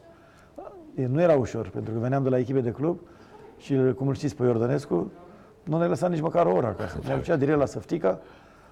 E, 0.94 1.07
Nu 1.07 1.20
era 1.20 1.34
ușor, 1.34 1.68
pentru 1.68 1.92
că 1.92 1.99
veneam 1.99 2.22
de 2.22 2.28
la 2.28 2.38
echipe 2.38 2.61
de 2.61 2.70
club 2.70 2.99
și, 3.57 3.76
cum 3.96 4.09
îl 4.09 4.14
știți 4.14 4.36
pe 4.36 4.44
Iordănescu, 4.44 5.12
nu 5.64 5.78
ne 5.78 5.86
lăsa 5.86 6.09
nici 6.09 6.20
măcar 6.20 6.46
o 6.46 6.53
oră 6.53 6.66
acasă. 6.66 6.99
Ne 7.07 7.14
ducea 7.14 7.36
direct 7.36 7.59
la 7.59 7.66
Săftica, 7.66 8.18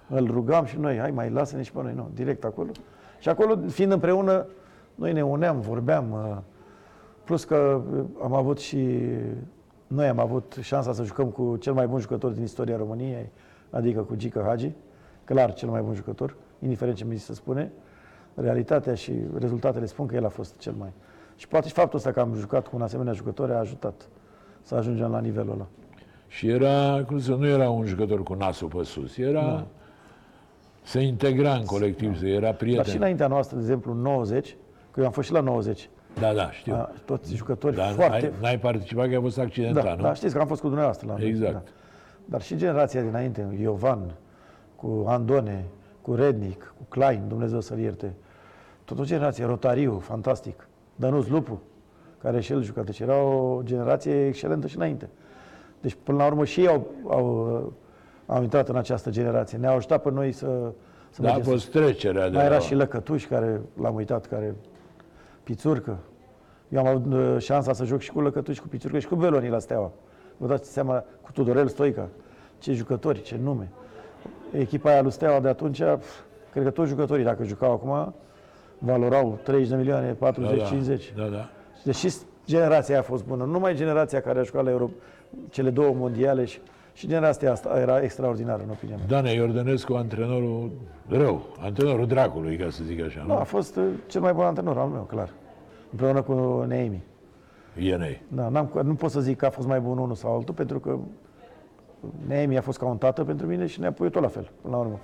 îl 0.08 0.30
rugam 0.30 0.64
și 0.64 0.78
noi, 0.78 0.98
hai 0.98 1.10
mai 1.10 1.30
lasă 1.30 1.56
nici 1.56 1.70
pe 1.70 1.82
noi, 1.82 1.92
nu, 1.94 2.10
direct 2.14 2.44
acolo. 2.44 2.70
Și 3.18 3.28
acolo, 3.28 3.58
fiind 3.68 3.92
împreună, 3.92 4.46
noi 4.94 5.12
ne 5.12 5.24
uneam, 5.24 5.60
vorbeam, 5.60 6.12
uh, 6.12 6.36
plus 7.24 7.44
că 7.44 7.82
uh, 7.92 8.04
am 8.22 8.34
avut 8.34 8.58
și, 8.58 8.98
noi 9.86 10.08
am 10.08 10.18
avut 10.18 10.56
șansa 10.60 10.92
să 10.92 11.02
jucăm 11.02 11.26
cu 11.26 11.56
cel 11.56 11.72
mai 11.72 11.86
bun 11.86 12.00
jucător 12.00 12.30
din 12.30 12.42
istoria 12.42 12.76
României, 12.76 13.30
adică 13.70 14.00
cu 14.00 14.14
Gica 14.14 14.42
Hagi, 14.42 14.72
clar 15.24 15.54
cel 15.54 15.68
mai 15.68 15.80
bun 15.80 15.94
jucător, 15.94 16.36
indiferent 16.58 16.96
ce 16.96 17.04
mi 17.04 17.16
se 17.16 17.34
spune. 17.34 17.72
Realitatea 18.40 18.94
și 18.94 19.12
rezultatele 19.38 19.86
spun 19.86 20.06
că 20.06 20.14
el 20.14 20.24
a 20.24 20.28
fost 20.28 20.58
cel 20.58 20.74
mai. 20.78 20.92
Și 21.36 21.48
poate 21.48 21.68
și 21.68 21.74
faptul 21.74 21.98
ăsta 21.98 22.12
că 22.12 22.20
am 22.20 22.34
jucat 22.34 22.66
cu 22.66 22.76
un 22.76 22.82
asemenea 22.82 23.12
jucător 23.12 23.50
a 23.50 23.58
ajutat 23.58 24.08
să 24.62 24.74
ajungem 24.74 25.10
la 25.10 25.20
nivelul 25.20 25.52
ăla. 25.52 25.66
Și 26.28 26.48
era, 26.48 27.04
cum 27.06 27.18
să 27.18 27.34
nu 27.34 27.46
era 27.46 27.70
un 27.70 27.84
jucător 27.84 28.22
cu 28.22 28.34
nasul 28.34 28.68
pe 28.68 28.82
sus, 28.84 29.16
era... 29.16 29.66
Se 30.82 31.00
integra 31.00 31.52
în 31.54 31.64
colectiv, 31.64 32.18
se 32.18 32.28
era 32.28 32.40
Dar 32.40 32.52
și 32.52 32.58
prieten. 32.58 32.94
înaintea 32.96 33.26
noastră, 33.26 33.56
de 33.56 33.62
exemplu, 33.62 33.92
în 33.92 33.98
90, 33.98 34.56
că 34.90 35.00
eu 35.00 35.06
am 35.06 35.12
fost 35.12 35.26
și 35.26 35.32
la 35.32 35.40
90, 35.40 35.88
Da, 36.20 36.32
da, 36.32 36.50
știu. 36.50 36.74
a, 36.74 36.90
toți 37.04 37.34
jucători 37.34 37.74
Dar 37.76 37.92
foarte... 37.92 38.20
n-ai, 38.20 38.32
n-ai 38.40 38.58
participat 38.58 39.08
că 39.10 39.16
a 39.16 39.20
fost 39.20 39.38
accidentat, 39.38 39.84
da, 39.84 39.94
nu? 39.94 40.02
da, 40.02 40.14
știți 40.14 40.34
că 40.34 40.40
am 40.40 40.46
fost 40.46 40.60
cu 40.60 40.66
dumneavoastră 40.66 41.14
la 41.16 41.24
Exact. 41.24 41.52
Da. 41.52 41.62
Dar 42.24 42.42
și 42.42 42.56
generația 42.56 43.02
dinainte, 43.02 43.56
Iovan, 43.60 44.14
cu 44.76 45.04
Andone, 45.06 45.64
cu 46.02 46.14
Rednic, 46.14 46.74
cu 46.78 46.84
Klein, 46.88 47.22
Dumnezeu 47.28 47.60
să-l 47.60 47.78
ierte. 47.78 48.14
Tot 48.86 48.98
o 48.98 49.04
generație, 49.04 49.44
Rotariu, 49.44 49.98
fantastic. 49.98 50.68
Dănuț 50.96 51.26
Lupu, 51.26 51.60
care 52.22 52.40
și 52.40 52.52
el 52.52 52.62
juca. 52.62 52.82
Deci 52.82 53.00
era 53.00 53.22
o 53.22 53.60
generație 53.62 54.26
excelentă 54.26 54.66
și 54.66 54.76
înainte. 54.76 55.08
Deci, 55.80 55.96
până 56.02 56.18
la 56.18 56.26
urmă, 56.26 56.44
și 56.44 56.60
ei 56.60 56.68
au, 56.68 56.86
au, 57.08 57.72
au 58.26 58.42
intrat 58.42 58.68
în 58.68 58.76
această 58.76 59.10
generație. 59.10 59.58
Ne-au 59.58 59.76
ajutat 59.76 60.02
pe 60.02 60.10
noi 60.10 60.32
să, 60.32 60.72
să 61.10 61.22
Da, 61.22 61.28
a 61.28 61.34
mergem 61.34 61.52
fost 61.52 61.70
trecerea 61.70 62.28
de 62.28 62.36
mai 62.36 62.44
era 62.44 62.54
la... 62.54 62.60
și 62.60 62.74
Lăcătuș, 62.74 63.26
care 63.26 63.60
l-am 63.80 63.94
uitat, 63.94 64.26
care 64.26 64.54
Pițurcă. 65.42 65.98
Eu 66.68 66.80
am 66.80 66.86
avut 66.86 67.12
uh, 67.12 67.36
șansa 67.38 67.72
să 67.72 67.84
joc 67.84 68.00
și 68.00 68.12
cu 68.12 68.20
Lăcătuș, 68.20 68.58
cu 68.58 68.68
Pițurcă 68.68 68.98
și 68.98 69.08
cu 69.08 69.14
Beloni 69.14 69.48
la 69.48 69.58
Steaua. 69.58 69.90
Vă 70.36 70.46
dați 70.46 70.72
seama, 70.72 71.04
cu 71.20 71.32
Tudorel 71.32 71.68
Stoica. 71.68 72.08
Ce 72.58 72.72
jucători, 72.72 73.22
ce 73.22 73.38
nume. 73.42 73.68
Echipa 74.52 74.90
aia 74.90 75.02
lui 75.02 75.10
Steaua 75.10 75.40
de 75.40 75.48
atunci, 75.48 75.82
pf, 75.82 76.20
cred 76.52 76.64
că 76.64 76.70
toți 76.70 76.88
jucătorii, 76.88 77.24
dacă 77.24 77.44
jucau 77.44 77.72
acum, 77.72 78.14
valorau 78.78 79.38
30 79.42 79.68
de 79.68 79.76
milioane, 79.76 80.12
40, 80.12 80.58
da, 80.58 80.64
50. 80.64 81.12
Da, 81.16 81.24
da. 81.24 81.48
Deci 81.84 81.94
și 81.96 82.12
generația 82.46 82.94
aia 82.94 83.02
a 83.02 83.06
fost 83.06 83.24
bună. 83.24 83.44
Nu 83.44 83.50
numai 83.50 83.74
generația 83.74 84.20
care 84.20 84.38
a 84.38 84.42
jucat 84.42 84.64
la 84.64 84.70
Euro, 84.70 84.90
cele 85.50 85.70
două 85.70 85.94
mondiale 85.94 86.44
și, 86.44 86.58
și 86.92 87.06
generația 87.06 87.50
asta 87.52 87.78
era 87.80 88.00
extraordinară, 88.02 88.62
în 88.62 88.70
opinia 88.70 88.96
mea. 88.96 89.06
Dane 89.06 89.32
Iordănescu, 89.32 89.92
antrenorul 89.94 90.70
rău, 91.08 91.42
antrenorul 91.60 92.06
dracului, 92.06 92.56
ca 92.56 92.70
să 92.70 92.82
zic 92.84 93.04
așa, 93.04 93.24
Da, 93.28 93.34
a 93.34 93.38
nu? 93.38 93.44
fost 93.44 93.76
uh, 93.76 93.84
cel 94.06 94.20
mai 94.20 94.32
bun 94.32 94.44
antrenor 94.44 94.78
al 94.78 94.88
meu, 94.88 95.02
clar. 95.02 95.30
Împreună 95.90 96.22
cu 96.22 96.64
Neemi. 96.68 97.02
Ienei. 97.78 98.22
Da, 98.28 98.48
n-am, 98.48 98.80
nu 98.84 98.94
pot 98.94 99.10
să 99.10 99.20
zic 99.20 99.36
că 99.36 99.46
a 99.46 99.50
fost 99.50 99.66
mai 99.66 99.80
bun 99.80 99.98
unul 99.98 100.14
sau 100.14 100.34
altul, 100.36 100.54
pentru 100.54 100.78
că 100.80 100.98
Neemi 102.26 102.56
a 102.56 102.60
fost 102.60 102.78
ca 102.78 102.86
un 102.86 102.96
tată 102.96 103.24
pentru 103.24 103.46
mine 103.46 103.66
și 103.66 103.80
ne-a 103.80 103.92
pus 103.92 104.10
tot 104.10 104.22
la 104.22 104.28
fel, 104.28 104.50
până 104.62 104.76
la 104.76 104.80
urmă. 104.82 104.98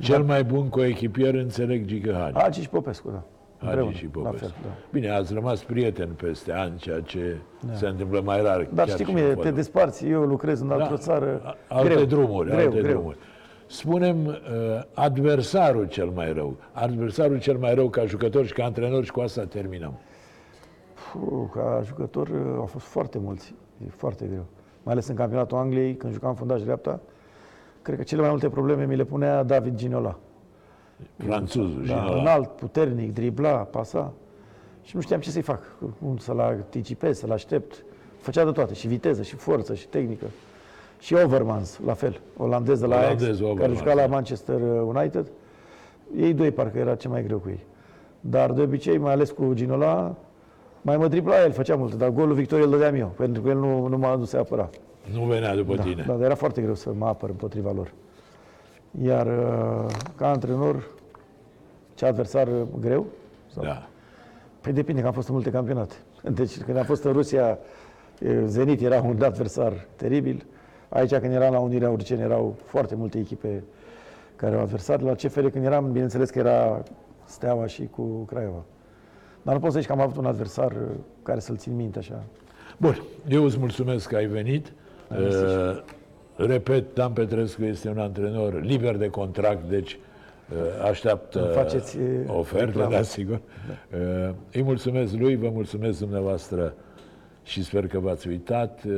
Cel 0.00 0.22
mai 0.22 0.44
bun 0.44 0.68
coechipier, 0.68 1.34
înțeleg, 1.34 1.84
Gică 1.84 2.12
Hagi. 2.12 2.38
Agi 2.44 2.60
și 2.60 2.68
Popescu, 2.68 3.10
da. 3.10 3.22
Împreună, 3.58 3.84
Hagi 3.90 3.98
și 3.98 4.04
La 4.04 4.10
Popescu. 4.22 4.46
fel, 4.46 4.54
da. 4.62 4.68
Bine, 4.92 5.10
ați 5.10 5.32
rămas 5.32 5.62
prieteni 5.64 6.10
peste 6.10 6.52
ani, 6.52 6.76
ceea 6.76 7.00
ce 7.00 7.36
se 7.72 7.86
întâmplă 7.86 8.20
mai 8.20 8.42
rar. 8.42 8.68
Dar 8.72 8.86
chiar 8.86 8.88
știi 8.88 9.04
cum 9.04 9.16
și 9.16 9.20
în 9.22 9.26
e, 9.26 9.28
te 9.28 9.34
fotbal. 9.34 9.52
desparți, 9.52 10.06
eu 10.06 10.22
lucrez 10.22 10.60
în 10.60 10.70
altă 10.70 10.86
Da, 10.90 10.96
țară. 10.96 11.40
a- 11.44 11.56
alte 11.68 11.88
greu, 11.94 12.04
drumuri, 12.04 12.48
greu, 12.50 12.58
alte 12.66 12.80
greu. 12.80 12.92
drumuri. 12.92 13.16
Spunem 13.66 14.26
uh, 14.26 14.34
adversarul 14.94 15.86
cel 15.86 16.08
mai 16.14 16.32
rău. 16.32 16.56
Adversarul 16.72 17.38
cel 17.40 17.56
mai 17.56 17.74
rău 17.74 17.88
ca 17.88 18.04
jucător 18.04 18.46
și 18.46 18.52
ca 18.52 18.64
antrenor 18.64 19.04
și 19.04 19.10
cu 19.10 19.20
asta 19.20 19.44
terminăm. 19.44 19.98
Puh, 21.12 21.48
ca 21.54 21.80
jucător 21.84 22.28
uh, 22.28 22.36
au 22.58 22.66
fost 22.66 22.86
foarte 22.86 23.18
mulți, 23.18 23.54
e 23.86 23.88
foarte 23.90 24.26
greu. 24.26 24.44
Mai 24.82 24.92
ales 24.92 25.08
în 25.08 25.14
campionatul 25.14 25.56
Angliei, 25.56 25.94
când 25.96 26.12
jucam 26.12 26.34
fundaș 26.34 26.62
dreapta, 26.62 27.00
cred 27.82 27.96
că 27.96 28.02
cele 28.02 28.20
mai 28.20 28.30
multe 28.30 28.48
probleme 28.48 28.84
mi 28.84 28.96
le 28.96 29.04
punea 29.04 29.42
David 29.42 29.74
Ginola. 29.74 30.18
Franțuzul, 31.16 31.84
Da, 31.86 31.94
da, 31.94 32.20
înalt, 32.20 32.48
puternic, 32.48 33.14
dribla, 33.14 33.50
pasa. 33.50 34.12
Și 34.82 34.96
nu 34.96 35.02
știam 35.02 35.20
ce 35.20 35.30
să-i 35.30 35.42
fac. 35.42 35.62
Cum 36.00 36.16
să-l 36.16 36.40
anticipez, 36.40 37.18
să-l 37.18 37.30
aștept. 37.30 37.84
Făcea 38.18 38.44
de 38.44 38.50
toate, 38.50 38.74
și 38.74 38.86
viteză, 38.86 39.22
și 39.22 39.34
forță, 39.34 39.74
și 39.74 39.88
tehnică. 39.88 40.26
Și 40.98 41.14
Overmans, 41.14 41.80
la 41.86 41.92
fel, 41.92 42.20
olandez 42.36 42.80
de 42.80 42.86
la 42.86 42.96
Ajax, 42.96 43.22
Olandez, 43.22 43.38
care 43.38 43.50
Overmans, 43.50 43.78
juca 43.78 43.94
la 43.94 44.00
da. 44.00 44.06
Manchester 44.06 44.60
United. 44.60 45.30
Ei 46.16 46.34
doi 46.34 46.50
parcă 46.50 46.78
era 46.78 46.94
ce 46.94 47.08
mai 47.08 47.24
greu 47.24 47.38
cu 47.38 47.48
ei. 47.48 47.64
Dar 48.20 48.52
de 48.52 48.62
obicei, 48.62 48.98
mai 48.98 49.12
ales 49.12 49.30
cu 49.30 49.52
Ginola, 49.54 50.14
mai 50.82 50.96
mă 50.96 51.08
dribla 51.08 51.42
el, 51.42 51.52
făcea 51.52 51.76
multe, 51.76 51.96
dar 51.96 52.08
golul 52.08 52.34
victoriei 52.34 52.66
îl 52.66 52.72
dădeam 52.72 52.94
eu, 52.94 53.06
pentru 53.16 53.42
că 53.42 53.48
el 53.48 53.56
nu, 53.56 53.86
nu 53.86 53.98
m-a 53.98 54.10
adus 54.10 54.28
să 54.28 54.36
apăra. 54.36 54.70
Nu 55.12 55.24
venea 55.24 55.54
după 55.54 55.76
Da, 55.76 55.82
tine. 55.82 56.04
da, 56.06 56.12
dar 56.12 56.24
era 56.24 56.34
foarte 56.34 56.60
greu 56.62 56.74
să 56.74 56.92
mă 56.92 57.06
apăr 57.06 57.28
împotriva 57.28 57.72
lor. 57.72 57.92
Iar 59.02 59.26
uh, 59.26 59.90
ca 60.16 60.30
antrenor, 60.30 60.90
ce 61.94 62.06
adversar 62.06 62.48
uh, 62.48 62.62
greu? 62.80 63.06
Sau? 63.54 63.64
Da. 63.64 63.88
Păi 64.60 64.72
depinde, 64.72 65.00
că 65.00 65.06
am 65.06 65.12
fost 65.12 65.28
în 65.28 65.34
multe 65.34 65.50
campionate. 65.50 65.94
Deci 66.38 66.58
când 66.58 66.76
am 66.76 66.84
fost 66.84 67.04
în 67.04 67.12
Rusia, 67.12 67.58
e, 68.18 68.46
Zenit 68.46 68.80
era 68.80 69.02
un 69.02 69.22
adversar 69.22 69.86
teribil. 69.96 70.46
Aici 70.88 71.14
când 71.14 71.32
eram 71.32 71.52
la 71.52 71.58
Unirea 71.58 71.90
Urgeni 71.90 72.20
erau 72.20 72.56
foarte 72.64 72.94
multe 72.94 73.18
echipe 73.18 73.64
care 74.36 74.54
au 74.56 74.62
adversari. 74.62 75.02
La 75.02 75.14
CFR 75.14 75.46
când 75.46 75.64
eram, 75.64 75.92
bineînțeles 75.92 76.30
că 76.30 76.38
era 76.38 76.82
Steaua 77.24 77.66
și 77.66 77.88
cu 77.90 78.02
Craiova. 78.02 78.62
Dar 79.42 79.54
nu 79.54 79.60
pot 79.60 79.72
să 79.72 79.78
zici 79.78 79.86
că 79.86 79.92
am 79.92 80.00
avut 80.00 80.16
un 80.16 80.26
adversar 80.26 80.72
uh, 80.72 80.88
care 81.22 81.40
să-l 81.40 81.56
țin 81.56 81.76
minte 81.76 81.98
așa. 81.98 82.22
Bun, 82.76 83.02
eu 83.28 83.44
îți 83.44 83.58
mulțumesc 83.58 84.08
că 84.08 84.16
ai 84.16 84.26
venit. 84.26 84.72
Uh, 85.10 85.82
repet, 86.36 86.94
Dan 86.94 87.12
Petrescu 87.12 87.64
este 87.64 87.88
un 87.88 87.98
antrenor 87.98 88.62
liber 88.62 88.96
de 88.96 89.08
contract, 89.10 89.68
deci 89.68 89.98
uh, 90.52 90.88
așteaptă 90.88 91.44
Îmi 91.44 91.52
faceți, 91.52 91.98
uh, 91.98 92.04
oferte, 92.26 92.64
reclamă. 92.64 92.90
da, 92.90 93.02
sigur. 93.02 93.40
Uh, 93.92 94.34
îi 94.52 94.62
mulțumesc 94.62 95.12
lui, 95.14 95.36
vă 95.36 95.50
mulțumesc 95.52 95.98
dumneavoastră 95.98 96.74
și 97.42 97.64
sper 97.64 97.86
că 97.86 97.98
v-ați 97.98 98.28
uitat. 98.28 98.82
Uh, 98.86 98.92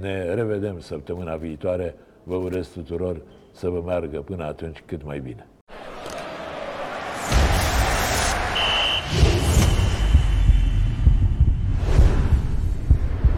ne 0.00 0.34
revedem 0.34 0.80
săptămâna 0.80 1.36
viitoare. 1.36 1.94
Vă 2.22 2.34
urez 2.34 2.68
tuturor 2.68 3.20
să 3.52 3.68
vă 3.68 3.82
meargă 3.86 4.20
până 4.20 4.44
atunci 4.44 4.82
cât 4.86 5.04
mai 5.04 5.20
bine. 5.20 5.46